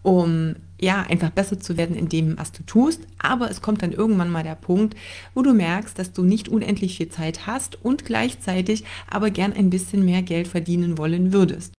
um 0.03 0.55
ja, 0.79 1.01
einfach 1.01 1.31
besser 1.31 1.59
zu 1.59 1.75
werden 1.75 1.95
in 1.95 2.07
dem, 2.07 2.37
was 2.37 2.51
du 2.51 2.63
tust. 2.63 3.01
Aber 3.17 3.49
es 3.49 3.61
kommt 3.61 3.81
dann 3.81 3.91
irgendwann 3.91 4.29
mal 4.29 4.43
der 4.43 4.55
Punkt, 4.55 4.95
wo 5.33 5.41
du 5.41 5.53
merkst, 5.53 5.97
dass 5.97 6.13
du 6.13 6.23
nicht 6.23 6.49
unendlich 6.49 6.97
viel 6.97 7.09
Zeit 7.09 7.47
hast 7.47 7.83
und 7.83 8.05
gleichzeitig 8.05 8.83
aber 9.09 9.31
gern 9.31 9.53
ein 9.53 9.69
bisschen 9.69 10.05
mehr 10.05 10.21
Geld 10.21 10.47
verdienen 10.47 10.97
wollen 10.97 11.33
würdest. 11.33 11.73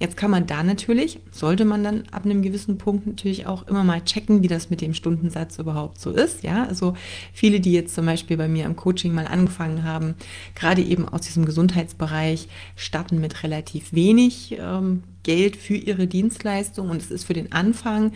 Jetzt 0.00 0.16
kann 0.16 0.30
man 0.30 0.46
da 0.46 0.62
natürlich, 0.62 1.18
sollte 1.32 1.64
man 1.64 1.82
dann 1.82 2.04
ab 2.12 2.24
einem 2.24 2.42
gewissen 2.42 2.78
Punkt 2.78 3.06
natürlich 3.06 3.46
auch 3.46 3.66
immer 3.66 3.82
mal 3.82 4.04
checken, 4.04 4.42
wie 4.44 4.48
das 4.48 4.70
mit 4.70 4.80
dem 4.80 4.94
Stundensatz 4.94 5.58
überhaupt 5.58 6.00
so 6.00 6.12
ist. 6.12 6.44
Ja, 6.44 6.64
also 6.64 6.94
viele, 7.32 7.58
die 7.58 7.72
jetzt 7.72 7.96
zum 7.96 8.06
Beispiel 8.06 8.36
bei 8.36 8.46
mir 8.46 8.64
im 8.64 8.76
Coaching 8.76 9.12
mal 9.12 9.26
angefangen 9.26 9.82
haben, 9.82 10.14
gerade 10.54 10.82
eben 10.82 11.08
aus 11.08 11.22
diesem 11.22 11.44
Gesundheitsbereich, 11.44 12.48
starten 12.76 13.20
mit 13.20 13.42
relativ 13.42 13.92
wenig 13.92 14.56
ähm, 14.60 15.02
Geld 15.24 15.56
für 15.56 15.74
ihre 15.74 16.06
Dienstleistung 16.06 16.90
und 16.90 17.02
es 17.02 17.10
ist 17.10 17.24
für 17.24 17.34
den 17.34 17.50
Anfang, 17.50 18.12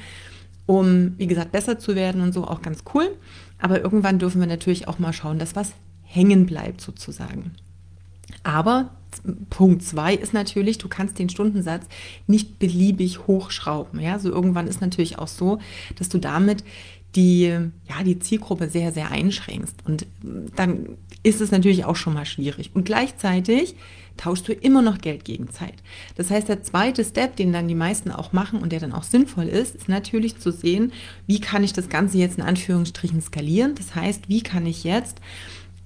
um, 0.66 1.14
wie 1.18 1.26
gesagt, 1.26 1.50
besser 1.50 1.80
zu 1.80 1.96
werden 1.96 2.20
und 2.20 2.32
so 2.32 2.44
auch 2.44 2.62
ganz 2.62 2.84
cool. 2.94 3.10
Aber 3.58 3.80
irgendwann 3.80 4.20
dürfen 4.20 4.40
wir 4.40 4.46
natürlich 4.46 4.86
auch 4.86 5.00
mal 5.00 5.12
schauen, 5.12 5.40
dass 5.40 5.56
was 5.56 5.72
hängen 6.04 6.46
bleibt 6.46 6.80
sozusagen. 6.80 7.52
Aber 8.44 8.90
Punkt 9.50 9.82
zwei 9.82 10.14
ist 10.14 10.32
natürlich, 10.32 10.78
du 10.78 10.88
kannst 10.88 11.18
den 11.18 11.28
Stundensatz 11.28 11.86
nicht 12.26 12.58
beliebig 12.58 13.26
hochschrauben. 13.26 14.00
Ja, 14.00 14.18
so 14.18 14.30
irgendwann 14.30 14.66
ist 14.66 14.80
natürlich 14.80 15.18
auch 15.18 15.28
so, 15.28 15.58
dass 15.98 16.08
du 16.08 16.18
damit 16.18 16.64
die, 17.14 17.42
ja, 17.44 18.02
die 18.04 18.18
Zielgruppe 18.18 18.68
sehr, 18.68 18.92
sehr 18.92 19.10
einschränkst. 19.10 19.76
Und 19.84 20.06
dann 20.56 20.96
ist 21.22 21.40
es 21.40 21.50
natürlich 21.50 21.84
auch 21.84 21.96
schon 21.96 22.14
mal 22.14 22.24
schwierig. 22.24 22.70
Und 22.74 22.84
gleichzeitig 22.84 23.74
tauschst 24.16 24.48
du 24.48 24.52
immer 24.52 24.82
noch 24.82 24.98
Geld 24.98 25.24
gegen 25.24 25.50
Zeit. 25.50 25.74
Das 26.16 26.30
heißt, 26.30 26.48
der 26.48 26.62
zweite 26.62 27.04
Step, 27.04 27.36
den 27.36 27.52
dann 27.52 27.68
die 27.68 27.74
meisten 27.74 28.10
auch 28.10 28.32
machen 28.32 28.60
und 28.60 28.72
der 28.72 28.80
dann 28.80 28.92
auch 28.92 29.04
sinnvoll 29.04 29.48
ist, 29.48 29.74
ist 29.74 29.88
natürlich 29.88 30.38
zu 30.38 30.52
sehen, 30.52 30.92
wie 31.26 31.40
kann 31.40 31.64
ich 31.64 31.72
das 31.72 31.88
Ganze 31.88 32.18
jetzt 32.18 32.38
in 32.38 32.44
Anführungsstrichen 32.44 33.20
skalieren. 33.20 33.74
Das 33.74 33.94
heißt, 33.94 34.28
wie 34.28 34.42
kann 34.42 34.66
ich 34.66 34.84
jetzt 34.84 35.18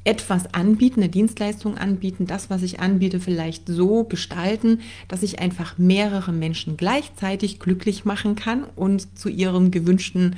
etwas 0.07 0.55
anbieten, 0.55 1.01
eine 1.01 1.09
Dienstleistung 1.09 1.77
anbieten, 1.77 2.27
das, 2.27 2.49
was 2.49 2.63
ich 2.63 2.79
anbiete, 2.81 3.19
vielleicht 3.19 3.67
so 3.67 4.05
gestalten, 4.05 4.81
dass 5.09 5.25
ich 5.25 5.41
einfach 5.41 5.79
mehrere 5.79 6.33
Menschen 6.33 6.77
gleichzeitig 6.77 7.59
glücklich 7.59 8.05
machen 8.05 8.37
kann 8.37 8.65
und 8.77 9.19
zu 9.19 9.29
ihrem 9.29 9.73
gewünschten 9.73 10.37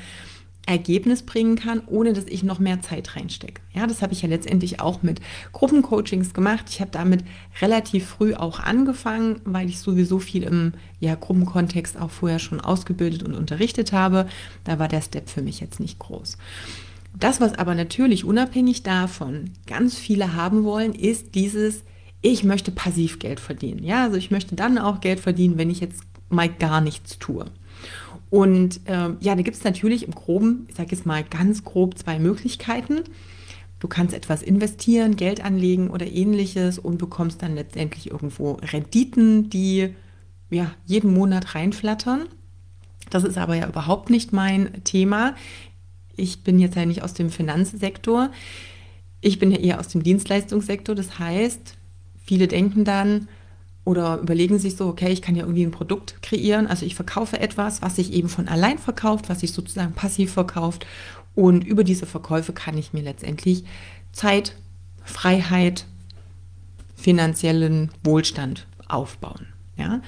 Ergebnis 0.68 1.22
bringen 1.22 1.56
kann, 1.56 1.82
ohne 1.86 2.12
dass 2.12 2.26
ich 2.26 2.42
noch 2.42 2.58
mehr 2.58 2.82
Zeit 2.82 3.16
reinstecke. 3.16 3.62
Ja, 3.74 3.86
das 3.86 4.02
habe 4.02 4.12
ich 4.12 4.20
ja 4.20 4.28
letztendlich 4.28 4.80
auch 4.80 5.02
mit 5.02 5.20
Gruppencoachings 5.52 6.34
gemacht. 6.34 6.66
Ich 6.68 6.80
habe 6.80 6.90
damit 6.90 7.24
relativ 7.62 8.06
früh 8.06 8.34
auch 8.34 8.60
angefangen, 8.60 9.40
weil 9.44 9.68
ich 9.68 9.78
sowieso 9.78 10.18
viel 10.18 10.42
im 10.42 10.74
ja, 11.00 11.14
Gruppenkontext 11.14 11.98
auch 11.98 12.10
vorher 12.10 12.38
schon 12.38 12.60
ausgebildet 12.60 13.22
und 13.22 13.34
unterrichtet 13.34 13.92
habe. 13.92 14.28
Da 14.64 14.78
war 14.78 14.88
der 14.88 15.00
Step 15.00 15.30
für 15.30 15.40
mich 15.40 15.60
jetzt 15.60 15.80
nicht 15.80 15.98
groß. 15.98 16.36
Das, 17.16 17.40
was 17.40 17.54
aber 17.54 17.74
natürlich 17.74 18.24
unabhängig 18.24 18.82
davon 18.82 19.50
ganz 19.66 19.96
viele 19.96 20.34
haben 20.34 20.64
wollen, 20.64 20.94
ist 20.94 21.34
dieses, 21.34 21.82
ich 22.20 22.44
möchte 22.44 22.70
passiv 22.70 23.18
Geld 23.18 23.40
verdienen. 23.40 23.82
Ja, 23.84 24.04
also 24.04 24.16
ich 24.16 24.30
möchte 24.30 24.54
dann 24.54 24.78
auch 24.78 25.00
Geld 25.00 25.20
verdienen, 25.20 25.58
wenn 25.58 25.70
ich 25.70 25.80
jetzt 25.80 26.02
mal 26.28 26.48
gar 26.48 26.80
nichts 26.80 27.18
tue. 27.18 27.46
Und 28.30 28.80
äh, 28.86 29.10
ja, 29.20 29.34
da 29.34 29.42
gibt 29.42 29.56
es 29.56 29.64
natürlich 29.64 30.04
im 30.06 30.14
Groben, 30.14 30.66
ich 30.68 30.76
sage 30.76 30.90
jetzt 30.92 31.06
mal 31.06 31.24
ganz 31.24 31.64
grob 31.64 31.98
zwei 31.98 32.18
Möglichkeiten. 32.18 33.00
Du 33.80 33.88
kannst 33.88 34.12
etwas 34.12 34.42
investieren, 34.42 35.16
Geld 35.16 35.44
anlegen 35.44 35.88
oder 35.90 36.06
ähnliches 36.06 36.78
und 36.78 36.98
bekommst 36.98 37.42
dann 37.42 37.54
letztendlich 37.54 38.10
irgendwo 38.10 38.54
Renditen, 38.54 39.50
die 39.50 39.94
ja 40.50 40.72
jeden 40.84 41.14
Monat 41.14 41.54
reinflattern. 41.54 42.26
Das 43.10 43.24
ist 43.24 43.38
aber 43.38 43.54
ja 43.54 43.68
überhaupt 43.68 44.10
nicht 44.10 44.32
mein 44.32 44.84
Thema 44.84 45.34
ich 46.18 46.42
bin 46.42 46.58
jetzt 46.58 46.76
ja 46.76 46.84
nicht 46.84 47.02
aus 47.02 47.14
dem 47.14 47.30
Finanzsektor, 47.30 48.30
ich 49.20 49.38
bin 49.38 49.50
ja 49.50 49.58
eher 49.58 49.80
aus 49.80 49.88
dem 49.88 50.02
Dienstleistungssektor. 50.02 50.94
Das 50.94 51.18
heißt, 51.18 51.74
viele 52.24 52.48
denken 52.48 52.84
dann 52.84 53.28
oder 53.84 54.18
überlegen 54.18 54.58
sich 54.58 54.76
so, 54.76 54.86
okay, 54.86 55.10
ich 55.10 55.22
kann 55.22 55.34
ja 55.34 55.42
irgendwie 55.42 55.64
ein 55.64 55.70
Produkt 55.70 56.22
kreieren. 56.22 56.66
Also 56.66 56.84
ich 56.84 56.94
verkaufe 56.94 57.40
etwas, 57.40 57.82
was 57.82 57.96
sich 57.96 58.12
eben 58.12 58.28
von 58.28 58.48
allein 58.48 58.78
verkauft, 58.78 59.28
was 59.28 59.40
sich 59.40 59.52
sozusagen 59.52 59.92
passiv 59.92 60.32
verkauft. 60.32 60.86
Und 61.34 61.64
über 61.64 61.84
diese 61.84 62.06
Verkäufe 62.06 62.52
kann 62.52 62.76
ich 62.76 62.92
mir 62.92 63.02
letztendlich 63.02 63.64
Zeit, 64.12 64.54
Freiheit, 65.04 65.86
finanziellen 66.96 67.90
Wohlstand 68.04 68.66
aufbauen. 68.88 69.46
Ja? 69.76 70.02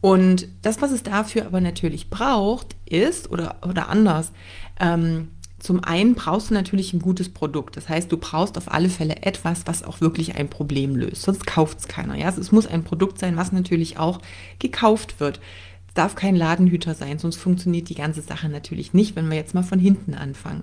Und 0.00 0.48
das, 0.62 0.80
was 0.80 0.92
es 0.92 1.02
dafür 1.02 1.44
aber 1.44 1.60
natürlich 1.60 2.08
braucht, 2.08 2.76
ist, 2.86 3.30
oder, 3.30 3.56
oder 3.68 3.88
anders, 3.88 4.32
ähm, 4.80 5.28
zum 5.58 5.82
einen 5.82 6.14
brauchst 6.14 6.50
du 6.50 6.54
natürlich 6.54 6.92
ein 6.92 7.00
gutes 7.00 7.28
Produkt. 7.28 7.76
Das 7.76 7.88
heißt, 7.88 8.10
du 8.12 8.16
brauchst 8.16 8.56
auf 8.56 8.70
alle 8.72 8.88
Fälle 8.88 9.22
etwas, 9.22 9.66
was 9.66 9.82
auch 9.82 10.00
wirklich 10.00 10.36
ein 10.36 10.48
Problem 10.48 10.94
löst. 10.94 11.22
Sonst 11.22 11.46
kauft 11.46 11.80
es 11.80 11.88
keiner. 11.88 12.14
Ja? 12.14 12.28
Es 12.28 12.52
muss 12.52 12.66
ein 12.66 12.84
Produkt 12.84 13.18
sein, 13.18 13.36
was 13.36 13.50
natürlich 13.50 13.98
auch 13.98 14.20
gekauft 14.60 15.18
wird. 15.18 15.40
Es 15.88 15.94
darf 15.94 16.14
kein 16.14 16.36
Ladenhüter 16.36 16.94
sein, 16.94 17.18
sonst 17.18 17.36
funktioniert 17.36 17.88
die 17.88 17.96
ganze 17.96 18.22
Sache 18.22 18.48
natürlich 18.48 18.94
nicht, 18.94 19.16
wenn 19.16 19.28
wir 19.28 19.36
jetzt 19.36 19.54
mal 19.54 19.64
von 19.64 19.80
hinten 19.80 20.14
anfangen. 20.14 20.62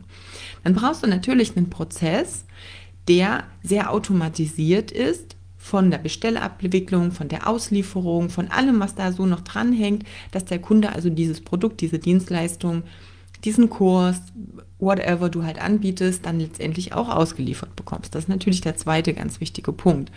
Dann 0.64 0.76
brauchst 0.76 1.04
du 1.04 1.08
natürlich 1.08 1.58
einen 1.58 1.70
Prozess, 1.70 2.46
der 3.10 3.44
sehr 3.64 3.92
automatisiert 3.92 4.92
ist, 4.92 5.36
von 5.58 5.90
der 5.90 5.98
Bestellabwicklung, 5.98 7.12
von 7.12 7.28
der 7.28 7.48
Auslieferung, 7.48 8.30
von 8.30 8.50
allem, 8.50 8.80
was 8.80 8.94
da 8.94 9.12
so 9.12 9.26
noch 9.26 9.42
dranhängt, 9.42 10.04
dass 10.32 10.46
der 10.46 10.60
Kunde 10.60 10.94
also 10.94 11.10
dieses 11.10 11.42
Produkt, 11.42 11.82
diese 11.82 11.98
Dienstleistung 11.98 12.84
diesen 13.46 13.70
Kurs, 13.70 14.22
whatever 14.80 15.30
du 15.30 15.44
halt 15.44 15.62
anbietest, 15.62 16.26
dann 16.26 16.40
letztendlich 16.40 16.94
auch 16.94 17.10
ausgeliefert 17.10 17.76
bekommst. 17.76 18.14
Das 18.14 18.26
ist 18.26 18.30
natürlich 18.30 18.62
der 18.62 18.76
zweite 18.76 19.14
ganz 19.14 19.40
wichtige 19.40 19.72
Punkt. 19.72 20.12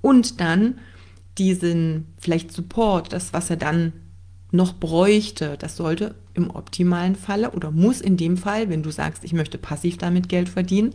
Und 0.00 0.40
dann 0.40 0.78
diesen 1.36 2.06
vielleicht 2.18 2.52
Support, 2.52 3.12
das, 3.12 3.32
was 3.32 3.50
er 3.50 3.56
dann 3.56 3.92
noch 4.50 4.74
bräuchte, 4.74 5.56
das 5.58 5.76
sollte 5.76 6.14
im 6.34 6.50
optimalen 6.50 7.16
Falle 7.16 7.50
oder 7.50 7.70
muss 7.70 8.00
in 8.00 8.16
dem 8.16 8.36
Fall, 8.36 8.70
wenn 8.70 8.82
du 8.82 8.90
sagst, 8.90 9.24
ich 9.24 9.32
möchte 9.32 9.58
passiv 9.58 9.98
damit 9.98 10.28
Geld 10.28 10.48
verdienen, 10.48 10.94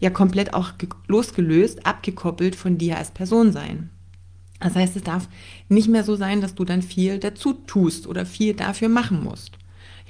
ja 0.00 0.10
komplett 0.10 0.52
auch 0.52 0.72
losgelöst, 1.06 1.86
abgekoppelt 1.86 2.56
von 2.56 2.76
dir 2.76 2.98
als 2.98 3.12
Person 3.12 3.52
sein. 3.52 3.90
Das 4.58 4.74
heißt, 4.74 4.96
es 4.96 5.02
darf 5.02 5.28
nicht 5.68 5.88
mehr 5.88 6.04
so 6.04 6.16
sein, 6.16 6.40
dass 6.40 6.54
du 6.54 6.64
dann 6.64 6.82
viel 6.82 7.18
dazu 7.18 7.52
tust 7.52 8.06
oder 8.06 8.26
viel 8.26 8.54
dafür 8.54 8.88
machen 8.88 9.22
musst. 9.22 9.58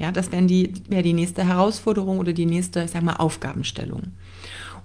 Ja, 0.03 0.11
das 0.11 0.32
wäre 0.32 0.42
die, 0.42 0.72
wär 0.88 1.03
die 1.03 1.12
nächste 1.12 1.46
Herausforderung 1.46 2.18
oder 2.18 2.32
die 2.32 2.44
nächste, 2.44 2.82
ich 2.82 2.90
sag 2.90 3.05
mal, 3.05 3.16
Aufgabenstellung. 3.16 4.09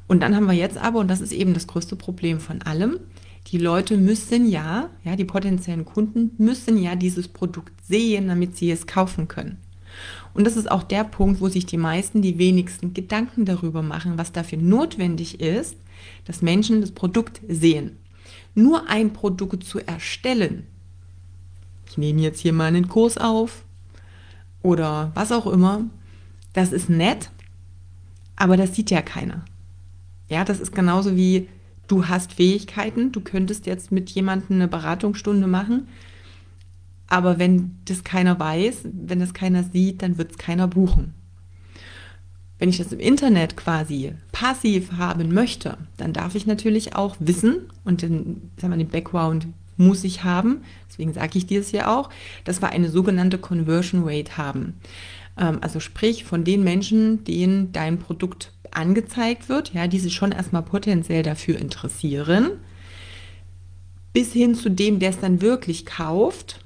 Und 0.08 0.22
dann 0.22 0.36
haben 0.36 0.46
wir 0.46 0.54
jetzt 0.54 0.78
aber, 0.78 1.00
und 1.00 1.08
das 1.10 1.22
ist 1.22 1.32
eben 1.34 1.56
das 1.56 1.66
größte 1.66 1.96
Problem 1.96 2.40
von 2.40 2.62
allem, 2.62 3.00
Die 3.48 3.58
Leute 3.58 3.98
müssen 3.98 4.50
ja, 4.50 4.90
ja, 5.06 5.16
die 5.16 5.26
potenziellen 5.26 5.86
Kunden 5.86 6.32
müssen 6.38 6.78
ja 6.78 6.96
dieses 6.96 7.30
Produkt 7.30 7.74
sehen, 7.86 8.28
damit 8.28 8.58
sie 8.58 8.70
es 8.70 8.88
kaufen 8.88 9.28
können. 9.28 9.58
Und 10.34 10.46
das 10.46 10.58
ist 10.58 10.70
auch 10.70 10.84
der 10.84 11.04
Punkt, 11.06 11.40
wo 11.40 11.48
sich 11.48 11.66
die 11.66 11.78
meisten 11.78 12.22
die 12.22 12.38
wenigsten 12.38 12.94
Gedanken 12.94 13.46
darüber 13.46 13.82
machen, 13.82 14.18
was 14.18 14.34
dafür 14.34 14.58
notwendig 14.60 15.40
ist, 15.40 15.78
dass 16.26 16.42
Menschen 16.42 16.82
das 16.82 16.92
Produkt 16.92 17.42
sehen. 17.48 17.98
Nur 18.54 18.90
ein 18.90 19.14
Produkt 19.14 19.64
zu 19.64 19.80
erstellen, 19.80 20.68
ich 21.90 21.98
nehme 21.98 22.22
jetzt 22.22 22.42
hier 22.42 22.54
mal 22.54 22.66
einen 22.66 22.90
Kurs 22.90 23.18
auf 23.18 23.64
oder 24.68 25.12
was 25.14 25.32
auch 25.32 25.48
immer, 25.48 25.86
das 26.52 26.74
ist 26.74 26.90
nett, 26.90 27.32
aber 28.36 28.58
das 28.58 28.76
sieht 28.76 28.92
ja 28.92 29.02
keiner. 29.02 29.46
Ja, 30.28 30.44
das 30.44 30.60
ist 30.60 30.76
genauso 30.76 31.16
wie 31.16 31.48
du 31.88 32.10
hast 32.10 32.34
Fähigkeiten, 32.34 33.14
du 33.14 33.22
könntest 33.22 33.66
jetzt 33.66 33.94
mit 33.94 34.10
jemandem 34.10 34.58
eine 34.58 34.68
Beratungsstunde 34.68 35.48
machen, 35.48 35.88
aber 37.08 37.40
wenn 37.40 37.78
das 37.86 38.04
keiner 38.04 38.38
weiß, 38.38 38.90
wenn 38.92 39.22
das 39.22 39.34
keiner 39.34 39.64
sieht, 39.64 40.02
dann 40.02 40.18
wird 40.18 40.32
es 40.32 40.38
keiner 40.38 40.68
buchen. 40.68 41.14
Wenn 42.60 42.68
ich 42.68 42.78
das 42.78 42.92
im 42.92 43.00
Internet 43.00 43.56
quasi 43.56 44.16
passiv 44.34 44.92
haben 44.98 45.34
möchte, 45.34 45.78
dann 45.96 46.12
darf 46.12 46.36
ich 46.36 46.46
natürlich 46.46 46.94
auch 46.94 47.16
wissen 47.20 47.70
und 47.86 48.02
den, 48.02 48.52
sagen 48.58 48.74
wir, 48.74 48.78
den 48.84 48.90
Background 48.90 49.48
muss 49.78 50.04
ich 50.04 50.24
haben, 50.24 50.64
deswegen 50.90 51.14
sage 51.14 51.38
ich 51.38 51.46
dir 51.46 51.62
es 51.62 51.72
ja 51.72 51.96
auch, 51.96 52.10
dass 52.44 52.62
wir 52.62 52.70
eine 52.70 52.90
sogenannte 52.90 53.38
Conversion 53.38 54.04
Rate 54.04 54.38
haben. 54.38 54.80
Ähm, 55.38 55.60
also 55.62 55.80
sprich 55.80 56.24
von 56.24 56.44
den 56.44 56.64
Menschen, 56.64 57.24
denen 57.24 57.72
dein 57.72 58.00
Produkt 58.00 58.52
angezeigt 58.72 59.50
wird, 59.50 59.74
ja, 59.74 59.88
die 59.88 60.00
sich 60.00 60.14
schon 60.14 60.32
erstmal 60.32 60.64
potenziell 60.64 61.24
dafür 61.24 61.58
interessieren, 61.60 62.52
bis 64.14 64.34
hin 64.34 64.56
zu 64.56 64.70
dem, 64.70 65.00
der 65.00 65.12
es 65.12 65.20
dann 65.20 65.42
wirklich 65.42 65.86
kauft, 65.86 66.66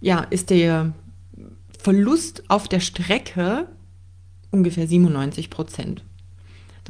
ja, 0.00 0.20
ist 0.30 0.50
der 0.50 0.92
Verlust 1.78 2.44
auf 2.48 2.68
der 2.68 2.80
Strecke 2.80 3.66
ungefähr 4.50 4.86
97 4.86 5.50
Prozent. 5.50 6.02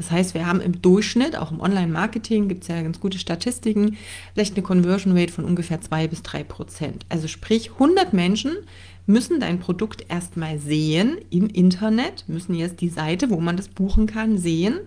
Das 0.00 0.10
heißt, 0.10 0.32
wir 0.32 0.46
haben 0.46 0.62
im 0.62 0.80
Durchschnitt, 0.80 1.36
auch 1.36 1.50
im 1.50 1.60
Online-Marketing 1.60 2.48
gibt 2.48 2.62
es 2.62 2.68
ja 2.68 2.80
ganz 2.80 3.00
gute 3.00 3.18
Statistiken, 3.18 3.98
vielleicht 4.32 4.56
eine 4.56 4.62
Conversion 4.62 5.14
Rate 5.14 5.30
von 5.30 5.44
ungefähr 5.44 5.82
2 5.82 6.08
bis 6.08 6.22
3 6.22 6.42
Prozent. 6.42 7.04
Also 7.10 7.28
sprich, 7.28 7.72
100 7.72 8.14
Menschen 8.14 8.56
müssen 9.04 9.40
dein 9.40 9.60
Produkt 9.60 10.06
erstmal 10.08 10.58
sehen 10.58 11.18
im 11.28 11.48
Internet, 11.48 12.24
müssen 12.28 12.54
jetzt 12.54 12.80
die 12.80 12.88
Seite, 12.88 13.28
wo 13.28 13.40
man 13.40 13.58
das 13.58 13.68
buchen 13.68 14.06
kann, 14.06 14.38
sehen, 14.38 14.80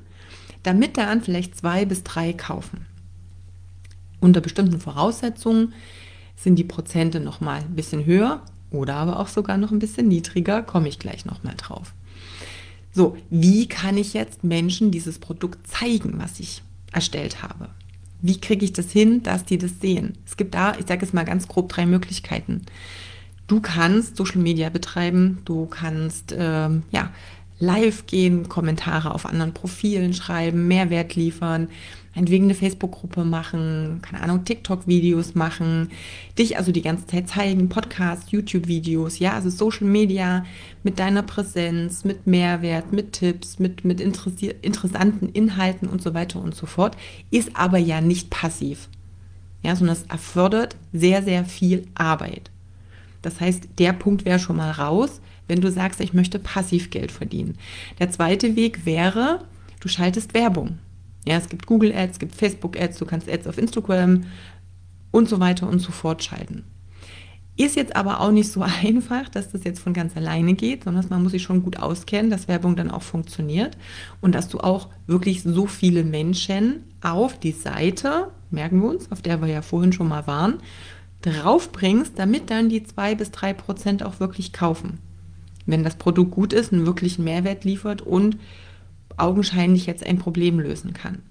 damit 0.64 0.98
dann 0.98 1.22
vielleicht 1.22 1.56
zwei 1.58 1.86
bis 1.86 2.02
drei 2.02 2.34
kaufen. 2.34 2.88
Unter 4.20 4.42
bestimmten 4.42 4.80
Voraussetzungen 4.80 5.76
sind 6.36 6.56
die 6.56 6.64
Prozente 6.64 7.20
nochmal 7.20 7.60
ein 7.60 7.76
bisschen 7.76 8.04
höher 8.04 8.42
oder 8.72 8.96
aber 8.96 9.20
auch 9.20 9.28
sogar 9.28 9.58
noch 9.58 9.70
ein 9.70 9.78
bisschen 9.78 10.08
niedriger, 10.08 10.64
komme 10.64 10.88
ich 10.88 10.98
gleich 10.98 11.24
nochmal 11.24 11.54
drauf. 11.56 11.94
So, 12.94 13.18
wie 13.30 13.68
kann 13.68 13.98
ich 13.98 14.14
jetzt 14.14 14.44
Menschen 14.44 14.92
dieses 14.92 15.18
Produkt 15.18 15.68
zeigen, 15.68 16.20
was 16.20 16.40
ich 16.40 16.62
erstellt 16.92 17.42
habe? 17.42 17.70
Wie 18.22 18.40
kriege 18.40 18.64
ich 18.64 18.72
das 18.72 18.92
hin, 18.92 19.24
dass 19.24 19.44
die 19.46 19.58
das 19.58 19.82
sehen? 19.82 20.14
Es 20.26 20.38
gibt 20.38 20.54
da, 20.54 20.78
ich 20.80 20.88
sage 20.88 21.06
es 21.06 21.12
mal 21.12 21.26
ganz 21.26 21.48
grob, 21.48 21.70
drei 21.70 21.86
Möglichkeiten. 21.86 22.62
Du 23.48 23.60
kannst 23.60 24.16
Social 24.16 24.42
Media 24.42 24.70
betreiben, 24.70 25.40
du 25.44 25.66
kannst 25.66 26.34
ähm, 26.38 26.84
ja, 26.92 27.12
live 27.60 28.06
gehen, 28.06 28.48
Kommentare 28.48 29.14
auf 29.14 29.26
anderen 29.26 29.54
Profilen 29.54 30.14
schreiben, 30.14 30.68
Mehrwert 30.68 31.16
liefern, 31.16 31.70
meinetwegen 32.16 32.46
eine 32.46 32.56
Facebook-Gruppe 32.56 33.26
machen, 33.26 34.00
keine 34.02 34.22
Ahnung, 34.22 34.46
TikTok-Videos 34.46 35.36
machen, 35.36 35.90
dich 36.38 36.58
also 36.58 36.72
die 36.72 36.82
ganze 36.82 37.08
Zeit 37.08 37.28
zeigen, 37.28 37.70
Podcasts, 37.70 38.32
YouTube-Videos, 38.32 39.20
ja, 39.20 39.34
also 39.34 39.50
Social 39.50 39.88
Media 39.88 40.46
mit 40.84 41.00
deiner 41.00 41.24
Präsenz, 41.24 42.04
mit 42.04 42.28
Mehrwert, 42.28 42.94
mit 42.94 43.14
Tipps, 43.14 43.60
mit, 43.60 43.84
mit 43.84 44.00
interessanten 44.00 45.30
Inhalten 45.30 45.88
und 45.88 46.02
so 46.02 46.14
weiter 46.14 46.42
und 46.42 46.56
so 46.56 46.66
fort, 46.66 46.96
ist 47.32 47.56
aber 47.56 47.78
ja 47.78 48.02
nicht 48.02 48.30
passiv, 48.30 48.90
ja, 49.64 49.76
sondern 49.76 49.96
es 49.96 50.04
erfordert 50.04 50.76
sehr, 50.92 51.24
sehr 51.24 51.46
viel 51.46 51.88
Arbeit. 51.96 52.52
Das 53.24 53.40
heißt, 53.40 53.70
der 53.80 53.94
Punkt 53.94 54.26
wäre 54.26 54.38
schon 54.38 54.58
mal 54.58 54.72
raus, 54.72 55.22
wenn 55.48 55.62
du 55.62 55.72
sagst, 55.72 56.00
ich 56.00 56.14
möchte 56.14 56.40
passiv 56.40 56.90
Geld 56.90 57.12
verdienen. 57.12 57.58
Der 58.00 58.12
zweite 58.12 58.56
Weg 58.56 58.86
wäre, 58.86 59.40
du 59.80 59.88
schaltest 59.88 60.34
Werbung. 60.34 60.78
Ja, 61.26 61.38
es 61.38 61.50
gibt 61.50 61.66
Google 61.66 61.94
Ads, 61.94 62.14
es 62.14 62.20
gibt 62.20 62.36
Facebook 62.36 62.80
Ads, 62.80 62.98
du 62.98 63.06
kannst 63.06 63.30
Ads 63.30 63.48
auf 63.48 63.58
Instagram 63.58 64.26
und 65.12 65.30
so 65.30 65.40
weiter 65.40 65.70
und 65.70 65.80
so 65.80 65.92
fort 65.92 66.24
schalten. 66.24 66.66
Ist 67.56 67.76
jetzt 67.76 67.96
aber 67.96 68.20
auch 68.20 68.32
nicht 68.32 68.52
so 68.52 68.62
einfach, 68.84 69.30
dass 69.30 69.52
das 69.52 69.64
jetzt 69.64 69.80
von 69.80 69.94
ganz 69.94 70.18
alleine 70.18 70.54
geht, 70.54 70.84
sondern 70.84 71.06
man 71.10 71.24
muss 71.24 71.32
sich 71.34 71.44
schon 71.44 71.64
gut 71.64 71.78
auskennen, 71.78 72.32
dass 72.32 72.48
Werbung 72.48 72.76
dann 72.76 72.92
auch 72.92 73.04
funktioniert 73.04 73.78
und 74.22 74.34
dass 74.34 74.50
du 74.50 74.60
auch 74.60 74.90
wirklich 75.08 75.44
so 75.44 75.68
viele 75.68 76.04
Menschen 76.04 76.84
auf 77.02 77.40
die 77.40 77.52
Seite, 77.52 78.30
merken 78.50 78.82
wir 78.82 78.90
uns, 78.90 79.12
auf 79.12 79.22
der 79.22 79.42
wir 79.42 79.48
ja 79.48 79.62
vorhin 79.62 79.94
schon 79.94 80.08
mal 80.08 80.28
waren, 80.28 80.60
draufbringst, 81.22 82.14
damit 82.18 82.50
dann 82.50 82.70
die 82.70 82.84
zwei 82.84 83.16
bis 83.16 83.32
drei 83.32 83.54
Prozent 83.54 84.04
auch 84.04 84.20
wirklich 84.20 84.52
kaufen. 84.52 85.00
Wenn 85.66 85.84
das 85.84 85.96
Produkt 85.96 86.32
gut 86.32 86.52
ist, 86.52 86.74
einen 86.74 86.86
wirklichen 86.86 87.24
Mehrwert 87.24 87.64
liefert 87.64 88.02
und 88.02 88.38
augenscheinlich 89.18 89.86
jetzt 89.86 90.06
ein 90.06 90.18
Problem 90.18 90.60
lösen 90.60 90.94
kann. 90.94 91.24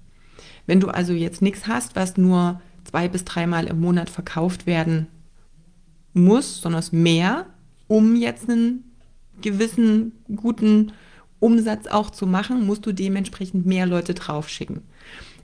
Wenn 0.65 0.79
du 0.79 0.89
also 0.89 1.13
jetzt 1.13 1.41
nichts 1.41 1.67
hast, 1.67 1.95
was 1.95 2.17
nur 2.17 2.61
zwei 2.83 3.07
bis 3.07 3.25
dreimal 3.25 3.67
im 3.67 3.79
Monat 3.79 4.09
verkauft 4.09 4.65
werden 4.65 5.07
muss, 6.13 6.61
sondern 6.61 6.83
mehr, 6.91 7.47
um 7.87 8.15
jetzt 8.15 8.49
einen 8.49 8.83
gewissen 9.41 10.13
guten 10.35 10.93
Umsatz 11.39 11.87
auch 11.87 12.09
zu 12.09 12.25
machen, 12.25 12.65
musst 12.65 12.85
du 12.85 12.93
dementsprechend 12.93 13.65
mehr 13.65 13.85
Leute 13.85 14.13
draufschicken. 14.13 14.81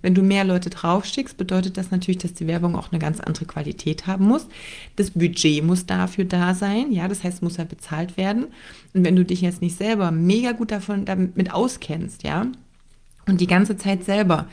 Wenn 0.02 0.16
du 0.16 0.22
mehr 0.22 0.44
Leute 0.44 0.70
draufschickst, 0.70 1.38
bedeutet 1.38 1.78
das 1.78 1.92
natürlich, 1.92 2.20
dass 2.20 2.34
die 2.34 2.48
Werbung 2.48 2.76
auch 2.76 2.92
eine 2.92 3.00
ganz 3.00 3.20
andere 3.20 3.46
Qualität 3.46 4.08
haben 4.08 4.26
muss. 4.26 4.48
Das 4.96 5.12
Budget 5.12 5.64
muss 5.64 5.86
dafür 5.86 6.26
da 6.26 6.54
sein, 6.54 6.92
ja, 6.92 7.08
das 7.08 7.24
heißt, 7.24 7.42
muss 7.44 7.58
ja 7.58 7.66
bezahlt 7.66 8.18
werden. 8.18 8.48
Und 8.94 9.04
wenn 9.04 9.16
du 9.16 9.26
dich 9.26 9.42
jetzt 9.42 9.62
nicht 9.62 9.78
selber 9.78 10.12
mega 10.12 10.54
gut 10.54 10.72
davon 10.72 11.06
damit 11.06 11.54
auskennst, 11.54 12.24
ja, 12.24 12.48
und 13.30 13.42
die 13.42 13.48
ganze 13.48 13.78
Zeit 13.78 14.04
selber 14.04 14.48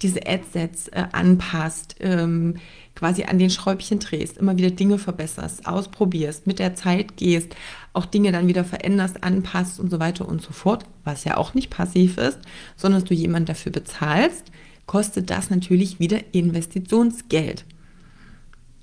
diese 0.00 0.26
Adsets 0.26 0.88
äh, 0.88 1.04
anpasst, 1.12 1.96
ähm, 2.00 2.56
quasi 2.94 3.24
an 3.24 3.38
den 3.38 3.50
Schräubchen 3.50 3.98
drehst, 3.98 4.38
immer 4.38 4.56
wieder 4.56 4.70
Dinge 4.70 4.98
verbesserst, 4.98 5.66
ausprobierst, 5.66 6.46
mit 6.46 6.58
der 6.58 6.74
Zeit 6.74 7.16
gehst, 7.16 7.54
auch 7.92 8.06
Dinge 8.06 8.32
dann 8.32 8.48
wieder 8.48 8.64
veränderst, 8.64 9.22
anpasst 9.22 9.78
und 9.78 9.90
so 9.90 10.00
weiter 10.00 10.26
und 10.26 10.42
so 10.42 10.52
fort, 10.52 10.84
was 11.04 11.24
ja 11.24 11.36
auch 11.36 11.54
nicht 11.54 11.70
passiv 11.70 12.18
ist, 12.18 12.38
sondern 12.76 13.00
dass 13.02 13.08
du 13.08 13.14
jemanden 13.14 13.46
dafür 13.46 13.72
bezahlst, 13.72 14.50
kostet 14.92 15.30
das 15.30 15.48
natürlich 15.48 16.00
wieder 16.00 16.20
Investitionsgeld. 16.34 17.64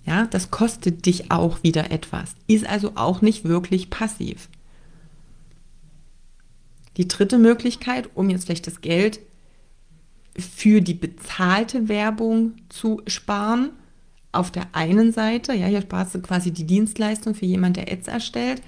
Ja, 0.08 0.26
das 0.26 0.50
kostet 0.50 1.06
dich 1.06 1.30
auch 1.30 1.62
wieder 1.62 1.92
etwas, 1.92 2.34
ist 2.48 2.66
also 2.66 2.94
auch 2.96 3.22
nicht 3.22 3.44
wirklich 3.44 3.92
passiv. 3.92 4.50
Die 6.98 7.08
dritte 7.08 7.38
Möglichkeit, 7.38 8.10
um 8.16 8.32
jetzt 8.32 8.46
vielleicht 8.46 8.66
das 8.66 8.82
Geld 8.82 9.20
für 10.36 10.82
die 10.82 10.96
bezahlte 10.96 11.90
Werbung 11.90 12.54
zu 12.70 13.04
sparen, 13.06 13.70
auf 14.32 14.50
der 14.50 14.66
einen 14.72 15.14
Seite, 15.14 15.54
ja, 15.54 15.68
hier 15.68 15.82
sparst 15.82 16.16
du 16.16 16.22
quasi 16.22 16.50
die 16.50 16.66
Dienstleistung 16.66 17.36
für 17.36 17.46
jemanden, 17.46 17.86
der 17.86 17.94
Ads 17.94 18.08
erstellt 18.08 18.64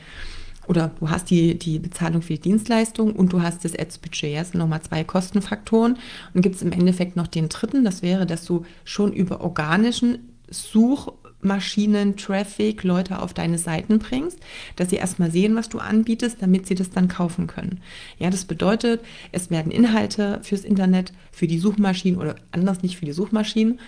oder 0.67 0.91
du 0.99 1.09
hast 1.09 1.29
die, 1.29 1.57
die 1.57 1.79
Bezahlung 1.79 2.21
für 2.21 2.33
die 2.33 2.41
Dienstleistung 2.41 3.13
und 3.13 3.33
du 3.33 3.41
hast 3.41 3.65
das 3.65 3.77
Ads-Budget. 3.77 4.37
Das 4.37 4.51
sind 4.51 4.59
nochmal 4.59 4.81
zwei 4.81 5.03
Kostenfaktoren. 5.03 5.97
Und 6.33 6.41
gibt 6.41 6.55
es 6.55 6.61
im 6.61 6.71
Endeffekt 6.71 7.15
noch 7.15 7.27
den 7.27 7.49
dritten, 7.49 7.83
das 7.83 8.01
wäre, 8.01 8.25
dass 8.25 8.45
du 8.45 8.65
schon 8.83 9.11
über 9.11 9.41
organischen 9.41 10.19
Suchmaschinen, 10.49 12.17
Traffic, 12.17 12.83
Leute 12.83 13.21
auf 13.21 13.33
deine 13.33 13.57
Seiten 13.57 13.99
bringst, 13.99 14.39
dass 14.75 14.89
sie 14.89 14.97
erstmal 14.97 15.31
sehen, 15.31 15.55
was 15.55 15.69
du 15.69 15.79
anbietest, 15.79 16.41
damit 16.41 16.67
sie 16.67 16.75
das 16.75 16.91
dann 16.91 17.07
kaufen 17.07 17.47
können. 17.47 17.79
Ja, 18.19 18.29
das 18.29 18.45
bedeutet, 18.45 19.01
es 19.31 19.49
werden 19.49 19.71
Inhalte 19.71 20.39
fürs 20.43 20.63
Internet, 20.63 21.13
für 21.31 21.47
die 21.47 21.59
Suchmaschinen 21.59 22.19
oder 22.19 22.35
anders 22.51 22.83
nicht 22.83 22.97
für 22.97 23.05
die 23.05 23.13
Suchmaschinen, 23.13 23.79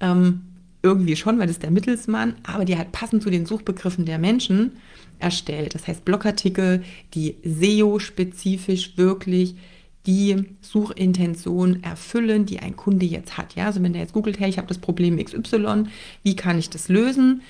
ähm, 0.00 0.42
irgendwie 0.82 1.16
schon, 1.16 1.38
weil 1.38 1.48
das 1.48 1.58
der 1.58 1.70
Mittelsmann, 1.70 2.34
aber 2.44 2.64
die 2.64 2.78
halt 2.78 2.92
passend 2.92 3.22
zu 3.22 3.30
den 3.30 3.46
Suchbegriffen 3.46 4.04
der 4.04 4.18
Menschen 4.18 4.72
erstellt. 5.18 5.74
Das 5.74 5.86
heißt 5.86 6.04
Blogartikel, 6.04 6.82
die 7.14 7.36
SEO-spezifisch 7.44 8.96
wirklich 8.96 9.56
die 10.06 10.44
Suchintention 10.62 11.82
erfüllen, 11.82 12.46
die 12.46 12.60
ein 12.60 12.76
Kunde 12.76 13.04
jetzt 13.04 13.36
hat. 13.36 13.54
Ja, 13.56 13.66
also 13.66 13.82
wenn 13.82 13.92
der 13.92 14.02
jetzt 14.02 14.14
googelt, 14.14 14.40
hey, 14.40 14.48
ich 14.48 14.56
habe 14.56 14.68
das 14.68 14.78
Problem 14.78 15.22
XY, 15.22 15.84
wie 16.22 16.36
kann 16.36 16.58
ich 16.58 16.70
das 16.70 16.88
lösen? 16.88 17.42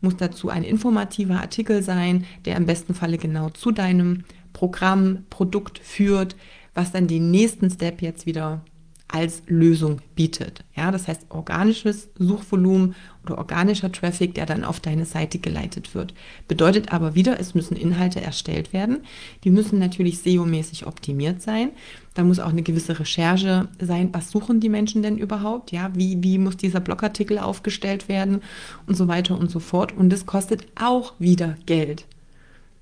Muss 0.00 0.16
dazu 0.16 0.48
ein 0.48 0.64
informativer 0.64 1.40
Artikel 1.40 1.82
sein, 1.82 2.24
der 2.44 2.56
im 2.56 2.66
besten 2.66 2.94
Falle 2.94 3.18
genau 3.18 3.50
zu 3.50 3.70
deinem 3.70 4.24
Programm, 4.52 5.24
Produkt 5.28 5.78
führt, 5.78 6.36
was 6.74 6.92
dann 6.92 7.06
den 7.06 7.30
nächsten 7.30 7.70
Step 7.70 8.00
jetzt 8.00 8.24
wieder 8.24 8.64
als 9.08 9.42
Lösung 9.46 10.00
bietet. 10.16 10.64
Ja, 10.74 10.90
das 10.90 11.06
heißt 11.06 11.26
organisches 11.28 12.08
Suchvolumen 12.18 12.96
oder 13.24 13.38
organischer 13.38 13.90
Traffic, 13.92 14.34
der 14.34 14.46
dann 14.46 14.64
auf 14.64 14.80
deine 14.80 15.04
Seite 15.04 15.38
geleitet 15.38 15.94
wird. 15.94 16.12
Bedeutet 16.48 16.92
aber 16.92 17.14
wieder, 17.14 17.38
es 17.38 17.54
müssen 17.54 17.76
Inhalte 17.76 18.20
erstellt 18.20 18.72
werden. 18.72 19.04
Die 19.44 19.50
müssen 19.50 19.78
natürlich 19.78 20.18
SEO-mäßig 20.18 20.86
optimiert 20.86 21.40
sein. 21.40 21.70
Da 22.14 22.24
muss 22.24 22.40
auch 22.40 22.50
eine 22.50 22.62
gewisse 22.62 22.98
Recherche 22.98 23.68
sein. 23.80 24.10
Was 24.12 24.30
suchen 24.30 24.58
die 24.58 24.68
Menschen 24.68 25.02
denn 25.02 25.18
überhaupt? 25.18 25.70
Ja, 25.70 25.90
wie, 25.94 26.22
wie 26.22 26.38
muss 26.38 26.56
dieser 26.56 26.80
Blogartikel 26.80 27.38
aufgestellt 27.38 28.08
werden 28.08 28.42
und 28.86 28.96
so 28.96 29.06
weiter 29.06 29.38
und 29.38 29.50
so 29.50 29.60
fort. 29.60 29.96
Und 29.96 30.10
das 30.10 30.26
kostet 30.26 30.66
auch 30.74 31.14
wieder 31.18 31.56
Geld. 31.66 32.06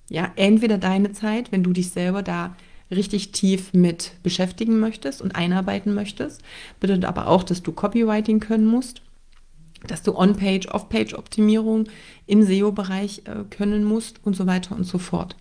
Ja, 0.09 0.33
entweder 0.37 0.79
deine 0.79 1.13
Zeit, 1.13 1.53
wenn 1.53 1.63
du 1.63 1.73
dich 1.73 1.91
selber 1.91 2.23
da 2.23 2.57
richtig 2.97 3.33
tief 3.33 3.73
mit 3.73 4.13
beschäftigen 4.23 4.81
möchtest 4.81 5.23
und 5.23 5.37
einarbeiten 5.37 5.95
möchtest. 5.95 6.43
Bedeutet 6.81 7.05
aber 7.05 7.29
auch, 7.29 7.43
dass 7.43 7.63
du 7.63 7.73
Copywriting 7.73 8.41
können 8.41 8.67
musst, 8.67 9.03
dass 9.87 10.03
du 10.03 10.17
On-Page, 10.17 10.69
Off-Page-Optimierung 10.69 11.89
im 12.27 12.43
SEO-Bereich 12.43 13.23
äh, 13.27 13.45
können 13.51 13.85
musst 13.85 14.25
und 14.25 14.35
so 14.37 14.47
weiter 14.47 14.75
und 14.75 14.85
so 14.85 14.99
fort. 14.99 15.37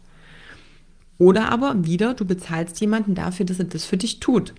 Oder 1.17 1.51
aber 1.51 1.85
wieder, 1.85 2.13
du 2.13 2.25
bezahlst 2.25 2.81
jemanden 2.81 3.15
dafür, 3.15 3.45
dass 3.45 3.59
er 3.59 3.65
das 3.65 3.85
für 3.85 3.97
dich 3.97 4.19
tut. 4.19 4.53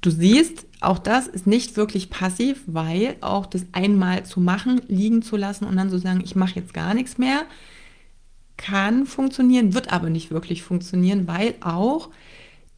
Du 0.00 0.10
siehst, 0.10 0.66
auch 0.80 0.98
das 0.98 1.26
ist 1.26 1.46
nicht 1.46 1.76
wirklich 1.76 2.10
passiv, 2.10 2.62
weil 2.66 3.16
auch 3.20 3.46
das 3.46 3.66
einmal 3.72 4.24
zu 4.24 4.40
machen, 4.40 4.80
liegen 4.88 5.22
zu 5.22 5.36
lassen 5.36 5.64
und 5.64 5.76
dann 5.76 5.90
zu 5.90 5.98
sagen, 5.98 6.20
ich 6.24 6.36
mache 6.36 6.56
jetzt 6.56 6.72
gar 6.72 6.94
nichts 6.94 7.18
mehr, 7.18 7.42
kann 8.58 9.06
funktionieren, 9.06 9.72
wird 9.72 9.90
aber 9.92 10.10
nicht 10.10 10.30
wirklich 10.30 10.62
funktionieren, 10.62 11.26
weil 11.26 11.54
auch 11.62 12.10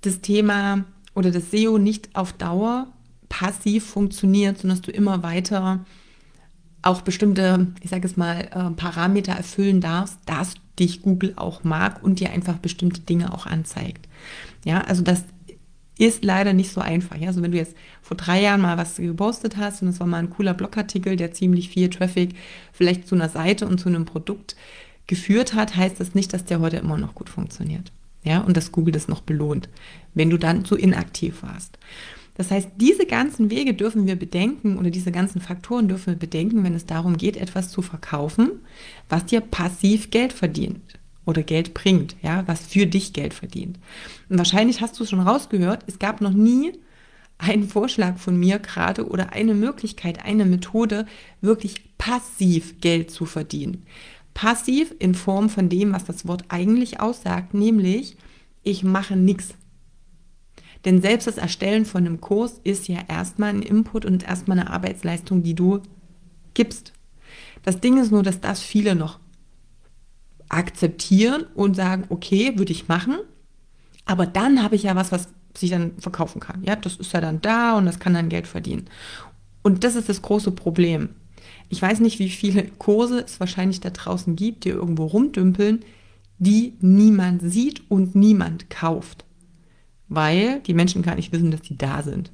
das 0.02 0.20
Thema 0.20 0.84
oder 1.14 1.32
das 1.32 1.50
SEO 1.50 1.78
nicht 1.78 2.14
auf 2.14 2.32
Dauer 2.32 2.86
passiv 3.28 3.84
funktioniert, 3.84 4.58
sondern 4.58 4.78
dass 4.78 4.86
du 4.86 4.92
immer 4.92 5.24
weiter 5.24 5.84
auch 6.82 7.02
bestimmte, 7.02 7.68
ich 7.82 7.90
sage 7.90 8.06
es 8.06 8.16
mal, 8.16 8.48
äh, 8.52 8.74
Parameter 8.74 9.32
erfüllen 9.32 9.80
darfst, 9.80 10.18
dass 10.26 10.54
dich 10.78 11.02
Google 11.02 11.34
auch 11.36 11.62
mag 11.64 12.02
und 12.02 12.20
dir 12.20 12.30
einfach 12.30 12.56
bestimmte 12.58 13.00
Dinge 13.00 13.34
auch 13.34 13.46
anzeigt. 13.46 14.08
Ja, 14.64 14.80
also 14.82 15.02
das 15.02 15.24
ist 15.98 16.24
leider 16.24 16.54
nicht 16.54 16.72
so 16.72 16.80
einfach. 16.80 17.16
Ja, 17.16 17.28
also 17.28 17.42
wenn 17.42 17.52
du 17.52 17.58
jetzt 17.58 17.76
vor 18.00 18.16
drei 18.16 18.40
Jahren 18.40 18.62
mal 18.62 18.78
was 18.78 18.96
gepostet 18.96 19.58
hast 19.58 19.82
und 19.82 19.88
es 19.88 20.00
war 20.00 20.06
mal 20.06 20.16
ein 20.16 20.30
cooler 20.30 20.54
Blogartikel, 20.54 21.16
der 21.16 21.32
ziemlich 21.32 21.68
viel 21.68 21.90
Traffic 21.90 22.34
vielleicht 22.72 23.06
zu 23.06 23.14
einer 23.14 23.28
Seite 23.28 23.66
und 23.66 23.78
zu 23.78 23.90
einem 23.90 24.06
Produkt 24.06 24.56
geführt 25.10 25.54
hat, 25.54 25.74
heißt 25.74 25.98
das 25.98 26.14
nicht, 26.14 26.32
dass 26.32 26.44
der 26.44 26.60
heute 26.60 26.76
immer 26.76 26.96
noch 26.96 27.16
gut 27.16 27.28
funktioniert. 27.28 27.90
Ja, 28.22 28.40
und 28.40 28.56
dass 28.56 28.70
Google 28.70 28.92
das 28.92 29.08
noch 29.08 29.22
belohnt, 29.22 29.68
wenn 30.14 30.30
du 30.30 30.38
dann 30.38 30.64
zu 30.64 30.76
inaktiv 30.76 31.42
warst. 31.42 31.78
Das 32.36 32.52
heißt, 32.52 32.68
diese 32.76 33.06
ganzen 33.06 33.50
Wege 33.50 33.74
dürfen 33.74 34.06
wir 34.06 34.14
bedenken 34.14 34.78
oder 34.78 34.90
diese 34.90 35.10
ganzen 35.10 35.40
Faktoren 35.40 35.88
dürfen 35.88 36.12
wir 36.12 36.18
bedenken, 36.18 36.62
wenn 36.62 36.74
es 36.74 36.86
darum 36.86 37.16
geht, 37.16 37.36
etwas 37.36 37.70
zu 37.70 37.82
verkaufen, 37.82 38.50
was 39.08 39.26
dir 39.26 39.40
passiv 39.40 40.10
Geld 40.10 40.32
verdient 40.32 40.80
oder 41.26 41.42
Geld 41.42 41.74
bringt, 41.74 42.14
ja, 42.22 42.46
was 42.46 42.66
für 42.66 42.86
dich 42.86 43.12
Geld 43.12 43.34
verdient. 43.34 43.78
Und 44.28 44.38
wahrscheinlich 44.38 44.80
hast 44.80 44.98
du 44.98 45.02
es 45.02 45.10
schon 45.10 45.20
rausgehört, 45.20 45.82
es 45.88 45.98
gab 45.98 46.20
noch 46.20 46.32
nie 46.32 46.72
einen 47.36 47.68
Vorschlag 47.68 48.18
von 48.18 48.38
mir 48.38 48.60
gerade 48.60 49.08
oder 49.08 49.32
eine 49.32 49.54
Möglichkeit, 49.54 50.24
eine 50.24 50.44
Methode, 50.44 51.06
wirklich 51.40 51.96
passiv 51.98 52.80
Geld 52.80 53.10
zu 53.10 53.26
verdienen. 53.26 53.86
Passiv 54.34 54.94
in 54.98 55.14
Form 55.14 55.50
von 55.50 55.68
dem, 55.68 55.92
was 55.92 56.04
das 56.04 56.26
Wort 56.26 56.44
eigentlich 56.48 57.00
aussagt, 57.00 57.54
nämlich 57.54 58.16
ich 58.62 58.84
mache 58.84 59.16
nichts. 59.16 59.54
Denn 60.84 61.02
selbst 61.02 61.26
das 61.26 61.36
Erstellen 61.36 61.84
von 61.84 62.06
einem 62.06 62.20
Kurs 62.20 62.60
ist 62.64 62.88
ja 62.88 63.00
erstmal 63.06 63.50
ein 63.50 63.62
Input 63.62 64.04
und 64.04 64.22
erstmal 64.24 64.58
eine 64.58 64.70
Arbeitsleistung, 64.70 65.42
die 65.42 65.54
du 65.54 65.80
gibst. 66.54 66.92
Das 67.62 67.80
Ding 67.80 67.98
ist 67.98 68.10
nur, 68.10 68.22
dass 68.22 68.40
das 68.40 68.60
viele 68.60 68.94
noch 68.94 69.18
akzeptieren 70.48 71.44
und 71.54 71.76
sagen, 71.76 72.04
okay, 72.08 72.58
würde 72.58 72.72
ich 72.72 72.88
machen, 72.88 73.18
aber 74.04 74.26
dann 74.26 74.62
habe 74.62 74.74
ich 74.74 74.84
ja 74.84 74.96
was, 74.96 75.12
was 75.12 75.28
sich 75.56 75.70
dann 75.70 75.92
verkaufen 75.98 76.40
kann. 76.40 76.64
Ja, 76.64 76.76
das 76.76 76.96
ist 76.96 77.12
ja 77.12 77.20
dann 77.20 77.40
da 77.40 77.76
und 77.76 77.86
das 77.86 77.98
kann 77.98 78.14
dann 78.14 78.28
Geld 78.28 78.46
verdienen. 78.46 78.88
Und 79.62 79.84
das 79.84 79.94
ist 79.94 80.08
das 80.08 80.22
große 80.22 80.52
Problem. 80.52 81.10
Ich 81.70 81.80
weiß 81.80 82.00
nicht, 82.00 82.18
wie 82.18 82.28
viele 82.28 82.64
Kurse 82.64 83.20
es 83.20 83.38
wahrscheinlich 83.38 83.80
da 83.80 83.90
draußen 83.90 84.34
gibt, 84.34 84.64
die 84.64 84.70
irgendwo 84.70 85.06
rumdümpeln, 85.06 85.84
die 86.38 86.74
niemand 86.80 87.42
sieht 87.42 87.88
und 87.88 88.16
niemand 88.16 88.68
kauft, 88.70 89.24
weil 90.08 90.60
die 90.60 90.74
Menschen 90.74 91.02
gar 91.02 91.14
nicht 91.14 91.32
wissen, 91.32 91.52
dass 91.52 91.62
die 91.62 91.78
da 91.78 92.02
sind. 92.02 92.32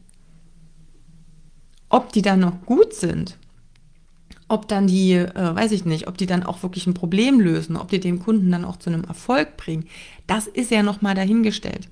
Ob 1.91 2.13
die 2.13 2.23
dann 2.23 2.41
noch 2.41 2.65
gut 2.65 2.95
sind, 2.95 3.37
ob 4.49 4.69
dann 4.69 4.87
die, 4.87 5.13
äh, 5.13 5.55
weiß 5.55 5.73
ich 5.73 5.85
nicht, 5.85 6.09
ob 6.09 6.17
die 6.17 6.27
dann 6.27 6.43
auch 6.43 6.63
wirklich 6.63 6.87
ein 6.87 6.95
Problem 6.95 7.39
lösen, 7.39 7.77
ob 7.77 7.89
die 7.89 8.01
den 8.01 8.19
Kunden 8.19 8.51
dann 8.51 8.65
auch 8.65 8.77
zu 8.77 8.89
einem 8.89 9.05
Erfolg 9.05 9.59
bringen, 9.59 9.85
das 10.27 10.47
ist 10.47 10.71
ja 10.71 10.83
nochmal 10.83 11.15
dahingestellt. 11.15 11.89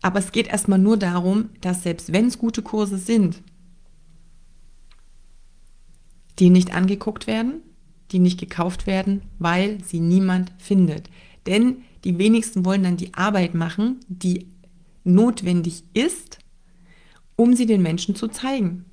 Aber 0.00 0.18
es 0.18 0.32
geht 0.32 0.46
erstmal 0.46 0.78
nur 0.78 0.96
darum, 0.96 1.50
dass 1.60 1.82
selbst 1.82 2.12
wenn 2.12 2.26
es 2.28 2.38
gute 2.38 2.62
Kurse 2.62 2.96
sind, 2.96 3.42
die 6.38 6.50
nicht 6.50 6.74
angeguckt 6.74 7.26
werden, 7.26 7.62
die 8.12 8.18
nicht 8.18 8.38
gekauft 8.38 8.86
werden, 8.86 9.22
weil 9.38 9.82
sie 9.82 10.00
niemand 10.00 10.52
findet. 10.58 11.10
Denn 11.46 11.78
die 12.04 12.18
wenigsten 12.18 12.64
wollen 12.64 12.82
dann 12.82 12.96
die 12.96 13.14
Arbeit 13.14 13.54
machen, 13.54 14.00
die 14.08 14.46
notwendig 15.04 15.84
ist, 15.94 16.38
um 17.36 17.54
sie 17.54 17.66
den 17.66 17.82
Menschen 17.82 18.14
zu 18.14 18.28
zeigen. 18.28 18.84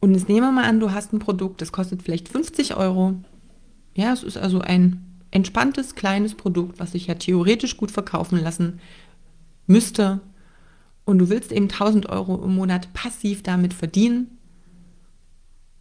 Und 0.00 0.14
jetzt 0.14 0.28
nehmen 0.28 0.46
wir 0.46 0.52
mal 0.52 0.64
an, 0.64 0.80
du 0.80 0.92
hast 0.92 1.12
ein 1.12 1.18
Produkt, 1.18 1.60
das 1.60 1.72
kostet 1.72 2.02
vielleicht 2.02 2.28
50 2.28 2.76
Euro. 2.76 3.14
Ja, 3.94 4.12
es 4.12 4.22
ist 4.22 4.36
also 4.36 4.60
ein 4.60 5.02
entspanntes, 5.30 5.94
kleines 5.94 6.34
Produkt, 6.34 6.78
was 6.78 6.92
sich 6.92 7.06
ja 7.06 7.14
theoretisch 7.14 7.76
gut 7.76 7.90
verkaufen 7.90 8.38
lassen 8.38 8.80
müsste. 9.66 10.20
Und 11.04 11.18
du 11.18 11.28
willst 11.28 11.52
eben 11.52 11.68
1000 11.68 12.08
Euro 12.08 12.42
im 12.44 12.54
Monat 12.54 12.92
passiv 12.92 13.42
damit 13.42 13.74
verdienen 13.74 14.35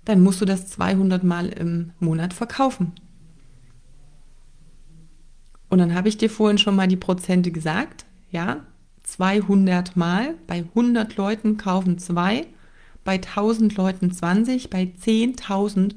dann 0.05 0.21
musst 0.21 0.41
du 0.41 0.45
das 0.45 0.67
200 0.67 1.23
Mal 1.23 1.49
im 1.49 1.91
Monat 1.99 2.33
verkaufen. 2.33 2.93
Und 5.69 5.79
dann 5.79 5.95
habe 5.95 6.09
ich 6.09 6.17
dir 6.17 6.29
vorhin 6.29 6.57
schon 6.57 6.75
mal 6.75 6.87
die 6.87 6.95
Prozente 6.95 7.51
gesagt. 7.51 8.05
Ja, 8.31 8.65
200 9.03 9.97
Mal. 9.97 10.35
Bei 10.47 10.59
100 10.59 11.17
Leuten 11.17 11.57
kaufen 11.57 11.97
zwei, 11.97 12.45
bei 13.03 13.15
1000 13.15 13.75
Leuten 13.75 14.11
20, 14.11 14.69
bei 14.69 14.91
10.000 15.03 15.95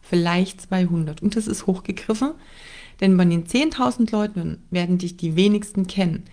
vielleicht 0.00 0.60
200. 0.60 1.22
Und 1.22 1.36
das 1.36 1.46
ist 1.46 1.66
hochgegriffen, 1.66 2.32
denn 3.00 3.16
bei 3.16 3.24
den 3.24 3.46
10.000 3.46 4.12
Leuten 4.12 4.58
werden 4.70 4.98
dich 4.98 5.16
die 5.16 5.36
wenigsten 5.36 5.86
kennen. 5.86 6.24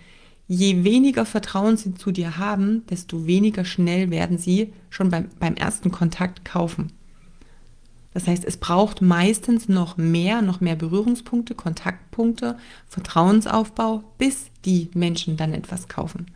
Je 0.46 0.84
weniger 0.84 1.24
Vertrauen 1.24 1.76
sie 1.76 1.94
zu 1.94 2.12
dir 2.12 2.36
haben, 2.36 2.84
desto 2.90 3.26
weniger 3.26 3.64
schnell 3.64 4.10
werden 4.10 4.36
sie 4.38 4.72
schon 4.90 5.08
beim, 5.08 5.30
beim 5.40 5.54
ersten 5.54 5.90
Kontakt 5.90 6.44
kaufen. 6.44 6.92
Das 8.14 8.28
heißt, 8.28 8.44
es 8.44 8.56
braucht 8.56 9.02
meistens 9.02 9.68
noch 9.68 9.96
mehr, 9.96 10.40
noch 10.40 10.60
mehr 10.60 10.76
Berührungspunkte, 10.76 11.54
Kontaktpunkte, 11.56 12.56
Vertrauensaufbau, 12.86 14.04
bis 14.18 14.46
die 14.64 14.88
Menschen 14.94 15.36
dann 15.36 15.52
etwas 15.52 15.88
kaufen. 15.88 16.26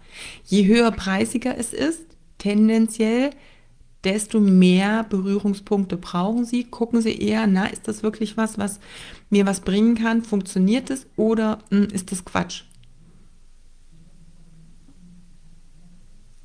Je 0.44 0.66
höher 0.66 0.90
preisiger 0.90 1.56
es 1.56 1.72
ist, 1.72 2.04
tendenziell, 2.38 3.30
desto 4.04 4.40
mehr 4.40 5.04
Berührungspunkte 5.04 5.96
brauchen 5.96 6.44
sie. 6.44 6.64
Gucken 6.64 7.00
sie 7.00 7.16
eher, 7.16 7.46
na, 7.46 7.66
ist 7.66 7.86
das 7.86 8.02
wirklich 8.02 8.36
was, 8.36 8.58
was 8.58 8.80
mir 9.30 9.46
was 9.46 9.60
bringen 9.60 9.94
kann? 9.94 10.22
Funktioniert 10.22 10.90
es 10.90 11.06
oder 11.16 11.58
mh, 11.70 11.86
hm, 11.86 11.94
ist 11.94 12.10
das 12.10 12.24
Quatsch? 12.24 12.64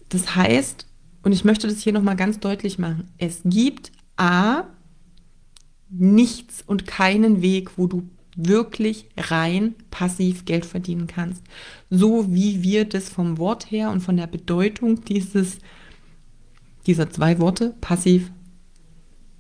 Das 0.10 0.36
heißt, 0.36 0.86
und 1.24 1.32
ich 1.32 1.44
möchte 1.44 1.68
das 1.68 1.80
hier 1.80 1.94
nochmal 1.94 2.16
ganz 2.16 2.40
deutlich 2.40 2.78
machen, 2.78 3.10
es 3.18 3.42
gibt 3.44 3.92
A, 4.16 4.66
nichts 5.98 6.64
und 6.66 6.88
keinen 6.88 7.42
Weg, 7.42 7.78
wo 7.78 7.88
du 7.88 8.04
wirklich 8.36 9.08
rein 9.16 9.76
passiv 9.92 10.46
Geld 10.46 10.66
verdienen 10.66 11.08
kannst. 11.08 11.44
So 11.90 12.34
wie 12.34 12.64
wir 12.64 12.86
das 12.86 13.10
vom 13.10 13.38
Wort 13.38 13.70
her 13.70 13.92
und 13.92 14.02
von 14.02 14.18
der 14.18 14.28
Bedeutung 14.28 15.06
dieses, 15.06 15.60
dieser 16.88 17.10
zwei 17.10 17.40
Worte, 17.40 17.76
passiv, 17.80 18.32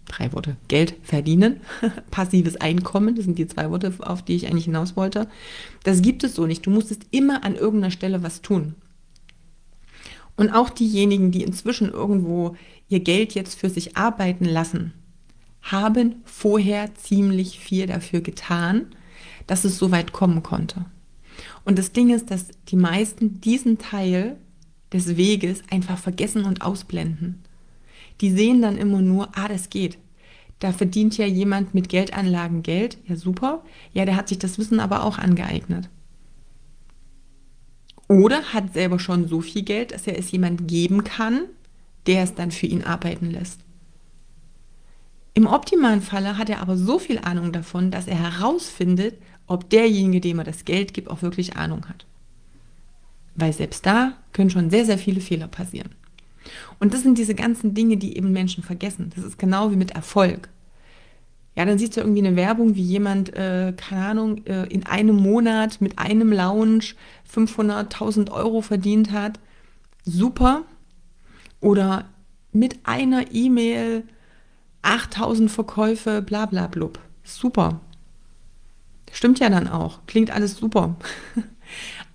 drei 0.05 0.31
Worte, 0.33 0.57
Geld 0.67 0.95
verdienen, 1.01 1.61
passives 2.11 2.57
Einkommen, 2.57 3.15
das 3.15 3.25
sind 3.25 3.39
die 3.39 3.47
zwei 3.47 3.71
Worte, 3.71 3.93
auf 3.99 4.21
die 4.21 4.35
ich 4.35 4.47
eigentlich 4.47 4.65
hinaus 4.65 4.95
wollte. 4.95 5.27
Das 5.83 6.01
gibt 6.01 6.23
es 6.23 6.35
so 6.35 6.45
nicht. 6.45 6.65
Du 6.65 6.69
musstest 6.69 7.07
immer 7.11 7.43
an 7.43 7.55
irgendeiner 7.55 7.91
Stelle 7.91 8.21
was 8.21 8.41
tun. 8.41 8.75
Und 10.35 10.49
auch 10.49 10.69
diejenigen, 10.69 11.31
die 11.31 11.43
inzwischen 11.43 11.89
irgendwo 11.89 12.55
ihr 12.89 12.99
Geld 12.99 13.33
jetzt 13.33 13.55
für 13.57 13.69
sich 13.69 13.97
arbeiten 13.97 14.45
lassen, 14.45 14.93
haben 15.63 16.21
vorher 16.25 16.93
ziemlich 16.95 17.59
viel 17.59 17.87
dafür 17.87 18.21
getan, 18.21 18.87
dass 19.47 19.65
es 19.65 19.77
so 19.77 19.91
weit 19.91 20.11
kommen 20.11 20.43
konnte. 20.43 20.85
Und 21.65 21.79
das 21.79 21.91
Ding 21.91 22.13
ist, 22.13 22.29
dass 22.29 22.49
die 22.67 22.75
meisten 22.75 23.41
diesen 23.41 23.77
Teil 23.77 24.37
des 24.91 25.17
Weges 25.17 25.63
einfach 25.71 25.97
vergessen 25.97 26.45
und 26.45 26.61
ausblenden. 26.61 27.43
Die 28.21 28.29
sehen 28.29 28.61
dann 28.61 28.77
immer 28.77 29.01
nur, 29.01 29.29
ah, 29.35 29.47
das 29.47 29.69
geht. 29.69 29.97
Da 30.59 30.71
verdient 30.71 31.17
ja 31.17 31.25
jemand 31.25 31.73
mit 31.73 31.89
Geldanlagen 31.89 32.61
Geld. 32.61 32.97
Ja, 33.07 33.15
super. 33.15 33.63
Ja, 33.93 34.05
der 34.05 34.15
hat 34.15 34.29
sich 34.29 34.39
das 34.39 34.57
Wissen 34.59 34.79
aber 34.79 35.03
auch 35.03 35.17
angeeignet. 35.17 35.89
Oder 38.07 38.43
hat 38.53 38.73
selber 38.73 38.99
schon 38.99 39.27
so 39.27 39.41
viel 39.41 39.63
Geld, 39.63 39.91
dass 39.91 40.07
er 40.07 40.17
es 40.17 40.31
jemand 40.31 40.67
geben 40.67 41.03
kann, 41.03 41.45
der 42.05 42.23
es 42.23 42.35
dann 42.35 42.51
für 42.51 42.67
ihn 42.67 42.83
arbeiten 42.83 43.31
lässt. 43.31 43.62
Im 45.33 45.47
optimalen 45.47 46.01
Falle 46.01 46.37
hat 46.37 46.49
er 46.49 46.61
aber 46.61 46.77
so 46.77 46.99
viel 46.99 47.19
Ahnung 47.19 47.51
davon, 47.51 47.89
dass 47.89 48.07
er 48.07 48.17
herausfindet, 48.17 49.15
ob 49.47 49.69
derjenige, 49.69 50.21
dem 50.21 50.39
er 50.39 50.45
das 50.45 50.65
Geld 50.65 50.93
gibt, 50.93 51.09
auch 51.09 51.21
wirklich 51.21 51.55
Ahnung 51.55 51.87
hat. 51.89 52.05
Weil 53.35 53.51
selbst 53.51 53.85
da 53.85 54.13
können 54.31 54.51
schon 54.51 54.69
sehr, 54.69 54.85
sehr 54.85 54.97
viele 54.97 55.21
Fehler 55.21 55.47
passieren. 55.47 55.95
Und 56.79 56.93
das 56.93 57.01
sind 57.01 57.17
diese 57.17 57.35
ganzen 57.35 57.73
Dinge, 57.73 57.97
die 57.97 58.15
eben 58.15 58.31
Menschen 58.31 58.63
vergessen. 58.63 59.11
Das 59.15 59.23
ist 59.23 59.39
genau 59.39 59.71
wie 59.71 59.75
mit 59.75 59.91
Erfolg. 59.91 60.49
Ja, 61.55 61.65
dann 61.65 61.77
siehst 61.77 61.95
du 61.95 62.01
irgendwie 62.01 62.25
eine 62.25 62.35
Werbung, 62.35 62.75
wie 62.75 62.81
jemand, 62.81 63.33
äh, 63.35 63.73
keine 63.75 64.05
Ahnung, 64.05 64.45
äh, 64.45 64.65
in 64.67 64.85
einem 64.85 65.15
Monat 65.15 65.81
mit 65.81 65.99
einem 65.99 66.31
Lounge 66.31 66.95
500.000 67.31 68.31
Euro 68.31 68.61
verdient 68.61 69.11
hat. 69.11 69.39
Super. 70.03 70.63
Oder 71.59 72.05
mit 72.51 72.79
einer 72.83 73.33
E-Mail 73.33 74.03
8000 74.83 75.51
Verkäufe, 75.51 76.21
bla 76.21 76.45
bla 76.45 76.67
blub. 76.67 76.99
Super. 77.23 77.81
Stimmt 79.11 79.39
ja 79.39 79.49
dann 79.49 79.67
auch. 79.67 79.99
Klingt 80.07 80.31
alles 80.31 80.57
super. 80.57 80.95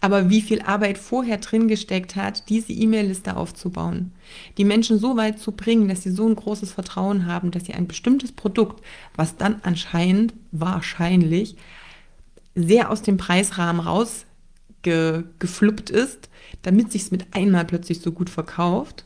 Aber 0.01 0.31
wie 0.31 0.43
viel 0.43 0.63
Arbeit 0.63 0.99
vorher 0.99 1.39
drin 1.39 1.67
gesteckt 1.67 2.15
hat, 2.15 2.49
diese 2.49 2.73
E-Mail-Liste 2.73 3.37
aufzubauen, 3.37 4.13
die 4.57 4.65
Menschen 4.65 4.99
so 4.99 5.17
weit 5.17 5.41
zu 5.41 5.53
bringen, 5.53 5.89
dass 5.89 6.03
sie 6.03 6.13
so 6.13 6.29
ein 6.29 6.37
großes 6.37 6.73
Vertrauen 6.73 7.27
haben, 7.27 7.51
dass 7.51 7.65
sie 7.65 7.75
ein 7.75 7.89
bestimmtes 7.89 8.31
Produkt, 8.31 8.85
was 9.17 9.37
dann 9.37 9.57
anscheinend, 9.63 10.35
wahrscheinlich, 10.53 11.57
sehr 12.55 12.91
aus 12.91 13.03
dem 13.03 13.17
Preisrahmen 13.17 13.81
rausgefluppt 13.81 15.91
ist, 15.91 16.29
damit 16.63 16.93
sich 16.93 17.03
es 17.03 17.11
mit 17.11 17.35
einmal 17.35 17.65
plötzlich 17.65 18.01
so 18.01 18.13
gut 18.13 18.31
verkauft, 18.31 19.05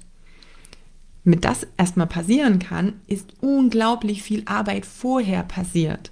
mit 1.24 1.44
das 1.44 1.66
erstmal 1.76 2.06
passieren 2.06 2.58
kann, 2.58 2.94
ist 3.06 3.34
unglaublich 3.40 4.22
viel 4.22 4.42
Arbeit 4.46 4.86
vorher 4.86 5.42
passiert. 5.42 6.10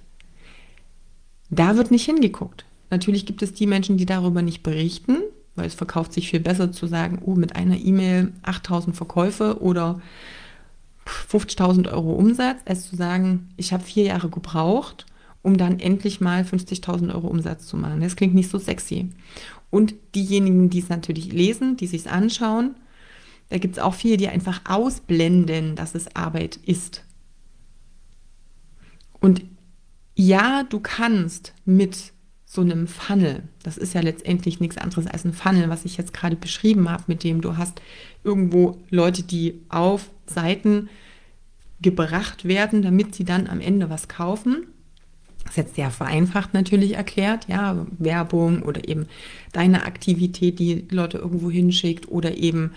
Da 1.49 1.75
wird 1.75 1.91
nicht 1.91 2.05
hingeguckt. 2.05 2.65
Natürlich 2.89 3.25
gibt 3.25 3.41
es 3.41 3.53
die 3.53 3.67
Menschen, 3.67 3.97
die 3.97 4.05
darüber 4.05 4.41
nicht 4.41 4.63
berichten, 4.63 5.17
weil 5.55 5.65
es 5.65 5.73
verkauft 5.73 6.13
sich 6.13 6.29
viel 6.29 6.39
besser 6.39 6.71
zu 6.71 6.87
sagen, 6.87 7.19
oh, 7.25 7.35
mit 7.35 7.55
einer 7.55 7.77
E-Mail 7.77 8.31
8000 8.43 8.95
Verkäufe 8.95 9.61
oder 9.61 10.01
50.000 11.05 11.91
Euro 11.91 12.13
Umsatz, 12.13 12.59
als 12.65 12.89
zu 12.89 12.95
sagen, 12.95 13.49
ich 13.57 13.73
habe 13.73 13.83
vier 13.83 14.05
Jahre 14.05 14.29
gebraucht, 14.29 15.05
um 15.41 15.57
dann 15.57 15.79
endlich 15.79 16.21
mal 16.21 16.43
50.000 16.43 17.13
Euro 17.13 17.27
Umsatz 17.27 17.67
zu 17.67 17.75
machen. 17.75 18.01
Das 18.01 18.15
klingt 18.15 18.35
nicht 18.35 18.49
so 18.49 18.59
sexy. 18.59 19.09
Und 19.69 19.95
diejenigen, 20.15 20.69
die 20.69 20.79
es 20.79 20.89
natürlich 20.89 21.31
lesen, 21.31 21.77
die 21.77 21.87
sich 21.87 22.09
anschauen, 22.09 22.75
da 23.51 23.57
gibt 23.57 23.75
es 23.75 23.83
auch 23.83 23.93
viele, 23.93 24.15
die 24.15 24.29
einfach 24.29 24.61
ausblenden, 24.63 25.75
dass 25.75 25.93
es 25.93 26.15
Arbeit 26.15 26.55
ist. 26.65 27.03
Und 29.19 29.43
ja, 30.15 30.63
du 30.63 30.79
kannst 30.79 31.53
mit 31.65 32.13
so 32.45 32.61
einem 32.61 32.87
Funnel, 32.87 33.43
das 33.61 33.77
ist 33.77 33.93
ja 33.93 33.99
letztendlich 33.99 34.61
nichts 34.61 34.77
anderes 34.77 35.05
als 35.05 35.25
ein 35.25 35.33
Funnel, 35.33 35.69
was 35.69 35.83
ich 35.83 35.97
jetzt 35.97 36.13
gerade 36.13 36.37
beschrieben 36.37 36.89
habe, 36.89 37.03
mit 37.07 37.25
dem 37.25 37.41
du 37.41 37.57
hast 37.57 37.81
irgendwo 38.23 38.77
Leute, 38.89 39.21
die 39.21 39.59
auf 39.67 40.09
Seiten 40.27 40.89
gebracht 41.81 42.45
werden, 42.45 42.81
damit 42.81 43.15
sie 43.15 43.25
dann 43.25 43.47
am 43.47 43.59
Ende 43.59 43.89
was 43.89 44.07
kaufen. 44.07 44.67
Das 45.43 45.51
ist 45.51 45.57
jetzt 45.57 45.75
sehr 45.75 45.91
vereinfacht 45.91 46.53
natürlich 46.53 46.93
erklärt, 46.93 47.49
ja, 47.49 47.85
Werbung 47.97 48.61
oder 48.61 48.87
eben 48.87 49.07
deine 49.51 49.83
Aktivität, 49.83 50.59
die 50.59 50.85
Leute 50.89 51.17
irgendwo 51.17 51.51
hinschickt 51.51 52.07
oder 52.07 52.37
eben 52.37 52.71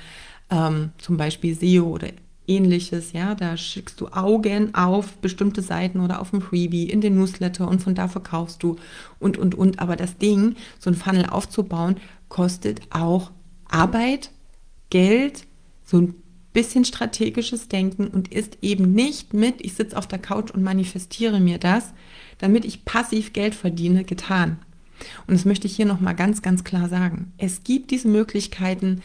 ähm, 0.51 0.91
zum 0.99 1.17
Beispiel 1.17 1.55
SEO 1.55 1.87
oder 1.87 2.09
ähnliches, 2.47 3.13
ja, 3.13 3.35
da 3.35 3.57
schickst 3.57 4.01
du 4.01 4.09
Augen 4.09 4.75
auf 4.75 5.17
bestimmte 5.19 5.63
Seiten 5.63 6.01
oder 6.01 6.21
auf 6.21 6.33
ein 6.33 6.43
Freebie 6.43 6.91
in 6.91 7.01
den 7.01 7.17
Newsletter 7.17 7.67
und 7.69 7.83
von 7.83 7.95
da 7.95 8.09
verkaufst 8.09 8.63
du 8.63 8.77
und, 9.19 9.39
und, 9.39 9.55
und. 9.55 9.79
Aber 9.79 9.97
das 9.97 10.19
Ding, 10.19 10.57
so 10.79 10.91
ein 10.91 10.97
Funnel 10.97 11.27
aufzubauen, 11.27 11.97
kostet 12.29 12.83
auch 12.91 13.31
Arbeit, 13.69 14.31
Geld, 14.91 15.47
so 15.85 15.99
ein 15.99 16.15
bisschen 16.53 16.85
strategisches 16.85 17.69
Denken 17.69 18.07
und 18.07 18.33
ist 18.33 18.59
eben 18.63 18.93
nicht 18.93 19.35
mit, 19.35 19.57
ich 19.61 19.75
sitze 19.75 19.97
auf 19.97 20.07
der 20.07 20.21
Couch 20.21 20.51
und 20.53 20.63
manifestiere 20.63 21.41
mir 21.41 21.59
das, 21.59 21.93
damit 22.39 22.65
ich 22.65 22.85
passiv 22.85 23.33
Geld 23.33 23.55
verdiene, 23.55 24.05
getan. 24.05 24.59
Und 25.27 25.35
das 25.35 25.45
möchte 25.45 25.67
ich 25.67 25.75
hier 25.75 25.87
nochmal 25.87 26.15
ganz, 26.15 26.43
ganz 26.43 26.63
klar 26.63 26.89
sagen. 26.89 27.33
Es 27.39 27.65
gibt 27.65 27.91
diese 27.91 28.07
Möglichkeiten, 28.07 29.03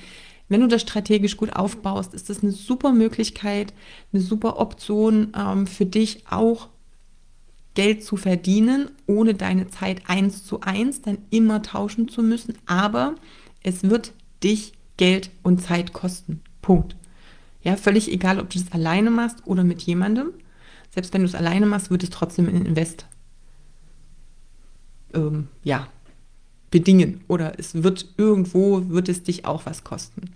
wenn 0.50 0.62
du 0.62 0.68
das 0.68 0.82
strategisch 0.82 1.38
gut 1.38 1.54
aufbaust, 1.54 2.14
ist 2.16 2.30
das 2.30 2.42
eine 2.42 2.52
super 2.52 2.92
Möglichkeit, 2.92 3.72
eine 4.12 4.22
super 4.22 4.58
Option 4.58 5.32
ähm, 5.38 5.68
für 5.68 5.86
dich 5.86 6.26
auch 6.28 6.70
Geld 7.76 8.04
zu 8.04 8.18
verdienen, 8.18 8.90
ohne 9.06 9.36
deine 9.36 9.68
Zeit 9.68 10.02
eins 10.08 10.44
zu 10.44 10.62
eins 10.62 11.02
dann 11.02 11.20
immer 11.30 11.62
tauschen 11.62 12.10
zu 12.10 12.24
müssen. 12.24 12.56
Aber 12.66 13.16
es 13.62 13.84
wird 13.84 14.12
dich 14.44 14.74
Geld 14.98 15.30
und 15.44 15.62
Zeit 15.62 15.94
kosten. 15.94 16.42
Punkt. 16.64 16.96
Ja, 17.62 17.78
völlig 17.78 18.12
egal, 18.12 18.40
ob 18.40 18.50
du 18.50 18.58
das 18.60 18.72
alleine 18.72 19.12
machst 19.12 19.46
oder 19.46 19.64
mit 19.64 19.84
jemandem. 19.84 20.32
Selbst 20.90 21.14
wenn 21.14 21.22
du 21.22 21.28
es 21.28 21.36
alleine 21.36 21.68
machst, 21.68 21.92
wird 21.92 22.02
es 22.04 22.10
trotzdem 22.10 22.50
ein 22.50 22.66
Invest. 22.66 23.06
Ähm, 25.14 25.48
ja, 25.64 25.88
bedingen 26.72 27.22
oder 27.28 27.60
es 27.60 27.84
wird 27.84 28.08
irgendwo, 28.18 28.90
wird 28.90 29.10
es 29.10 29.22
dich 29.22 29.46
auch 29.46 29.68
was 29.68 29.84
kosten 29.84 30.32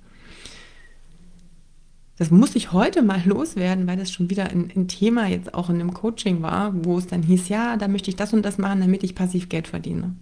das 2.18 2.30
muss 2.30 2.56
ich 2.56 2.72
heute 2.72 3.02
mal 3.02 3.22
loswerden, 3.26 3.88
weil 3.88 3.98
das 3.98 4.12
schon 4.12 4.30
wieder 4.30 4.50
ein, 4.50 4.72
ein, 4.76 4.88
Thema 4.88 5.28
jetzt 5.28 5.54
auch 5.54 5.70
in 5.70 5.76
einem 5.76 5.94
Coaching 5.94 6.42
war, 6.42 6.74
wo 6.86 6.98
es 6.98 7.08
dann 7.08 7.24
hieß, 7.24 7.50
ja, 7.50 7.78
da 7.78 7.88
möchte 7.88 8.10
ich 8.10 8.16
das 8.16 8.34
und 8.34 8.44
das 8.44 8.58
machen, 8.58 8.82
damit 8.82 9.04
ich 9.04 9.16
passiv 9.16 9.50
Geld 9.50 9.68
verdiene. 9.68 10.16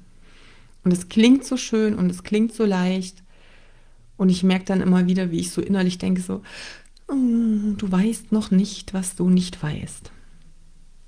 Und 0.84 0.92
es 0.92 1.10
klingt 1.10 1.46
so 1.46 1.58
schön 1.58 1.96
und 1.96 2.10
es 2.10 2.24
klingt 2.24 2.54
so 2.54 2.66
leicht. 2.66 3.24
Und 4.18 4.30
ich 4.30 4.44
merke 4.44 4.66
dann 4.66 4.82
immer 4.82 5.08
wieder, 5.08 5.32
wie 5.32 5.40
ich 5.40 5.52
so 5.52 5.62
innerlich 5.62 5.98
denke, 5.98 6.22
so, 6.22 6.42
oh, 7.08 7.74
du 7.78 7.92
weißt 7.92 8.32
noch 8.32 8.52
nicht, 8.52 8.94
was 8.94 9.16
du 9.16 9.30
nicht 9.30 9.62
weißt. 9.62 10.12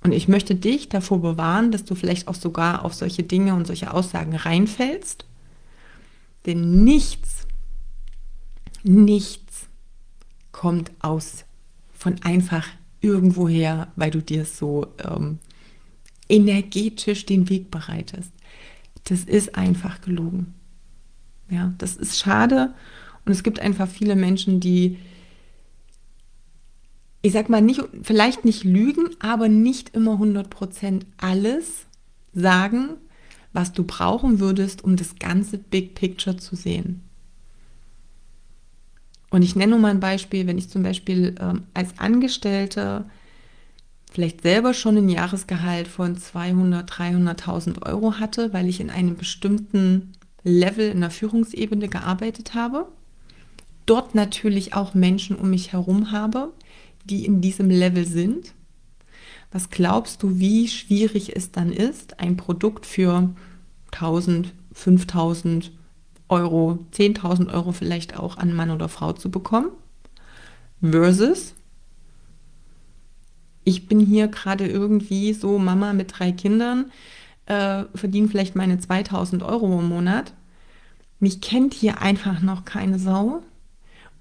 Und 0.03 0.11
ich 0.11 0.27
möchte 0.27 0.55
dich 0.55 0.89
davor 0.89 1.21
bewahren, 1.21 1.71
dass 1.71 1.85
du 1.85 1.95
vielleicht 1.95 2.27
auch 2.27 2.35
sogar 2.35 2.83
auf 2.83 2.93
solche 2.93 3.23
Dinge 3.23 3.55
und 3.55 3.65
solche 3.65 3.93
Aussagen 3.93 4.35
reinfällst. 4.35 5.25
Denn 6.45 6.83
nichts, 6.83 7.47
nichts 8.83 9.42
kommt 10.53 10.91
aus 10.99 11.43
von 11.93 12.15
einfach 12.23 12.65
irgendwoher, 13.01 13.91
weil 13.97 14.11
du 14.11 14.21
dir 14.21 14.45
so 14.45 14.87
ähm, 15.03 15.39
energetisch 16.29 17.25
den 17.25 17.49
Weg 17.49 17.69
bereitest. 17.69 18.31
Das 19.03 19.25
ist 19.25 19.55
einfach 19.55 19.99
gelogen. 19.99 20.53
Ja, 21.49 21.73
das 21.77 21.97
ist 21.97 22.17
schade 22.17 22.73
und 23.25 23.33
es 23.33 23.43
gibt 23.43 23.59
einfach 23.59 23.89
viele 23.89 24.15
Menschen, 24.15 24.61
die 24.61 24.97
ich 27.21 27.31
sag 27.31 27.49
mal 27.49 27.61
nicht 27.61 27.81
vielleicht 28.01 28.43
nicht 28.43 28.63
lügen, 28.65 29.09
aber 29.19 29.47
nicht 29.47 29.95
immer 29.95 30.15
100% 30.15 31.03
alles 31.17 31.85
sagen, 32.33 32.95
was 33.53 33.71
du 33.71 33.83
brauchen 33.83 34.39
würdest, 34.39 34.83
um 34.83 34.97
das 34.97 35.15
ganze 35.15 35.57
Big 35.57 35.95
Picture 35.95 36.35
zu 36.35 36.55
sehen. 36.55 37.01
Und 39.33 39.41
ich 39.41 39.55
nenne 39.55 39.71
nur 39.71 39.79
mal 39.79 39.89
ein 39.89 39.99
Beispiel, 39.99 40.45
wenn 40.45 40.59
ich 40.59 40.69
zum 40.69 40.83
Beispiel 40.83 41.33
ähm, 41.39 41.63
als 41.73 41.97
Angestellte 41.97 43.05
vielleicht 44.11 44.43
selber 44.43 44.75
schon 44.75 44.95
ein 44.95 45.09
Jahresgehalt 45.09 45.87
von 45.87 46.15
200, 46.15 46.87
300.000 46.87 47.81
Euro 47.83 48.19
hatte, 48.19 48.53
weil 48.53 48.69
ich 48.69 48.79
in 48.79 48.91
einem 48.91 49.15
bestimmten 49.15 50.11
Level 50.43 50.87
in 50.87 51.01
der 51.01 51.09
Führungsebene 51.09 51.87
gearbeitet 51.87 52.53
habe. 52.53 52.87
Dort 53.87 54.13
natürlich 54.13 54.75
auch 54.75 54.93
Menschen 54.93 55.35
um 55.35 55.49
mich 55.49 55.73
herum 55.73 56.11
habe, 56.11 56.53
die 57.03 57.25
in 57.25 57.41
diesem 57.41 57.71
Level 57.71 58.05
sind. 58.05 58.53
Was 59.51 59.71
glaubst 59.71 60.21
du, 60.21 60.37
wie 60.37 60.67
schwierig 60.67 61.35
es 61.35 61.51
dann 61.51 61.73
ist, 61.73 62.19
ein 62.19 62.37
Produkt 62.37 62.85
für 62.85 63.33
1000, 63.93 64.53
5000, 64.73 65.71
Euro, 66.29 66.79
10.000 66.93 67.53
Euro 67.53 67.71
vielleicht 67.71 68.17
auch 68.17 68.37
an 68.37 68.53
Mann 68.53 68.71
oder 68.71 68.89
Frau 68.89 69.13
zu 69.13 69.29
bekommen. 69.29 69.69
Versus, 70.81 71.53
ich 73.63 73.87
bin 73.87 73.99
hier 73.99 74.27
gerade 74.27 74.67
irgendwie 74.67 75.33
so 75.33 75.57
Mama 75.57 75.93
mit 75.93 76.19
drei 76.19 76.31
Kindern, 76.31 76.91
äh, 77.45 77.85
verdiene 77.95 78.27
vielleicht 78.27 78.55
meine 78.55 78.79
2000 78.79 79.43
Euro 79.43 79.79
im 79.79 79.87
Monat 79.87 80.33
mich 81.23 81.39
kennt 81.39 81.73
hier 81.73 82.01
einfach 82.01 82.41
noch 82.41 82.65
keine 82.65 82.99
Sau 82.99 83.43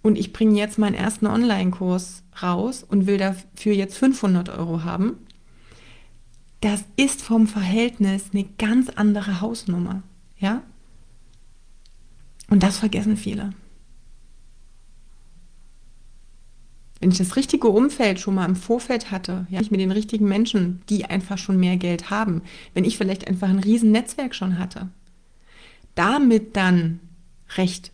und 0.02 0.16
ich 0.16 0.32
bringe 0.32 0.56
jetzt 0.56 0.78
meinen 0.78 0.94
ersten 0.94 1.26
Online-Kurs 1.26 2.22
raus 2.40 2.84
und 2.88 3.08
will 3.08 3.18
dafür 3.18 3.72
jetzt 3.72 3.98
500 3.98 4.50
Euro 4.50 4.84
haben, 4.84 5.16
das 6.60 6.84
ist 6.94 7.20
vom 7.20 7.48
Verhältnis 7.48 8.26
eine 8.32 8.44
ganz 8.56 8.88
andere 8.88 9.40
Hausnummer, 9.40 10.04
ja? 10.38 10.62
Und 12.52 12.62
das 12.62 12.76
vergessen 12.76 13.16
viele. 13.16 13.54
Wenn 17.00 17.10
ich 17.10 17.16
das 17.16 17.36
richtige 17.36 17.68
Umfeld 17.68 18.20
schon 18.20 18.34
mal 18.34 18.44
im 18.44 18.56
Vorfeld 18.56 19.10
hatte, 19.10 19.46
ja, 19.48 19.62
ich 19.62 19.70
mit 19.70 19.80
den 19.80 19.90
richtigen 19.90 20.28
Menschen, 20.28 20.82
die 20.90 21.06
einfach 21.06 21.38
schon 21.38 21.58
mehr 21.58 21.78
Geld 21.78 22.10
haben, 22.10 22.42
wenn 22.74 22.84
ich 22.84 22.98
vielleicht 22.98 23.26
einfach 23.26 23.48
ein 23.48 23.58
riesen 23.58 23.90
Netzwerk 23.90 24.34
schon 24.34 24.58
hatte, 24.58 24.90
damit 25.94 26.54
dann 26.54 27.00
recht 27.56 27.90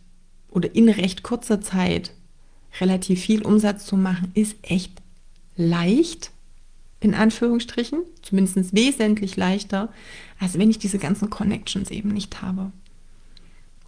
oder 0.49 0.75
in 0.75 0.89
recht 0.89 1.23
kurzer 1.23 1.61
Zeit 1.61 2.13
relativ 2.81 3.21
viel 3.21 3.43
Umsatz 3.43 3.85
zu 3.85 3.95
machen, 3.95 4.29
ist 4.33 4.57
echt 4.61 5.01
leicht, 5.55 6.31
in 6.99 7.13
Anführungsstrichen, 7.13 7.99
zumindest 8.23 8.75
wesentlich 8.75 9.37
leichter, 9.37 9.87
als 10.37 10.59
wenn 10.59 10.69
ich 10.69 10.79
diese 10.79 10.99
ganzen 10.99 11.29
Connections 11.29 11.91
eben 11.91 12.09
nicht 12.09 12.41
habe. 12.41 12.73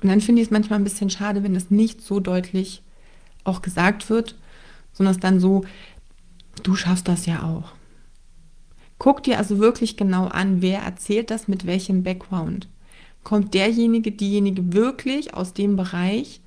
Und 0.01 0.09
dann 0.09 0.21
finde 0.21 0.41
ich 0.41 0.47
es 0.47 0.51
manchmal 0.51 0.79
ein 0.79 0.83
bisschen 0.83 1.09
schade, 1.09 1.43
wenn 1.43 1.53
das 1.53 1.69
nicht 1.69 2.01
so 2.01 2.19
deutlich 2.19 2.81
auch 3.43 3.61
gesagt 3.61 4.09
wird, 4.09 4.35
sondern 4.93 5.15
es 5.15 5.21
dann 5.21 5.39
so, 5.39 5.63
du 6.63 6.75
schaffst 6.75 7.07
das 7.07 7.25
ja 7.25 7.43
auch. 7.43 7.73
Guck 8.97 9.23
dir 9.23 9.37
also 9.37 9.59
wirklich 9.59 9.97
genau 9.97 10.25
an, 10.27 10.61
wer 10.61 10.81
erzählt 10.81 11.31
das 11.31 11.47
mit 11.47 11.65
welchem 11.65 12.03
Background. 12.03 12.67
Kommt 13.23 13.53
derjenige, 13.53 14.11
diejenige 14.11 14.73
wirklich 14.73 15.33
aus 15.33 15.53
dem 15.53 15.75
Bereich, 15.75 16.41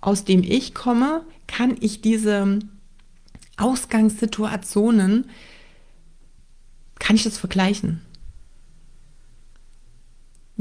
aus 0.00 0.24
dem 0.24 0.42
ich 0.42 0.74
komme, 0.74 1.22
kann 1.46 1.76
ich 1.80 2.00
diese 2.00 2.60
Ausgangssituationen, 3.56 5.28
kann 6.98 7.16
ich 7.16 7.24
das 7.24 7.38
vergleichen? 7.38 8.00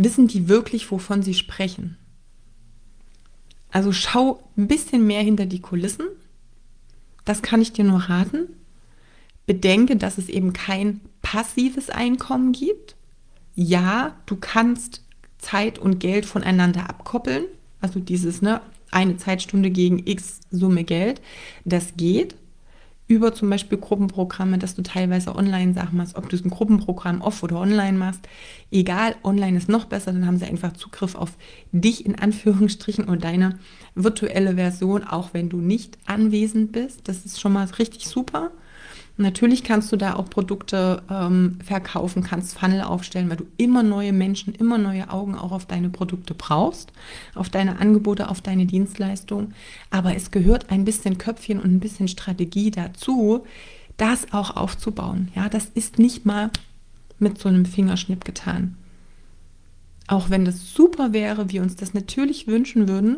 Wissen 0.02 0.28
die 0.30 0.48
wirklich, 0.48 0.90
wovon 0.92 1.24
sie 1.24 1.34
sprechen? 1.34 1.98
Also 3.70 3.92
schau 3.92 4.42
ein 4.56 4.70
bisschen 4.70 5.06
mehr 5.06 5.22
hinter 5.22 5.46
die 5.46 5.60
Kulissen. 5.60 6.06
Das 7.26 7.42
kann 7.42 7.62
ich 7.62 7.74
dir 7.74 7.84
nur 7.84 8.00
raten. 8.00 8.48
Bedenke, 9.46 9.98
dass 9.98 10.18
es 10.18 10.30
eben 10.30 10.54
kein 10.54 11.02
passives 11.22 11.90
Einkommen 11.90 12.54
gibt. 12.54 12.96
Ja, 13.56 14.16
du 14.26 14.38
kannst 14.38 15.04
Zeit 15.38 15.78
und 15.78 16.00
Geld 16.00 16.26
voneinander 16.26 16.90
abkoppeln. 16.90 17.44
Also 17.82 18.00
dieses, 18.00 18.42
ne, 18.42 18.62
eine 18.92 19.18
Zeitstunde 19.18 19.70
gegen 19.70 20.08
X 20.08 20.40
Summe 20.50 20.86
Geld. 20.86 21.20
Das 21.66 21.98
geht 21.98 22.36
über 23.10 23.34
zum 23.34 23.50
Beispiel 23.50 23.80
Gruppenprogramme, 23.80 24.60
dass 24.60 24.76
du 24.76 24.84
teilweise 24.84 25.36
Online-Sachen 25.36 25.98
machst, 25.98 26.16
ob 26.16 26.30
du 26.30 26.38
ein 26.38 26.50
Gruppenprogramm 26.52 27.22
off 27.22 27.42
oder 27.42 27.60
online 27.60 27.98
machst. 27.98 28.22
Egal, 28.72 29.16
online 29.24 29.58
ist 29.58 29.68
noch 29.68 29.86
besser, 29.86 30.14
dann 30.14 30.28
haben 30.28 30.38
sie 30.38 30.46
einfach 30.46 30.74
Zugriff 30.74 31.16
auf 31.16 31.32
dich 31.72 32.06
in 32.06 32.20
Anführungsstrichen 32.20 33.06
und 33.06 33.24
deine 33.24 33.58
virtuelle 33.96 34.56
Version, 34.56 35.04
auch 35.04 35.34
wenn 35.34 35.50
du 35.50 35.58
nicht 35.58 35.98
anwesend 36.06 36.72
bist. 36.72 37.08
Das 37.08 37.26
ist 37.26 37.42
schon 37.42 37.52
mal 37.52 37.66
richtig 37.66 38.08
super. 38.08 38.52
Natürlich 39.20 39.66
kannst 39.66 39.92
du 39.92 39.98
da 39.98 40.16
auch 40.16 40.30
Produkte 40.30 41.04
ähm, 41.10 41.60
verkaufen, 41.62 42.24
kannst 42.24 42.58
Funnel 42.58 42.80
aufstellen, 42.80 43.30
weil 43.30 43.36
du 43.36 43.48
immer 43.58 43.84
neue 43.84 44.14
Menschen, 44.14 44.56
immer 44.56 44.78
neue 44.78 45.10
Augen 45.10 45.36
auch 45.36 45.52
auf 45.52 45.66
deine 45.66 45.90
Produkte 45.90 46.34
brauchst, 46.34 46.94
auf 47.36 47.50
deine 47.50 47.80
Angebote, 47.80 48.30
auf 48.30 48.40
deine 48.40 48.66
Dienstleistung. 48.66 49.54
Aber 49.90 50.16
es 50.16 50.32
gehört 50.32 50.72
ein 50.72 50.86
bisschen 50.86 51.18
Köpfchen 51.18 51.60
und 51.60 51.70
ein 51.70 51.80
bisschen 51.82 52.08
Strategie 52.08 52.72
dazu, 52.72 53.46
das 53.98 54.32
auch 54.32 54.56
aufzubauen. 54.56 55.28
Ja, 55.36 55.50
das 55.50 55.66
ist 55.66 56.00
nicht 56.00 56.26
mal 56.26 56.50
mit 57.18 57.40
so 57.40 57.50
einem 57.50 57.66
Fingerschnipp 57.66 58.24
getan. 58.24 58.78
Auch 60.08 60.30
wenn 60.30 60.46
das 60.46 60.74
super 60.74 61.12
wäre, 61.12 61.52
wir 61.52 61.62
uns 61.62 61.76
das 61.76 61.94
natürlich 61.94 62.48
wünschen 62.48 62.88
würden. 62.88 63.18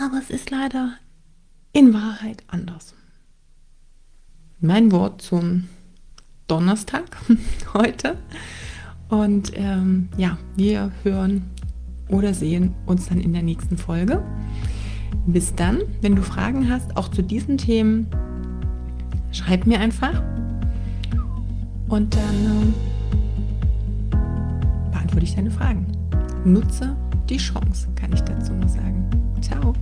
Aber 0.00 0.16
es 0.18 0.30
ist 0.30 0.48
leider 0.48 0.94
in 1.74 1.92
Wahrheit 1.92 2.42
anders 2.48 2.94
mein 4.60 4.92
Wort 4.92 5.22
zum 5.22 5.64
Donnerstag 6.46 7.04
heute. 7.74 8.16
Und 9.08 9.52
ähm, 9.54 10.08
ja, 10.16 10.38
wir 10.56 10.92
hören 11.02 11.42
oder 12.08 12.34
sehen 12.34 12.74
uns 12.86 13.08
dann 13.08 13.20
in 13.20 13.32
der 13.32 13.42
nächsten 13.42 13.76
Folge. 13.76 14.22
Bis 15.26 15.54
dann, 15.54 15.80
wenn 16.00 16.16
du 16.16 16.22
Fragen 16.22 16.70
hast, 16.70 16.96
auch 16.96 17.08
zu 17.08 17.22
diesen 17.22 17.58
Themen, 17.58 18.06
schreib 19.30 19.66
mir 19.66 19.80
einfach. 19.80 20.22
Und 21.88 22.14
dann 22.14 22.72
äh, 24.12 24.16
beantworte 24.90 25.24
ich 25.24 25.34
deine 25.34 25.50
Fragen. 25.50 25.86
Nutze 26.44 26.96
die 27.28 27.36
Chance, 27.36 27.88
kann 27.94 28.12
ich 28.12 28.20
dazu 28.22 28.52
nur 28.52 28.68
sagen. 28.68 29.04
Ciao. 29.40 29.74